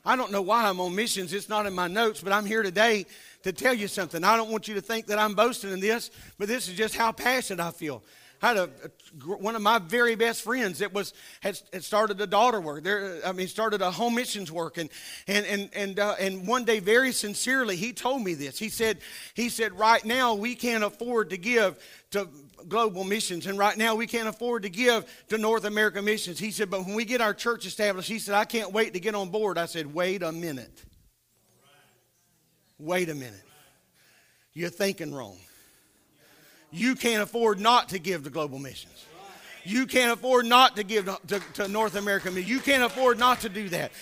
I 0.06 0.16
don't 0.16 0.32
know 0.32 0.44
why 0.44 0.68
I'm 0.68 0.80
on 0.80 0.94
missions. 0.94 1.34
It's 1.34 1.50
not 1.50 1.66
in 1.66 1.74
my 1.74 1.88
notes, 1.88 2.22
but 2.22 2.32
I'm 2.32 2.46
here 2.46 2.62
today 2.62 3.08
to 3.42 3.52
tell 3.52 3.74
you 3.74 3.88
something. 3.88 4.24
I 4.24 4.38
don't 4.38 4.52
want 4.52 4.68
you 4.68 4.76
to 4.76 4.82
think 4.82 5.08
that 5.08 5.18
I'm 5.18 5.34
boasting 5.34 5.72
in 5.72 5.80
this, 5.80 6.12
but 6.38 6.48
this 6.48 6.68
is 6.68 6.76
just 6.76 6.96
how 6.96 7.12
passionate 7.12 7.60
I 7.60 7.72
feel. 7.72 8.04
I 8.42 8.48
had 8.50 8.58
a, 8.58 8.64
a, 8.64 9.38
one 9.38 9.56
of 9.56 9.62
my 9.62 9.80
very 9.80 10.16
best 10.16 10.42
friends 10.42 10.80
that 10.80 10.94
was 10.94 11.14
had, 11.40 11.60
had 11.72 11.84
started 11.84 12.20
a 12.22 12.28
daughter 12.28 12.60
work. 12.60 12.84
There, 12.84 13.20
I 13.26 13.32
mean, 13.32 13.48
started 13.48 13.82
a 13.82 13.92
home 13.92 14.16
missions 14.16 14.52
work, 14.52 14.78
and 14.78 14.90
and 15.28 15.46
and 15.46 15.70
and 15.74 16.00
uh, 16.00 16.16
and 16.20 16.48
one 16.48 16.66
day, 16.66 16.80
very 16.80 17.12
sincerely, 17.12 17.76
he 17.76 17.94
told 17.94 18.22
me 18.22 18.34
this. 18.34 18.60
He 18.60 18.70
said, 18.70 19.00
he 19.34 19.50
said, 19.50 19.78
right 19.78 20.04
now 20.04 20.36
we 20.36 20.56
can't 20.56 20.84
afford 20.84 21.30
to 21.32 21.38
give 21.38 21.78
to 22.12 22.28
global 22.68 23.04
missions, 23.04 23.46
and 23.46 23.58
right 23.58 23.78
now 23.78 23.96
we 23.96 24.08
can't 24.08 24.28
afford 24.28 24.64
to 24.64 24.70
give 24.70 25.06
to 25.30 25.38
North 25.38 25.66
America 25.66 26.02
missions. 26.02 26.40
He 26.40 26.52
said, 26.52 26.70
but 26.70 26.86
when 26.86 26.96
we 26.96 27.06
get 27.06 27.22
our 27.22 27.34
church 27.34 27.66
established, 27.66 28.08
he 28.10 28.20
said, 28.20 28.36
I 28.36 28.46
can't 28.46 28.72
wait 28.72 28.94
to 28.94 29.00
get 29.00 29.16
on 29.16 29.30
board. 29.30 29.58
I 29.58 29.66
said, 29.66 29.94
wait 29.94 30.24
a 30.24 30.32
minute. 30.32 30.84
Wait 32.78 33.10
a 33.10 33.16
minute. 33.16 33.44
You're 34.54 34.70
thinking 34.70 35.14
wrong. 35.14 35.38
You 36.76 36.96
can't 36.96 37.24
afford 37.24 37.60
not 37.60 37.90
to 37.90 38.00
give 38.00 38.26
to 38.26 38.30
global 38.30 38.60
missions. 38.60 39.06
You 39.64 39.88
can't 39.88 40.12
afford 40.12 40.46
not 40.46 40.76
to 40.76 40.84
give 40.84 41.06
to, 41.06 41.20
to, 41.28 41.40
to 41.54 41.68
North 41.70 41.96
America. 41.96 42.30
You 42.30 42.60
can't 42.60 42.84
afford 42.84 43.18
not 43.18 43.42
to 43.42 43.50
do 43.50 43.70
that. 43.70 43.94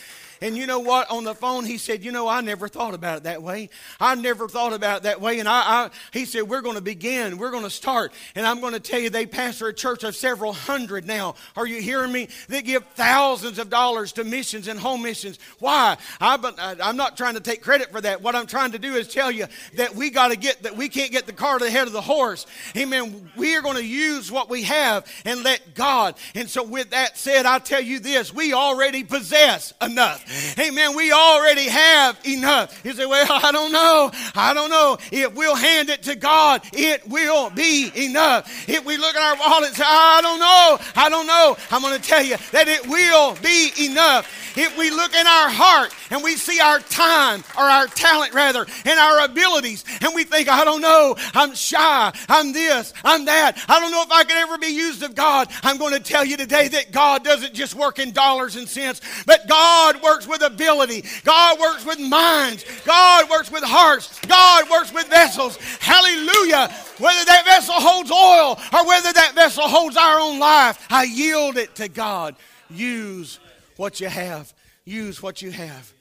And 0.42 0.58
you 0.58 0.66
know 0.66 0.80
what? 0.80 1.10
On 1.10 1.24
the 1.24 1.36
phone, 1.36 1.66
he 1.66 1.78
said, 1.78 2.04
You 2.04 2.12
know, 2.12 2.28
I 2.28 2.42
never 2.42 2.68
thought 2.68 2.94
about 2.94 3.18
it 3.18 3.24
that 3.24 3.42
way. 3.42 3.70
I 4.00 4.16
never 4.16 4.48
thought 4.48 4.74
about 4.74 4.98
it 4.98 5.04
that 5.04 5.22
way. 5.22 5.40
And 5.40 5.48
I, 5.48 5.62
I 5.62 5.90
he 6.12 6.26
said, 6.26 6.44
We're 6.44 6.62
going 6.62 6.76
to 6.76 6.82
begin. 6.82 7.38
We're 7.38 7.52
going 7.52 7.64
to 7.64 7.70
start. 7.70 8.14
And 8.36 8.46
I'm 8.46 8.60
going 8.60 8.74
to 8.74 8.80
tell 8.80 9.00
you, 9.00 9.10
they 9.10 9.26
pastor 9.26 9.68
a 9.68 9.74
church 9.74 10.04
of 10.04 10.16
several 10.16 10.54
hundred 10.54 11.06
now. 11.06 11.36
Are 11.56 11.68
you 11.68 11.82
hearing 11.82 12.12
me? 12.12 12.30
They 12.48 12.62
give 12.62 12.84
thousands 12.96 13.60
of 13.60 13.70
dollars 13.70 14.14
to 14.14 14.24
missions 14.24 14.68
and 14.68 14.80
home 14.80 15.02
missions. 15.02 15.40
Why? 15.60 15.98
I, 16.20 16.36
uh, 16.36 16.76
I'm 16.82 16.98
not 16.98 17.18
trying 17.18 17.36
to 17.36 17.40
take 17.40 17.62
credit 17.62 17.92
for 17.92 18.02
that. 18.02 18.22
What 18.22 18.36
I'm 18.36 18.48
trying 18.48 18.72
to 18.72 18.80
do 18.80 18.96
is 18.96 19.08
tell 19.08 19.32
you 19.32 19.48
that 19.76 19.96
we 19.96 20.10
got 20.10 20.30
to 20.30 20.38
get 20.38 20.64
that 20.64 20.76
we 20.76 20.90
can't 20.90 21.12
get 21.12 21.26
the 21.26 21.34
cart 21.34 21.62
ahead 21.62 21.88
of 21.88 21.94
the 21.94 22.02
horse. 22.02 22.46
Amen. 22.76 23.30
We 23.36 23.56
are 23.56 23.62
going 23.62 23.78
to 23.78 23.86
use 23.86 24.32
what 24.32 24.50
we 24.50 24.64
have 24.64 25.06
and 25.26 25.44
let 25.44 25.76
God. 25.76 26.16
And 26.36 26.50
so, 26.50 26.64
with 26.64 26.92
that 26.92 27.18
said, 27.18 27.46
I 27.46 27.60
tell 27.60 27.82
you 27.82 28.00
this 28.00 28.34
we 28.34 28.54
already 28.54 29.04
possess 29.04 29.74
enough. 29.82 30.23
Amen. 30.60 30.96
We 30.96 31.12
already 31.12 31.68
have 31.68 32.20
enough. 32.26 32.80
You 32.86 32.94
say, 32.94 33.06
well, 33.06 33.28
I 33.44 33.52
don't 33.52 33.72
know. 33.72 34.12
I 34.36 34.54
don't 34.54 34.70
know. 34.70 34.98
If 35.12 35.34
we'll 35.34 35.56
hand 35.56 35.90
it 35.90 36.04
to 36.04 36.16
God, 36.16 36.62
it 36.74 37.08
will 37.08 37.50
be 37.50 37.92
enough. 37.96 38.70
If 38.70 38.86
we 38.86 38.98
look 38.98 39.16
at 39.16 39.22
our 39.22 39.40
wallet 39.40 39.70
and 39.70 39.78
say, 39.78 39.84
ah, 39.86 40.18
I 40.18 40.22
don't 40.22 40.40
know. 40.40 40.78
I 40.96 41.10
don't 41.10 41.28
know. 41.28 41.58
I'm 41.72 41.82
going 41.82 42.00
to 42.00 42.08
tell 42.08 42.24
you 42.24 42.38
that 42.52 42.68
it 42.68 42.88
will 42.88 43.36
be 43.42 43.72
enough. 43.80 44.30
If 44.56 44.78
we 44.78 44.92
look 44.92 45.16
in 45.16 45.26
our 45.26 45.50
heart 45.50 45.96
and 46.12 46.24
we 46.24 46.36
see 46.36 46.60
our 46.60 46.80
time 46.80 47.44
or 47.58 47.64
our 47.64 47.88
talent 47.88 48.34
rather 48.34 48.66
and 48.86 49.00
our 49.00 49.26
abilities 49.26 49.84
and 50.02 50.14
we 50.14 50.24
think, 50.24 50.48
I 50.48 50.64
don't 50.64 50.82
know. 50.82 51.16
I'm 51.34 51.56
shy. 51.56 52.12
I'm 52.30 52.54
this. 52.54 52.94
I'm 53.04 53.26
that. 53.26 53.64
I 53.68 53.80
don't 53.80 53.92
know 53.92 54.04
if 54.04 54.12
I 54.12 54.24
could 54.24 54.38
ever 54.38 54.58
be 54.60 54.68
used 54.68 55.02
of 55.02 55.16
God. 55.16 55.50
I'm 55.64 55.78
going 55.78 55.94
to 55.94 56.00
tell 56.00 56.24
you 56.24 56.38
today 56.38 56.68
that 56.68 56.92
God 56.92 57.24
doesn't 57.24 57.54
just 57.54 57.74
work 57.74 57.98
in 57.98 58.12
dollars 58.12 58.56
and 58.56 58.70
cents, 58.70 59.02
but 59.26 59.48
God 59.48 60.02
works 60.04 60.13
works 60.14 60.28
with 60.28 60.44
ability. 60.44 61.04
God 61.24 61.60
works 61.60 61.86
with 61.86 62.00
minds. 62.00 62.66
God 62.86 63.30
works 63.30 63.52
with 63.52 63.64
hearts. 63.64 64.20
God 64.22 64.70
works 64.70 64.94
with 64.94 65.08
vessels. 65.08 65.58
Hallelujah. 65.80 66.72
Whether 67.00 67.26
that 67.26 67.46
vessel 67.46 67.76
holds 67.76 68.12
oil 68.12 68.60
or 68.74 68.88
whether 68.88 69.12
that 69.14 69.34
vessel 69.34 69.68
holds 69.68 69.98
our 69.98 70.20
own 70.20 70.40
life, 70.40 70.86
I 70.90 71.04
yield 71.04 71.58
it 71.58 71.76
to 71.76 71.88
God. 71.88 72.36
Use 72.70 73.40
what 73.78 74.00
you 74.00 74.08
have. 74.08 74.54
Use 74.86 75.22
what 75.22 75.42
you 75.42 75.52
have. 75.52 75.92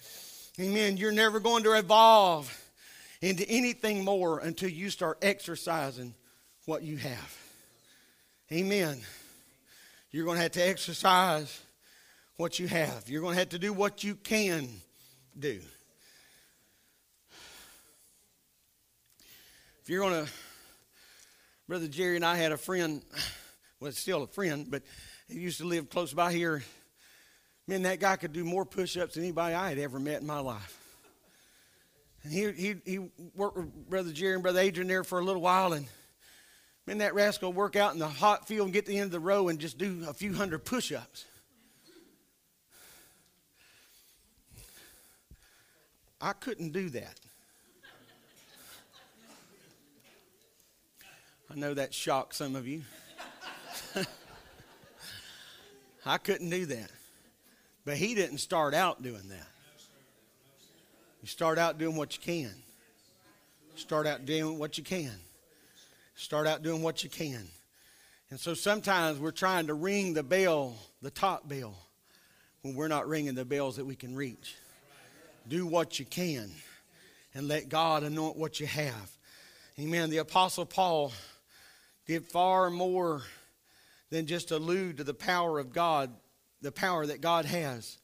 Amen. 0.60 0.96
You're 0.96 1.12
never 1.12 1.40
going 1.40 1.64
to 1.64 1.72
evolve 1.72 2.58
into 3.22 3.48
anything 3.48 4.04
more 4.04 4.40
until 4.40 4.68
you 4.68 4.90
start 4.90 5.18
exercising 5.22 6.14
what 6.66 6.82
you 6.82 6.98
have. 6.98 7.38
Amen. 8.52 9.00
You're 10.10 10.26
going 10.26 10.36
to 10.36 10.42
have 10.42 10.52
to 10.52 10.68
exercise 10.68 11.60
what 12.36 12.58
you 12.58 12.66
have. 12.66 13.08
You're 13.08 13.22
going 13.22 13.34
to 13.34 13.38
have 13.38 13.50
to 13.50 13.58
do 13.58 13.72
what 13.72 14.02
you 14.02 14.14
can 14.14 14.68
do. 15.38 15.60
If 19.82 19.88
you're 19.88 20.00
going 20.00 20.24
to, 20.24 20.30
Brother 21.68 21.88
Jerry 21.88 22.16
and 22.16 22.24
I 22.24 22.36
had 22.36 22.52
a 22.52 22.56
friend, 22.56 23.02
well, 23.80 23.92
still 23.92 24.22
a 24.22 24.26
friend, 24.26 24.66
but 24.70 24.82
he 25.28 25.40
used 25.40 25.58
to 25.58 25.64
live 25.64 25.90
close 25.90 26.12
by 26.12 26.32
here. 26.32 26.62
Man, 27.66 27.82
that 27.82 28.00
guy 28.00 28.16
could 28.16 28.32
do 28.32 28.44
more 28.44 28.64
push 28.64 28.96
ups 28.96 29.14
than 29.14 29.24
anybody 29.24 29.54
I 29.54 29.68
had 29.68 29.78
ever 29.78 29.98
met 29.98 30.20
in 30.20 30.26
my 30.26 30.40
life. 30.40 30.78
And 32.22 32.32
he, 32.32 32.52
he, 32.52 32.74
he 32.84 32.98
worked 33.34 33.56
with 33.56 33.90
Brother 33.90 34.12
Jerry 34.12 34.34
and 34.34 34.42
Brother 34.42 34.60
Adrian 34.60 34.86
there 34.88 35.02
for 35.04 35.18
a 35.18 35.24
little 35.24 35.42
while, 35.42 35.72
and 35.72 35.86
man, 36.86 36.98
that 36.98 37.14
rascal 37.14 37.50
would 37.50 37.56
work 37.56 37.74
out 37.74 37.92
in 37.92 37.98
the 37.98 38.08
hot 38.08 38.46
field 38.46 38.66
and 38.66 38.72
get 38.72 38.86
to 38.86 38.92
the 38.92 38.98
end 38.98 39.06
of 39.06 39.12
the 39.12 39.20
row 39.20 39.48
and 39.48 39.58
just 39.58 39.78
do 39.78 40.04
a 40.08 40.14
few 40.14 40.32
hundred 40.32 40.64
push 40.64 40.92
ups. 40.92 41.24
I 46.22 46.32
couldn't 46.34 46.70
do 46.70 46.88
that. 46.90 47.18
I 51.50 51.56
know 51.56 51.74
that 51.74 51.92
shocked 51.92 52.36
some 52.36 52.54
of 52.54 52.66
you. 52.66 52.82
I 56.06 56.18
couldn't 56.18 56.48
do 56.48 56.64
that. 56.66 56.90
But 57.84 57.96
he 57.96 58.14
didn't 58.14 58.38
start 58.38 58.72
out 58.72 59.02
doing 59.02 59.28
that. 59.30 59.48
You 61.22 61.28
start 61.28 61.58
out 61.58 61.76
doing 61.78 61.96
what 61.96 62.16
you 62.16 62.22
can. 62.22 62.54
Start 63.74 64.06
out 64.06 64.24
doing 64.24 64.60
what 64.60 64.78
you 64.78 64.84
can. 64.84 65.12
Start 66.14 66.46
out 66.46 66.62
doing 66.62 66.82
what 66.82 67.02
you 67.02 67.10
can. 67.10 67.48
And 68.30 68.38
so 68.38 68.54
sometimes 68.54 69.18
we're 69.18 69.32
trying 69.32 69.66
to 69.66 69.74
ring 69.74 70.14
the 70.14 70.22
bell, 70.22 70.76
the 71.02 71.10
top 71.10 71.48
bell, 71.48 71.74
when 72.62 72.76
we're 72.76 72.88
not 72.88 73.08
ringing 73.08 73.34
the 73.34 73.44
bells 73.44 73.74
that 73.76 73.84
we 73.84 73.96
can 73.96 74.14
reach 74.14 74.54
do 75.48 75.66
what 75.66 75.98
you 75.98 76.04
can 76.04 76.50
and 77.34 77.48
let 77.48 77.68
God 77.68 78.02
anoint 78.02 78.36
what 78.36 78.60
you 78.60 78.66
have. 78.66 79.10
Amen. 79.78 80.10
The 80.10 80.18
Apostle 80.18 80.66
Paul 80.66 81.12
did 82.06 82.26
far 82.26 82.70
more 82.70 83.22
than 84.10 84.26
just 84.26 84.50
allude 84.50 84.98
to 84.98 85.04
the 85.04 85.14
power 85.14 85.58
of 85.58 85.72
God, 85.72 86.10
the 86.60 86.72
power 86.72 87.06
that 87.06 87.20
God 87.20 87.44
has. 87.44 87.98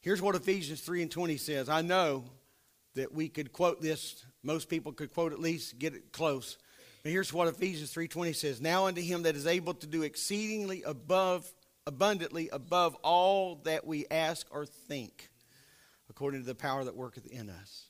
Here's 0.00 0.22
what 0.22 0.36
Ephesians 0.36 0.80
3 0.80 1.02
and 1.02 1.10
20 1.10 1.36
says. 1.36 1.68
I 1.68 1.82
know 1.82 2.24
that 2.94 3.12
we 3.12 3.28
could 3.28 3.52
quote 3.52 3.80
this, 3.80 4.24
most 4.42 4.68
people 4.68 4.92
could 4.92 5.12
quote 5.12 5.32
at 5.32 5.40
least, 5.40 5.78
get 5.78 5.94
it 5.94 6.12
close. 6.12 6.56
But 7.02 7.12
here's 7.12 7.32
what 7.32 7.48
Ephesians 7.48 7.92
3:20 7.92 8.32
says, 8.32 8.60
"Now 8.60 8.86
unto 8.86 9.00
him 9.00 9.22
that 9.22 9.36
is 9.36 9.46
able 9.46 9.74
to 9.74 9.86
do 9.86 10.02
exceedingly 10.02 10.82
above 10.82 11.52
abundantly 11.86 12.50
above 12.50 12.96
all 12.96 13.56
that 13.64 13.86
we 13.86 14.06
ask 14.08 14.46
or 14.50 14.66
think." 14.66 15.30
According 16.10 16.40
to 16.40 16.46
the 16.46 16.54
power 16.54 16.84
that 16.84 16.96
worketh 16.96 17.26
in 17.26 17.50
us. 17.50 17.84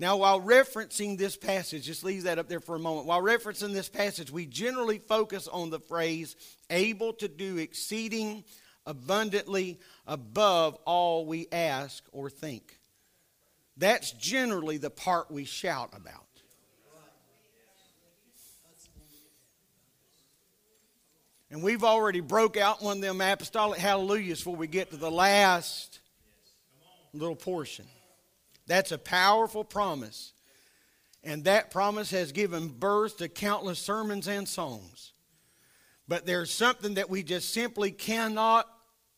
Now, 0.00 0.16
while 0.16 0.40
referencing 0.40 1.18
this 1.18 1.36
passage, 1.36 1.84
just 1.84 2.04
leave 2.04 2.22
that 2.24 2.38
up 2.38 2.48
there 2.48 2.60
for 2.60 2.76
a 2.76 2.78
moment. 2.78 3.06
While 3.06 3.20
referencing 3.20 3.72
this 3.72 3.88
passage, 3.88 4.30
we 4.30 4.46
generally 4.46 4.98
focus 4.98 5.48
on 5.48 5.70
the 5.70 5.80
phrase 5.80 6.36
able 6.70 7.12
to 7.14 7.26
do 7.26 7.58
exceeding 7.58 8.44
abundantly 8.86 9.80
above 10.06 10.76
all 10.84 11.26
we 11.26 11.48
ask 11.50 12.04
or 12.12 12.30
think. 12.30 12.78
That's 13.76 14.12
generally 14.12 14.76
the 14.76 14.90
part 14.90 15.30
we 15.30 15.44
shout 15.44 15.90
about. 15.92 16.24
And 21.50 21.62
we've 21.62 21.84
already 21.84 22.20
broke 22.20 22.56
out 22.56 22.82
one 22.82 22.98
of 22.98 23.02
them 23.02 23.20
apostolic 23.20 23.80
hallelujahs 23.80 24.38
before 24.38 24.56
we 24.56 24.66
get 24.66 24.90
to 24.90 24.96
the 24.96 25.10
last 25.10 26.00
little 27.12 27.36
portion. 27.36 27.86
That's 28.66 28.92
a 28.92 28.98
powerful 28.98 29.64
promise. 29.64 30.32
And 31.24 31.44
that 31.44 31.70
promise 31.70 32.10
has 32.12 32.32
given 32.32 32.68
birth 32.68 33.18
to 33.18 33.28
countless 33.28 33.78
sermons 33.78 34.28
and 34.28 34.48
songs. 34.48 35.12
But 36.06 36.26
there's 36.26 36.50
something 36.50 36.94
that 36.94 37.10
we 37.10 37.22
just 37.22 37.52
simply 37.52 37.90
cannot 37.90 38.66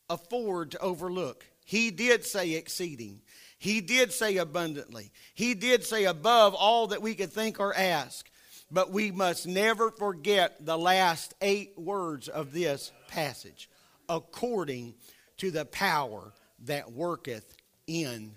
afford 0.09 0.73
to 0.73 0.81
overlook. 0.81 1.45
He 1.65 1.91
did 1.91 2.25
say 2.25 2.55
exceeding. 2.55 3.21
He 3.59 3.81
did 3.81 4.13
say 4.13 4.39
abundantly. 4.39 5.13
He 5.35 5.55
did 5.55 5.85
say 5.85 6.05
above 6.05 6.55
all 6.55 6.89
that 6.89 7.03
we 7.03 7.15
could 7.15 7.33
think 7.33 7.61
or 7.61 7.75
ask. 7.75 8.29
But 8.73 8.91
we 8.91 9.11
must 9.11 9.47
never 9.47 9.91
forget 9.91 10.65
the 10.65 10.79
last 10.79 11.35
eight 11.41 11.79
words 11.79 12.29
of 12.29 12.53
this 12.53 12.93
passage 13.09 13.69
according 14.09 14.95
to 15.37 15.51
the 15.51 15.65
power 15.65 16.33
that 16.65 16.93
worketh 16.93 17.57
in 17.91 18.31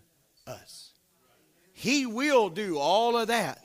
us. 0.48 0.92
He 1.74 2.08
will 2.08 2.50
do 2.50 2.80
all 2.80 3.16
of 3.18 3.28
that, 3.28 3.64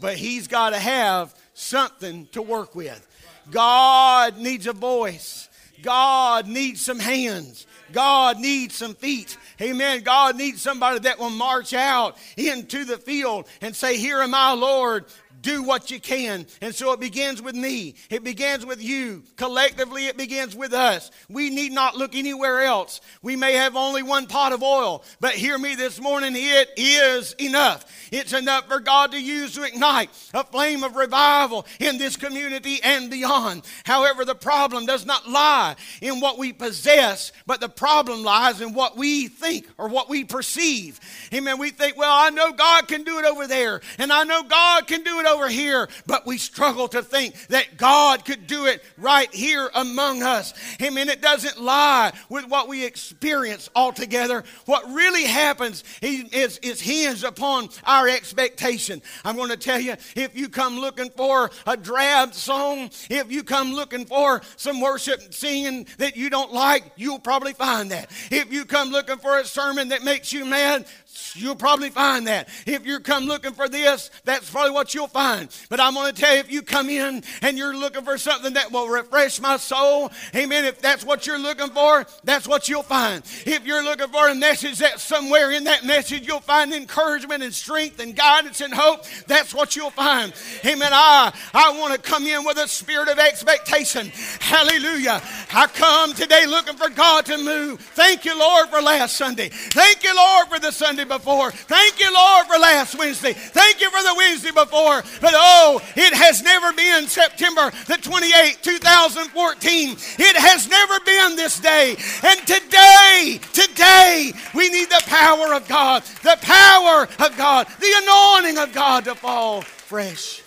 but 0.00 0.16
He's 0.16 0.48
got 0.48 0.70
to 0.70 0.78
have 0.78 1.34
something 1.52 2.26
to 2.32 2.40
work 2.40 2.74
with. 2.74 3.06
God 3.50 4.38
needs 4.38 4.66
a 4.66 4.72
voice. 4.72 5.48
God 5.82 6.48
needs 6.48 6.80
some 6.80 6.98
hands. 6.98 7.66
God 7.92 8.38
needs 8.38 8.74
some 8.74 8.94
feet. 8.94 9.36
Amen. 9.60 10.02
God 10.02 10.36
needs 10.36 10.62
somebody 10.62 11.00
that 11.00 11.18
will 11.18 11.28
march 11.28 11.74
out 11.74 12.16
into 12.38 12.86
the 12.86 12.96
field 12.96 13.46
and 13.60 13.76
say, 13.76 13.98
Here 13.98 14.22
am 14.22 14.34
I, 14.34 14.52
Lord. 14.52 15.04
Do 15.44 15.62
what 15.62 15.90
you 15.90 16.00
can. 16.00 16.46
And 16.60 16.74
so 16.74 16.92
it 16.92 16.98
begins 16.98 17.40
with 17.40 17.54
me. 17.54 17.94
It 18.10 18.24
begins 18.24 18.66
with 18.66 18.82
you. 18.82 19.22
Collectively, 19.36 20.06
it 20.06 20.16
begins 20.16 20.56
with 20.56 20.72
us. 20.72 21.10
We 21.28 21.50
need 21.50 21.70
not 21.70 21.96
look 21.96 22.16
anywhere 22.16 22.62
else. 22.62 23.00
We 23.22 23.36
may 23.36 23.52
have 23.52 23.76
only 23.76 24.02
one 24.02 24.26
pot 24.26 24.52
of 24.52 24.62
oil, 24.62 25.04
but 25.20 25.34
hear 25.34 25.58
me 25.58 25.76
this 25.76 26.00
morning, 26.00 26.32
it 26.34 26.70
is 26.76 27.34
enough. 27.34 27.84
It's 28.10 28.32
enough 28.32 28.66
for 28.66 28.80
God 28.80 29.12
to 29.12 29.20
use 29.20 29.54
to 29.54 29.62
ignite 29.62 30.10
a 30.32 30.44
flame 30.44 30.82
of 30.82 30.96
revival 30.96 31.66
in 31.78 31.98
this 31.98 32.16
community 32.16 32.80
and 32.82 33.10
beyond. 33.10 33.62
However, 33.84 34.24
the 34.24 34.34
problem 34.34 34.86
does 34.86 35.04
not 35.04 35.28
lie 35.28 35.76
in 36.00 36.20
what 36.20 36.38
we 36.38 36.52
possess, 36.52 37.32
but 37.46 37.60
the 37.60 37.68
problem 37.68 38.22
lies 38.22 38.62
in 38.62 38.72
what 38.72 38.96
we 38.96 39.28
think 39.28 39.68
or 39.76 39.88
what 39.88 40.08
we 40.08 40.24
perceive. 40.24 40.98
Amen. 41.34 41.58
We 41.58 41.70
think, 41.70 41.98
well, 41.98 42.14
I 42.14 42.30
know 42.30 42.52
God 42.52 42.88
can 42.88 43.04
do 43.04 43.18
it 43.18 43.26
over 43.26 43.46
there, 43.46 43.82
and 43.98 44.10
I 44.10 44.24
know 44.24 44.42
God 44.42 44.86
can 44.86 45.02
do 45.02 45.20
it 45.20 45.26
over 45.26 45.33
here, 45.48 45.88
but 46.06 46.26
we 46.26 46.38
struggle 46.38 46.88
to 46.88 47.02
think 47.02 47.34
that 47.48 47.76
God 47.76 48.24
could 48.24 48.46
do 48.46 48.66
it 48.66 48.82
right 48.96 49.32
here 49.34 49.70
among 49.74 50.22
us. 50.22 50.54
Amen. 50.80 51.08
It 51.08 51.20
doesn't 51.20 51.60
lie 51.60 52.12
with 52.28 52.48
what 52.48 52.68
we 52.68 52.84
experience 52.84 53.68
altogether. 53.74 54.44
What 54.66 54.84
really 54.92 55.24
happens 55.24 55.84
is, 56.00 56.58
is 56.58 56.80
hinged 56.80 57.24
upon 57.24 57.68
our 57.84 58.08
expectation. 58.08 59.02
I'm 59.24 59.36
going 59.36 59.50
to 59.50 59.56
tell 59.56 59.80
you 59.80 59.96
if 60.14 60.36
you 60.36 60.48
come 60.48 60.78
looking 60.78 61.10
for 61.10 61.50
a 61.66 61.76
drab 61.76 62.34
song, 62.34 62.90
if 63.10 63.30
you 63.30 63.42
come 63.42 63.72
looking 63.72 64.06
for 64.06 64.42
some 64.56 64.80
worship 64.80 65.34
singing 65.34 65.86
that 65.98 66.16
you 66.16 66.30
don't 66.30 66.52
like, 66.52 66.84
you'll 66.96 67.18
probably 67.18 67.52
find 67.52 67.90
that. 67.90 68.10
If 68.30 68.52
you 68.52 68.64
come 68.64 68.90
looking 68.90 69.18
for 69.18 69.38
a 69.38 69.44
sermon 69.44 69.88
that 69.88 70.02
makes 70.02 70.32
you 70.32 70.44
mad, 70.44 70.86
You'll 71.34 71.56
probably 71.56 71.90
find 71.90 72.26
that. 72.26 72.48
If 72.66 72.86
you 72.86 73.00
come 73.00 73.24
looking 73.24 73.52
for 73.52 73.68
this, 73.68 74.10
that's 74.24 74.50
probably 74.50 74.72
what 74.72 74.94
you'll 74.94 75.08
find. 75.08 75.48
But 75.68 75.80
I'm 75.80 75.94
going 75.94 76.12
to 76.12 76.20
tell 76.20 76.34
you, 76.34 76.40
if 76.40 76.50
you 76.50 76.62
come 76.62 76.88
in 76.88 77.22
and 77.42 77.58
you're 77.58 77.76
looking 77.76 78.04
for 78.04 78.18
something 78.18 78.54
that 78.54 78.72
will 78.72 78.88
refresh 78.88 79.40
my 79.40 79.56
soul, 79.56 80.10
amen, 80.34 80.64
if 80.64 80.80
that's 80.80 81.04
what 81.04 81.26
you're 81.26 81.38
looking 81.38 81.70
for, 81.70 82.06
that's 82.24 82.46
what 82.46 82.68
you'll 82.68 82.82
find. 82.82 83.22
If 83.46 83.66
you're 83.66 83.82
looking 83.82 84.08
for 84.08 84.28
a 84.28 84.34
message 84.34 84.78
that 84.78 85.00
somewhere 85.00 85.50
in 85.52 85.64
that 85.64 85.84
message 85.84 86.26
you'll 86.26 86.40
find 86.40 86.72
encouragement 86.72 87.42
and 87.42 87.54
strength 87.54 88.00
and 88.00 88.14
guidance 88.14 88.60
and 88.60 88.72
hope, 88.72 89.04
that's 89.26 89.54
what 89.54 89.76
you'll 89.76 89.90
find. 89.90 90.32
Amen. 90.64 90.90
I, 90.92 91.32
I 91.52 91.78
want 91.78 91.94
to 91.94 92.00
come 92.00 92.26
in 92.26 92.44
with 92.44 92.58
a 92.58 92.68
spirit 92.68 93.08
of 93.08 93.18
expectation. 93.18 94.10
Hallelujah. 94.40 95.22
I 95.52 95.66
come 95.68 96.14
today 96.14 96.46
looking 96.46 96.76
for 96.76 96.88
God 96.88 97.26
to 97.26 97.38
move. 97.38 97.80
Thank 97.80 98.24
you, 98.24 98.38
Lord, 98.38 98.68
for 98.68 98.80
last 98.80 99.16
Sunday. 99.16 99.50
Thank 99.50 100.02
you, 100.02 100.14
Lord, 100.14 100.48
for 100.48 100.58
the 100.58 100.72
Sunday 100.72 101.03
before. 101.04 101.50
Thank 101.50 102.00
you, 102.00 102.12
Lord, 102.12 102.46
for 102.46 102.58
last 102.58 102.98
Wednesday. 102.98 103.32
Thank 103.32 103.80
you 103.80 103.90
for 103.90 104.02
the 104.02 104.14
Wednesday 104.16 104.50
before. 104.50 105.02
But 105.20 105.34
oh, 105.34 105.80
it 105.96 106.14
has 106.14 106.42
never 106.42 106.72
been 106.72 107.06
September 107.06 107.70
the 107.86 107.94
28th, 107.94 108.62
2014. 108.62 109.90
It 110.18 110.36
has 110.36 110.68
never 110.68 111.00
been 111.00 111.36
this 111.36 111.60
day. 111.60 111.96
And 112.22 112.40
today, 112.46 113.40
today, 113.52 114.32
we 114.54 114.70
need 114.70 114.90
the 114.90 115.02
power 115.06 115.54
of 115.54 115.68
God, 115.68 116.02
the 116.22 116.38
power 116.40 117.02
of 117.24 117.36
God, 117.36 117.66
the 117.80 117.92
anointing 118.02 118.58
of 118.58 118.72
God 118.72 119.04
to 119.04 119.14
fall 119.14 119.62
fresh. 119.62 120.42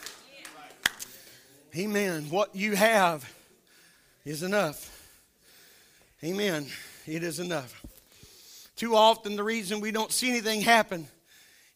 Amen. 1.76 2.26
What 2.30 2.55
you 2.55 2.76
have 2.76 3.32
is 4.26 4.41
enough. 4.41 4.93
Amen. 6.24 6.66
It 7.05 7.24
is 7.24 7.39
enough. 7.39 7.86
Too 8.78 8.95
often, 8.95 9.36
the 9.36 9.43
reason 9.43 9.82
we 9.82 9.91
don't 9.91 10.11
see 10.11 10.30
anything 10.30 10.61
happen 10.61 11.07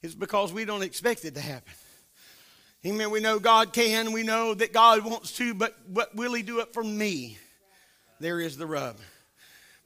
is 0.04 0.16
because 0.16 0.54
we 0.54 0.66
don't 0.66 0.84
expect 0.84 1.26
it 1.26 1.34
to 1.36 1.42
happen. 1.42 1.74
Amen. 2.86 3.12
We 3.12 3.20
know 3.20 3.40
God 3.40 3.74
can, 3.74 4.12
we 4.12 4.24
know 4.24 4.54
that 4.54 4.72
God 4.72 5.04
wants 5.04 5.34
to, 5.38 5.54
but, 5.54 5.76
but 5.92 6.16
will 6.16 6.34
He 6.34 6.44
do 6.44 6.60
it 6.60 6.74
for 6.74 6.84
me? 6.84 7.38
There 8.20 8.40
is 8.40 8.56
the 8.56 8.68
rub. 8.68 8.98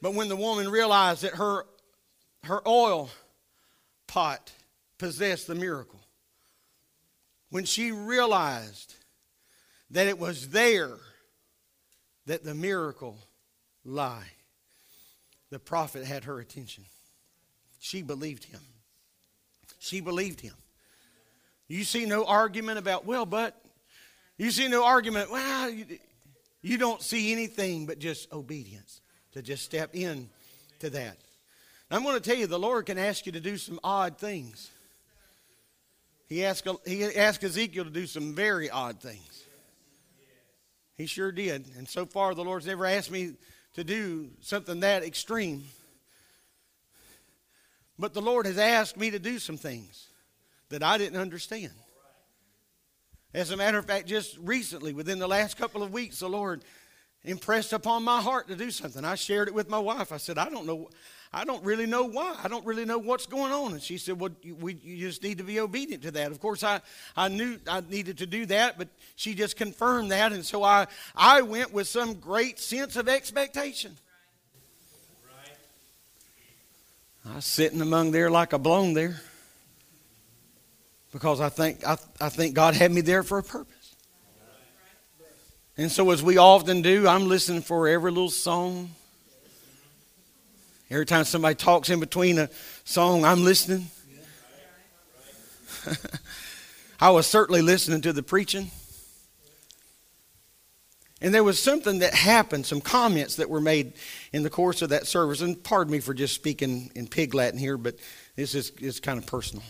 But 0.02 0.14
when 0.14 0.28
the 0.28 0.36
woman 0.36 0.70
realized 0.70 1.24
that 1.24 1.36
her, 1.36 1.66
her 2.44 2.62
oil 2.68 3.10
pot 4.08 4.52
possessed 4.98 5.48
the 5.48 5.56
miracle, 5.56 6.02
when 7.50 7.64
she 7.64 7.92
realized 7.92 8.94
that 9.92 10.08
it 10.08 10.20
was 10.20 10.50
there 10.50 10.98
that 12.26 12.44
the 12.44 12.56
miracle 12.56 13.18
lie, 13.86 14.32
the 15.50 15.60
prophet 15.60 16.06
had 16.06 16.26
her 16.26 16.40
attention. 16.40 16.84
She 17.86 18.02
believed 18.02 18.46
him. 18.46 18.62
She 19.78 20.02
believed 20.02 20.42
him. 20.42 20.56
You 21.68 21.84
see 21.84 22.08
no 22.08 22.26
argument 22.26 22.80
about, 22.80 23.06
well, 23.06 23.28
but. 23.28 23.62
You 24.40 24.50
see 24.50 24.68
no 24.68 24.84
argument, 24.84 25.32
well, 25.32 25.70
you, 25.70 25.86
you 26.64 26.80
don't 26.80 27.00
see 27.02 27.32
anything 27.32 27.86
but 27.86 28.00
just 28.00 28.34
obedience 28.34 29.02
to 29.34 29.44
just 29.44 29.64
step 29.64 29.92
in 29.94 30.30
to 30.80 30.90
that. 30.90 31.16
I'm 31.92 32.02
going 32.02 32.20
to 32.20 32.28
tell 32.28 32.36
you, 32.36 32.48
the 32.48 32.58
Lord 32.58 32.88
can 32.88 32.98
ask 32.98 33.28
you 33.28 33.32
to 33.34 33.40
do 33.40 33.56
some 33.56 33.80
odd 33.84 34.18
things. 34.18 34.72
He 36.28 36.44
asked, 36.44 36.68
he 36.88 37.04
asked 37.04 37.44
Ezekiel 37.44 37.84
to 37.84 37.92
do 37.92 38.08
some 38.08 38.34
very 38.34 38.68
odd 38.68 39.00
things. 39.00 39.44
He 40.98 41.06
sure 41.06 41.32
did. 41.32 41.68
And 41.78 41.88
so 41.88 42.08
far, 42.08 42.34
the 42.34 42.44
Lord's 42.44 42.66
never 42.66 42.88
asked 42.88 43.12
me 43.12 43.34
to 43.76 43.84
do 43.84 44.32
something 44.42 44.80
that 44.80 45.04
extreme. 45.04 45.66
But 47.98 48.14
the 48.14 48.22
Lord 48.22 48.46
has 48.46 48.58
asked 48.58 48.98
me 48.98 49.12
to 49.12 49.20
do 49.20 49.40
some 49.40 49.58
things 49.58 50.10
that 50.70 50.84
I 50.84 50.98
didn't 50.98 51.20
understand. 51.20 51.74
As 53.34 53.52
a 53.52 53.58
matter 53.58 53.78
of 53.78 53.86
fact, 53.86 54.08
just 54.08 54.38
recently, 54.38 54.94
within 54.94 55.20
the 55.20 55.28
last 55.28 55.58
couple 55.58 55.84
of 55.84 55.92
weeks, 55.92 56.20
the 56.20 56.30
Lord 56.30 56.64
impressed 57.26 57.74
upon 57.74 58.04
my 58.04 58.22
heart 58.22 58.48
to 58.48 58.56
do 58.56 58.72
something. 58.72 59.04
I 59.04 59.16
shared 59.16 59.48
it 59.48 59.54
with 59.54 59.70
my 59.70 59.80
wife. 59.80 60.12
I 60.12 60.18
said, 60.18 60.38
I 60.38 60.50
don't 60.50 60.66
know. 60.66 60.90
I 61.34 61.44
don't 61.44 61.64
really 61.66 61.86
know 61.86 62.06
why. 62.06 62.38
I 62.42 62.48
don't 62.48 62.66
really 62.66 62.86
know 62.86 62.98
what's 62.98 63.26
going 63.26 63.52
on. 63.52 63.74
And 63.74 63.82
she 63.82 63.98
said, 63.98 64.20
Well, 64.20 64.32
you, 64.42 64.56
we, 64.56 64.76
you 64.76 65.08
just 65.08 65.22
need 65.22 65.40
to 65.40 65.44
be 65.44 65.60
obedient 65.60 66.04
to 66.04 66.12
that. 66.12 66.32
Of 66.32 66.40
course, 66.40 66.64
I, 66.64 66.80
I 67.18 67.28
knew 67.28 67.58
I 67.68 67.82
needed 67.82 68.20
to 68.20 68.26
do 68.26 68.46
that, 68.46 68.78
but 68.78 68.88
she 69.16 69.34
just 69.34 69.58
confirmed 69.58 70.12
that. 70.12 70.32
And 70.32 70.46
so 70.46 70.64
I, 70.64 70.88
I 71.14 71.42
went 71.42 71.74
with 71.74 71.88
some 71.88 72.14
great 72.14 72.60
sense 72.60 72.96
of 72.96 73.10
expectation. 73.10 73.98
I 77.28 77.38
was 77.38 77.46
sitting 77.46 77.82
among 77.82 78.12
there 78.12 78.30
like 78.30 78.54
a 78.54 78.60
blown 78.60 78.94
there 78.94 79.20
because 81.12 81.42
I 81.42 81.50
think, 81.50 81.86
I, 81.86 81.98
I 82.22 82.30
think 82.30 82.54
God 82.54 82.76
had 82.76 82.92
me 82.92 83.02
there 83.02 83.24
for 83.24 83.40
a 83.40 83.44
purpose. 83.44 83.96
And 85.78 85.92
so, 85.92 86.12
as 86.12 86.22
we 86.22 86.38
often 86.38 86.82
do, 86.82 87.08
I'm 87.08 87.28
listening 87.28 87.62
for 87.62 87.88
every 87.88 88.12
little 88.12 88.30
song. 88.30 88.92
Every 90.90 91.06
time 91.06 91.26
somebody 91.26 91.56
talks 91.56 91.90
in 91.90 92.00
between 92.00 92.38
a 92.38 92.50
song, 92.86 93.26
I'm 93.26 93.44
listening. 93.44 93.88
I 97.00 97.10
was 97.10 97.28
certainly 97.28 97.62
listening 97.62 98.02
to 98.02 98.14
the 98.14 98.24
preaching. 98.24 98.72
And 101.22 101.34
there 101.34 101.44
was 101.44 101.58
something 101.58 102.00
that 102.00 102.14
happened, 102.14 102.66
some 102.66 102.82
comments 102.82 103.38
that 103.38 103.50
were 103.50 103.62
made 103.62 103.94
in 104.34 104.44
the 104.44 104.50
course 104.50 104.82
of 104.82 104.90
that 104.90 105.08
service. 105.08 105.42
And 105.42 105.62
pardon 105.64 105.92
me 105.92 106.00
for 106.00 106.14
just 106.14 106.36
speaking 106.36 106.92
in 106.94 107.08
pig 107.08 107.34
Latin 107.34 107.58
here, 107.58 107.78
but 107.78 107.96
this 108.36 108.54
is, 108.54 108.72
is 108.82 109.00
kind 109.00 109.18
of 109.18 109.26
personal. 109.26 109.64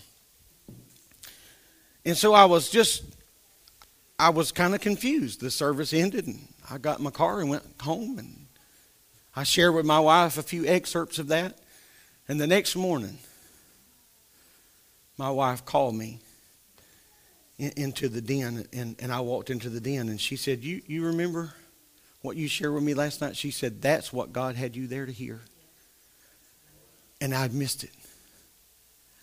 And 2.03 2.17
so 2.17 2.33
I 2.33 2.45
was 2.45 2.69
just, 2.69 3.03
I 4.17 4.29
was 4.29 4.51
kind 4.51 4.73
of 4.73 4.81
confused. 4.81 5.39
The 5.39 5.51
service 5.51 5.93
ended, 5.93 6.25
and 6.25 6.39
I 6.69 6.77
got 6.77 6.97
in 6.97 7.03
my 7.03 7.11
car 7.11 7.41
and 7.41 7.49
went 7.49 7.63
home. 7.79 8.17
And 8.17 8.47
I 9.35 9.43
shared 9.43 9.75
with 9.75 9.85
my 9.85 9.99
wife 9.99 10.37
a 10.37 10.43
few 10.43 10.65
excerpts 10.65 11.19
of 11.19 11.27
that. 11.27 11.59
And 12.27 12.41
the 12.41 12.47
next 12.47 12.75
morning, 12.75 13.19
my 15.17 15.29
wife 15.29 15.63
called 15.63 15.95
me 15.95 16.19
in, 17.57 17.71
into 17.77 18.09
the 18.09 18.21
den, 18.21 18.65
and, 18.73 18.95
and 18.99 19.11
I 19.11 19.19
walked 19.21 19.49
into 19.49 19.69
the 19.69 19.79
den, 19.79 20.09
and 20.09 20.19
she 20.19 20.35
said, 20.35 20.63
you, 20.63 20.81
you 20.87 21.05
remember 21.05 21.53
what 22.25 22.35
you 22.35 22.47
shared 22.47 22.73
with 22.73 22.83
me 22.83 22.93
last 22.93 23.21
night? 23.21 23.37
She 23.37 23.51
said, 23.51 23.81
That's 23.81 24.11
what 24.11 24.33
God 24.33 24.55
had 24.55 24.75
you 24.75 24.87
there 24.87 25.05
to 25.05 25.11
hear. 25.11 25.41
And 27.21 27.33
I'd 27.33 27.53
missed 27.53 27.83
it. 27.83 27.91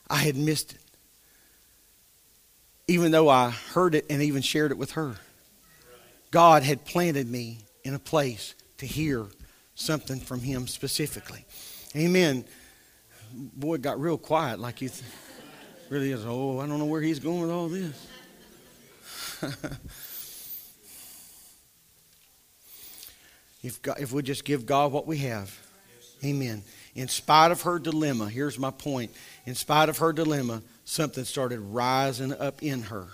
I 0.08 0.16
had 0.16 0.36
missed 0.36 0.72
it. 0.72 0.78
Even 2.88 3.10
though 3.10 3.28
I 3.28 3.50
heard 3.50 3.94
it 3.94 4.06
and 4.08 4.22
even 4.22 4.42
shared 4.42 4.70
it 4.70 4.78
with 4.78 4.92
her, 4.92 5.16
God 6.30 6.62
had 6.62 6.84
planted 6.84 7.28
me 7.28 7.58
in 7.84 7.94
a 7.94 7.98
place 7.98 8.54
to 8.78 8.86
hear 8.86 9.26
something 9.74 10.20
from 10.20 10.40
Him 10.40 10.66
specifically. 10.66 11.44
Amen. 11.96 12.44
Boy, 13.34 13.74
it 13.74 13.82
got 13.82 14.00
real 14.00 14.18
quiet 14.18 14.60
like 14.60 14.80
you 14.80 14.88
th- 14.88 15.02
really 15.90 16.12
is. 16.12 16.24
Oh, 16.24 16.60
I 16.60 16.66
don't 16.66 16.78
know 16.78 16.84
where 16.84 17.00
he's 17.00 17.18
going 17.18 17.40
with 17.40 17.50
all 17.50 17.68
this. 17.68 18.06
if, 23.62 23.80
God, 23.82 24.00
if 24.00 24.12
we 24.12 24.22
just 24.22 24.44
give 24.44 24.66
God 24.66 24.92
what 24.92 25.06
we 25.06 25.18
have. 25.18 25.56
Amen. 26.24 26.62
In 26.94 27.08
spite 27.08 27.50
of 27.50 27.62
her 27.62 27.78
dilemma, 27.78 28.28
here's 28.28 28.58
my 28.58 28.70
point. 28.70 29.10
In 29.46 29.54
spite 29.54 29.88
of 29.88 29.98
her 29.98 30.12
dilemma, 30.12 30.62
something 30.84 31.24
started 31.24 31.60
rising 31.60 32.32
up 32.32 32.62
in 32.62 32.82
her. 32.82 33.06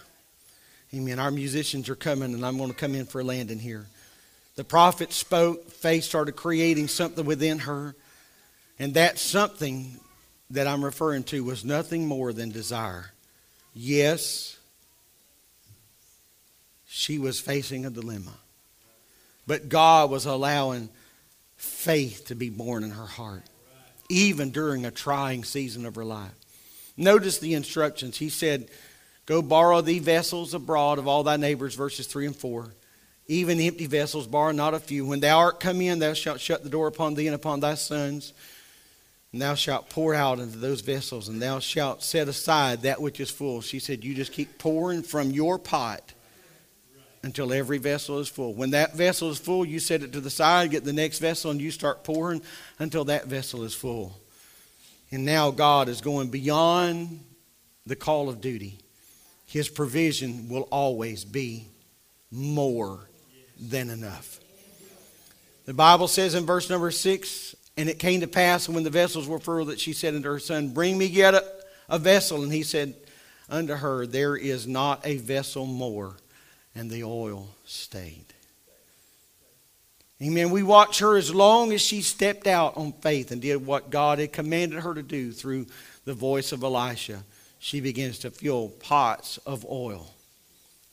Amen. 0.92 1.18
Our 1.18 1.30
musicians 1.30 1.88
are 1.88 1.96
coming, 1.96 2.34
and 2.34 2.44
I'm 2.44 2.58
going 2.58 2.70
to 2.70 2.76
come 2.76 2.94
in 2.94 3.06
for 3.06 3.20
a 3.20 3.24
landing 3.24 3.58
here. 3.58 3.86
The 4.56 4.64
prophet 4.64 5.12
spoke, 5.12 5.70
faith 5.70 6.04
started 6.04 6.32
creating 6.32 6.88
something 6.88 7.24
within 7.24 7.60
her, 7.60 7.94
and 8.78 8.94
that 8.94 9.18
something 9.18 9.98
that 10.50 10.66
I'm 10.66 10.84
referring 10.84 11.24
to 11.24 11.44
was 11.44 11.64
nothing 11.64 12.06
more 12.06 12.32
than 12.32 12.50
desire. 12.50 13.12
Yes, 13.74 14.57
she 16.98 17.16
was 17.20 17.38
facing 17.38 17.86
a 17.86 17.90
dilemma, 17.90 18.32
but 19.46 19.68
God 19.68 20.10
was 20.10 20.26
allowing 20.26 20.88
faith 21.56 22.24
to 22.26 22.34
be 22.34 22.50
born 22.50 22.82
in 22.82 22.90
her 22.90 23.06
heart, 23.06 23.44
even 24.08 24.50
during 24.50 24.84
a 24.84 24.90
trying 24.90 25.44
season 25.44 25.86
of 25.86 25.94
her 25.94 26.04
life. 26.04 26.34
Notice 26.96 27.38
the 27.38 27.54
instructions. 27.54 28.18
He 28.18 28.28
said, 28.28 28.68
Go 29.26 29.42
borrow 29.42 29.80
thee 29.80 30.00
vessels 30.00 30.54
abroad 30.54 30.98
of 30.98 31.06
all 31.06 31.22
thy 31.22 31.36
neighbors, 31.36 31.76
verses 31.76 32.08
3 32.08 32.26
and 32.26 32.36
4. 32.36 32.66
Even 33.28 33.60
empty 33.60 33.86
vessels, 33.86 34.26
borrow 34.26 34.50
not 34.50 34.74
a 34.74 34.80
few. 34.80 35.06
When 35.06 35.20
thou 35.20 35.38
art 35.38 35.60
come 35.60 35.80
in, 35.80 36.00
thou 36.00 36.14
shalt 36.14 36.40
shut 36.40 36.64
the 36.64 36.70
door 36.70 36.88
upon 36.88 37.14
thee 37.14 37.28
and 37.28 37.36
upon 37.36 37.60
thy 37.60 37.76
sons. 37.76 38.32
And 39.32 39.40
thou 39.40 39.54
shalt 39.54 39.88
pour 39.88 40.14
out 40.14 40.40
into 40.40 40.58
those 40.58 40.80
vessels, 40.80 41.28
and 41.28 41.40
thou 41.40 41.60
shalt 41.60 42.02
set 42.02 42.26
aside 42.26 42.82
that 42.82 43.00
which 43.00 43.20
is 43.20 43.30
full. 43.30 43.60
She 43.60 43.78
said, 43.78 44.02
You 44.02 44.16
just 44.16 44.32
keep 44.32 44.58
pouring 44.58 45.04
from 45.04 45.30
your 45.30 45.60
pot 45.60 46.14
until 47.22 47.52
every 47.52 47.78
vessel 47.78 48.18
is 48.18 48.28
full. 48.28 48.54
When 48.54 48.70
that 48.70 48.94
vessel 48.94 49.30
is 49.30 49.38
full, 49.38 49.64
you 49.64 49.80
set 49.80 50.02
it 50.02 50.12
to 50.12 50.20
the 50.20 50.30
side, 50.30 50.70
get 50.70 50.84
the 50.84 50.92
next 50.92 51.18
vessel, 51.18 51.50
and 51.50 51.60
you 51.60 51.70
start 51.70 52.04
pouring 52.04 52.42
until 52.78 53.04
that 53.06 53.26
vessel 53.26 53.64
is 53.64 53.74
full. 53.74 54.18
And 55.10 55.24
now 55.24 55.50
God 55.50 55.88
is 55.88 56.00
going 56.00 56.28
beyond 56.28 57.24
the 57.86 57.96
call 57.96 58.28
of 58.28 58.40
duty. 58.40 58.78
His 59.46 59.68
provision 59.68 60.48
will 60.48 60.68
always 60.70 61.24
be 61.24 61.66
more 62.30 63.08
than 63.58 63.90
enough. 63.90 64.38
The 65.64 65.74
Bible 65.74 66.08
says 66.08 66.34
in 66.34 66.46
verse 66.46 66.70
number 66.70 66.90
six, 66.90 67.56
and 67.76 67.88
it 67.88 67.98
came 67.98 68.20
to 68.20 68.26
pass 68.26 68.68
when 68.68 68.84
the 68.84 68.90
vessels 68.90 69.26
were 69.26 69.38
full 69.38 69.66
that 69.66 69.80
she 69.80 69.92
said 69.92 70.14
unto 70.14 70.28
her 70.28 70.38
son, 70.38 70.68
Bring 70.70 70.98
me 70.98 71.06
yet 71.06 71.34
a, 71.34 71.44
a 71.88 71.98
vessel. 71.98 72.42
And 72.42 72.52
he 72.52 72.62
said 72.62 72.94
unto 73.48 73.74
her, 73.74 74.06
There 74.06 74.36
is 74.36 74.66
not 74.66 75.06
a 75.06 75.16
vessel 75.16 75.64
more. 75.64 76.16
And 76.78 76.90
the 76.90 77.04
oil 77.04 77.48
stayed. 77.64 78.26
Amen. 80.22 80.50
We 80.50 80.62
watch 80.62 81.00
her 81.00 81.16
as 81.16 81.34
long 81.34 81.72
as 81.72 81.80
she 81.80 82.02
stepped 82.02 82.46
out 82.46 82.76
on 82.76 82.92
faith 82.92 83.30
and 83.30 83.40
did 83.42 83.64
what 83.66 83.90
God 83.90 84.18
had 84.18 84.32
commanded 84.32 84.80
her 84.80 84.94
to 84.94 85.02
do 85.02 85.32
through 85.32 85.66
the 86.04 86.14
voice 86.14 86.52
of 86.52 86.62
Elisha 86.62 87.22
she 87.58 87.80
begins 87.80 88.20
to 88.20 88.30
fill 88.30 88.68
pots 88.68 89.38
of 89.38 89.66
oil 89.68 90.14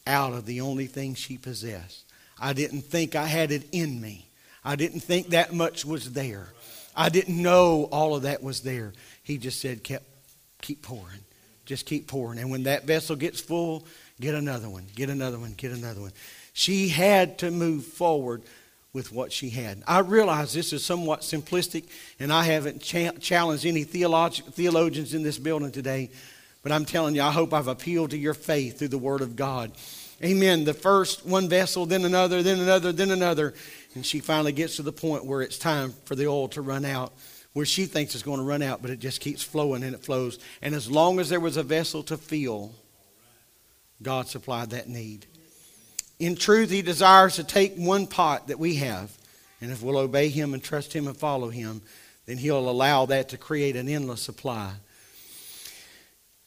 out 0.08 0.34
of 0.34 0.46
the 0.46 0.62
only 0.62 0.88
thing 0.88 1.16
she 1.16 1.38
possessed. 1.38 2.04
I 2.40 2.54
didn't 2.54 2.82
think 2.82 3.16
I 3.16 3.28
had 3.28 3.52
it 3.52 3.68
in 3.72 4.02
me. 4.02 4.28
I 4.64 4.76
didn't 4.76 5.02
think 5.02 5.30
that 5.30 5.54
much 5.54 5.86
was 5.86 6.14
there. 6.14 6.50
I 6.96 7.10
didn't 7.10 7.42
know 7.42 7.88
all 7.92 8.16
of 8.16 8.24
that 8.24 8.42
was 8.42 8.62
there. 8.62 8.94
He 9.24 9.38
just 9.38 9.62
said, 9.62 9.84
kept, 9.84 10.06
keep 10.62 10.82
pouring. 10.82 11.22
Just 11.66 11.86
keep 11.86 12.08
pouring. 12.08 12.40
And 12.40 12.52
when 12.52 12.64
that 12.64 12.86
vessel 12.86 13.16
gets 13.16 13.40
full, 13.40 13.86
get 14.20 14.36
another 14.36 14.70
one, 14.70 14.86
get 14.96 15.10
another 15.10 15.38
one, 15.38 15.54
get 15.58 15.72
another 15.72 16.02
one. 16.02 16.12
She 16.54 16.90
had 16.90 17.38
to 17.40 17.52
move 17.52 17.86
forward 17.86 18.44
with 18.94 19.12
what 19.12 19.34
she 19.34 19.50
had. 19.50 19.84
I 19.86 20.00
realize 20.00 20.54
this 20.54 20.72
is 20.72 20.84
somewhat 20.84 21.20
simplistic, 21.20 21.84
and 22.18 22.32
I 22.32 22.46
haven't 22.46 22.82
cha- 22.82 23.12
challenged 23.20 23.66
any 23.66 23.84
theolog- 23.84 24.54
theologians 24.54 25.14
in 25.14 25.22
this 25.22 25.38
building 25.38 25.72
today. 25.72 26.10
But 26.64 26.72
I'm 26.72 26.86
telling 26.86 27.14
you, 27.14 27.22
I 27.22 27.32
hope 27.32 27.54
I've 27.54 27.68
appealed 27.68 28.12
to 28.12 28.18
your 28.18 28.34
faith 28.34 28.80
through 28.80 28.88
the 28.88 28.98
Word 28.98 29.22
of 29.22 29.36
God. 29.36 29.74
Amen. 30.24 30.64
The 30.64 30.74
first 30.74 31.26
one 31.26 31.50
vessel, 31.50 31.86
then 31.86 32.06
another, 32.06 32.42
then 32.42 32.60
another, 32.60 32.94
then 32.94 33.12
another. 33.12 33.54
And 33.96 34.06
she 34.06 34.20
finally 34.20 34.54
gets 34.54 34.78
to 34.78 34.82
the 34.82 34.94
point 34.94 35.26
where 35.26 35.42
it's 35.42 35.58
time 35.58 35.94
for 36.06 36.16
the 36.16 36.28
oil 36.28 36.48
to 36.50 36.62
run 36.62 36.86
out, 36.86 37.12
where 37.52 37.66
she 37.66 37.86
thinks 37.86 38.16
it's 38.16 38.24
going 38.24 38.40
to 38.40 38.46
run 38.46 38.62
out, 38.62 38.82
but 38.82 38.92
it 38.92 39.00
just 39.00 39.20
keeps 39.20 39.44
flowing 39.44 39.84
and 39.84 39.94
it 39.94 40.04
flows. 40.04 40.40
And 40.62 40.74
as 40.74 40.90
long 40.90 41.20
as 41.20 41.28
there 41.28 41.42
was 41.42 41.58
a 41.58 41.64
vessel 41.64 42.02
to 42.04 42.18
fill, 42.18 42.74
God 44.02 44.28
supplied 44.28 44.72
that 44.72 44.90
need. 44.90 45.26
In 46.20 46.36
truth, 46.36 46.70
He 46.70 46.82
desires 46.82 47.36
to 47.36 47.44
take 47.44 47.76
one 47.76 48.08
pot 48.08 48.48
that 48.48 48.60
we 48.60 48.76
have, 48.76 49.12
and 49.62 49.72
if 49.72 49.82
we'll 49.82 49.98
obey 49.98 50.30
Him 50.30 50.54
and 50.54 50.64
trust 50.64 50.94
Him 50.94 51.08
and 51.08 51.18
follow 51.18 51.50
Him, 51.50 51.82
then 52.26 52.38
He'll 52.38 52.70
allow 52.70 53.06
that 53.08 53.30
to 53.30 53.38
create 53.38 53.76
an 53.76 53.90
endless 53.90 54.22
supply. 54.22 54.74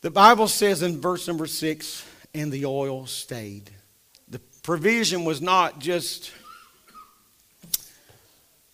The 0.00 0.10
Bible 0.10 0.48
says 0.48 0.82
in 0.82 1.00
verse 1.00 1.26
number 1.26 1.46
six, 1.46 2.04
and 2.34 2.52
the 2.52 2.66
oil 2.66 3.06
stayed. 3.06 3.70
The 4.28 4.38
provision 4.62 5.24
was 5.24 5.42
not 5.42 5.80
just 5.80 6.30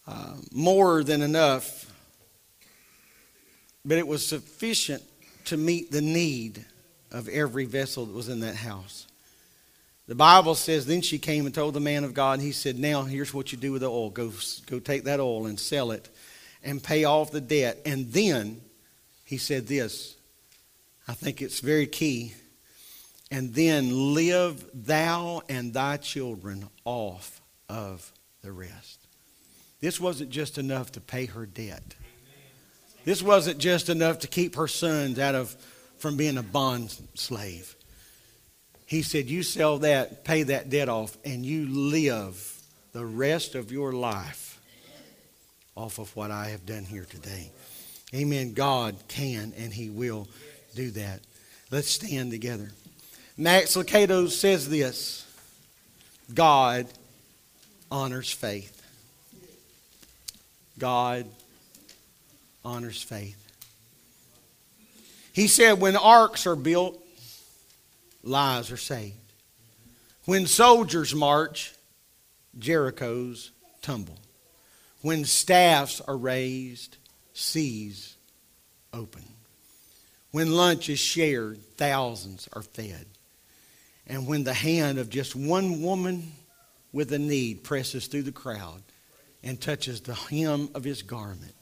uh, 0.07 0.35
more 0.53 1.03
than 1.03 1.23
enough, 1.23 1.91
but 3.85 3.99
it 3.99 4.07
was 4.07 4.27
sufficient 4.27 5.03
to 5.47 5.57
meet 5.57 5.91
the 5.91 6.03
need 6.03 6.65
of 7.15 7.29
every 7.29 7.65
vessel 7.65 8.05
that 8.07 8.15
was 8.15 8.29
in 8.29 8.41
that 8.41 8.57
house. 8.57 9.07
The 10.07 10.17
Bible 10.17 10.55
says, 10.55 10.85
then 10.85 11.01
she 11.01 11.19
came 11.19 11.47
and 11.47 11.55
told 11.55 11.73
the 11.73 11.81
man 11.81 12.05
of 12.05 12.13
God, 12.13 12.35
and 12.35 12.43
he 12.43 12.53
said, 12.53 12.79
Now 12.79 13.05
here's 13.05 13.33
what 13.33 13.53
you 13.53 13.59
do 13.59 13.73
with 13.73 13.81
the 13.81 13.91
oil. 13.91 14.11
Go, 14.11 14.33
go 14.67 14.81
take 14.81 15.05
that 15.05 15.21
oil 15.21 15.47
and 15.47 15.59
sell 15.59 15.93
it 15.93 16.11
and 16.63 16.83
pay 16.83 17.05
off 17.05 17.31
the 17.31 17.41
debt. 17.41 17.81
And 17.87 18.13
then 18.13 18.61
he 19.25 19.39
said 19.39 19.67
this 19.67 20.17
I 21.09 21.15
think 21.15 21.41
it's 21.41 21.61
very 21.61 21.87
key. 21.87 22.35
And 23.31 23.55
then 23.55 24.15
live 24.15 24.65
thou 24.75 25.43
and 25.49 25.73
thy 25.73 25.97
children 25.97 26.69
off 26.85 27.41
of 27.69 28.13
the 28.43 28.53
rest. 28.53 29.07
This 29.81 29.99
wasn't 29.99 30.31
just 30.31 30.59
enough 30.59 30.93
to 30.93 31.01
pay 31.01 31.27
her 31.27 31.47
debt. 31.47 31.95
This 33.05 33.23
wasn't 33.23 33.59
just 33.59 33.89
enough 33.89 34.21
to 34.21 34.29
keep 34.29 34.57
her 34.57 34.69
sons 34.69 35.19
out 35.19 35.35
of 35.35 35.57
from 36.05 36.19
being 36.19 36.37
a 36.37 36.43
bond 36.43 36.95
slave. 37.15 37.75
He 38.85 39.01
said, 39.01 39.31
You 39.31 39.43
sell 39.43 39.79
that, 39.79 40.23
pay 40.23 40.43
that 40.43 40.69
debt 40.69 40.91
off, 40.91 41.17
and 41.25 41.47
you 41.47 41.67
live 41.67 42.61
the 42.93 43.07
rest 43.07 43.55
of 43.55 43.73
your 43.73 43.91
life 43.91 44.61
off 45.75 45.99
of 45.99 46.15
what 46.15 46.31
I 46.31 46.51
have 46.51 46.67
done 46.67 46.85
here 46.85 47.07
today. 47.09 47.51
Amen. 48.15 48.53
God 48.53 48.97
can 49.09 49.55
and 49.57 49.73
He 49.73 49.89
will 49.89 50.29
do 50.75 50.91
that. 50.91 51.21
Let's 51.71 51.89
stand 51.89 52.33
together. 52.33 52.71
Max 53.39 53.75
Lucado 53.75 54.29
says 54.29 54.69
this 54.69 55.27
God 56.35 56.87
honors 57.91 58.31
faith. 58.31 58.83
God 60.79 61.25
honors 62.63 63.03
faith. 63.03 63.44
He 65.35 65.49
said, 65.49 65.81
when 65.81 65.97
arks 65.97 66.47
are 66.47 66.55
built, 66.55 67.05
lives 68.23 68.71
are 68.71 68.77
saved. 68.77 69.17
When 70.27 70.47
soldiers 70.47 71.13
march, 71.13 71.75
Jericho's 72.57 73.51
tumble. 73.83 74.19
When 75.03 75.25
staffs 75.25 76.01
are 76.01 76.17
raised, 76.17 76.99
seas 77.33 78.15
open. 78.93 79.25
When 80.31 80.53
lunch 80.53 80.89
is 80.89 81.01
shared, 81.01 81.59
thousands 81.77 82.49
are 82.53 82.63
fed. 82.63 83.05
And 84.07 84.29
when 84.29 84.45
the 84.45 84.55
hand 84.55 84.99
of 84.99 85.11
just 85.11 85.35
one 85.35 85.83
woman 85.83 86.33
with 86.93 87.13
a 87.13 87.19
need 87.19 87.65
presses 87.65 88.07
through 88.07 88.23
the 88.23 88.31
crowd 88.31 88.83
and 89.43 89.61
touches 89.61 90.01
the 90.01 90.15
hem 90.15 90.69
of 90.77 90.85
his 90.85 91.03
garment, 91.03 91.55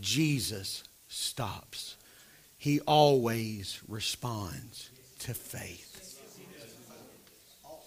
Jesus 0.00 0.84
stops. 1.08 1.96
He 2.62 2.78
always 2.82 3.80
responds 3.88 4.88
to 5.18 5.34
faith. 5.34 6.22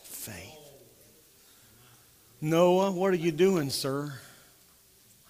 Faith. 0.04 0.60
Noah, 2.42 2.92
what 2.92 3.14
are 3.14 3.16
you 3.16 3.32
doing, 3.32 3.70
sir? 3.70 4.14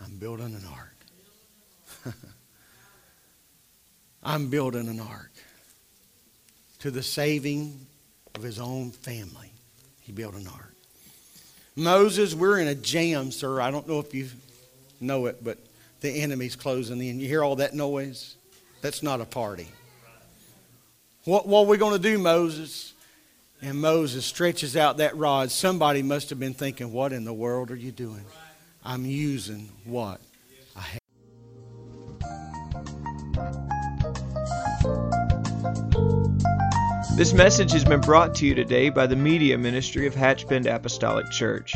I'm 0.04 0.18
building 0.18 0.56
an 0.56 0.64
ark. 0.74 2.16
I'm 4.24 4.50
building 4.50 4.88
an 4.88 5.00
ark 5.00 5.32
to 6.80 6.90
the 6.90 7.04
saving 7.04 7.86
of 8.34 8.42
his 8.42 8.60
own 8.60 8.90
family. 8.90 9.52
He 10.02 10.12
built 10.12 10.34
an 10.34 10.48
ark. 10.48 10.74
Moses, 11.76 12.34
we're 12.34 12.58
in 12.58 12.68
a 12.68 12.74
jam, 12.74 13.30
sir. 13.30 13.62
I 13.62 13.70
don't 13.70 13.88
know 13.88 14.00
if 14.00 14.12
you 14.12 14.28
know 15.00 15.28
it, 15.28 15.44
but 15.44 15.60
the 16.02 16.10
enemy's 16.10 16.56
closing 16.56 17.00
in. 17.00 17.20
You 17.20 17.28
hear 17.28 17.44
all 17.44 17.58
that 17.58 17.76
noise? 17.76 18.38
That's 18.86 19.02
not 19.02 19.20
a 19.20 19.26
party. 19.26 19.68
What, 21.24 21.48
what 21.48 21.62
are 21.62 21.66
we 21.66 21.78
going 21.78 21.94
to 21.94 22.00
do, 22.00 22.20
Moses? 22.20 22.94
And 23.60 23.82
Moses 23.82 24.28
stretches 24.28 24.78
out 24.78 24.98
that 24.98 25.18
rod. 25.18 25.50
Somebody 25.50 26.04
must 26.04 26.30
have 26.30 26.40
been 26.40 26.54
thinking, 26.54 26.94
What 26.94 27.12
in 27.12 27.26
the 27.26 27.34
world 27.34 27.72
are 27.72 27.76
you 27.76 27.92
doing? 27.92 28.24
I'm 28.84 29.04
using 29.04 29.72
what 29.86 30.22
This 37.18 37.34
message 37.34 37.72
has 37.72 37.84
been 37.84 38.02
brought 38.02 38.36
to 38.36 38.46
you 38.46 38.54
today 38.54 38.90
by 38.90 39.08
the 39.08 39.16
media 39.16 39.58
ministry 39.58 40.06
of 40.06 40.14
Hatchbend 40.14 40.68
Apostolic 40.68 41.32
Church. 41.32 41.76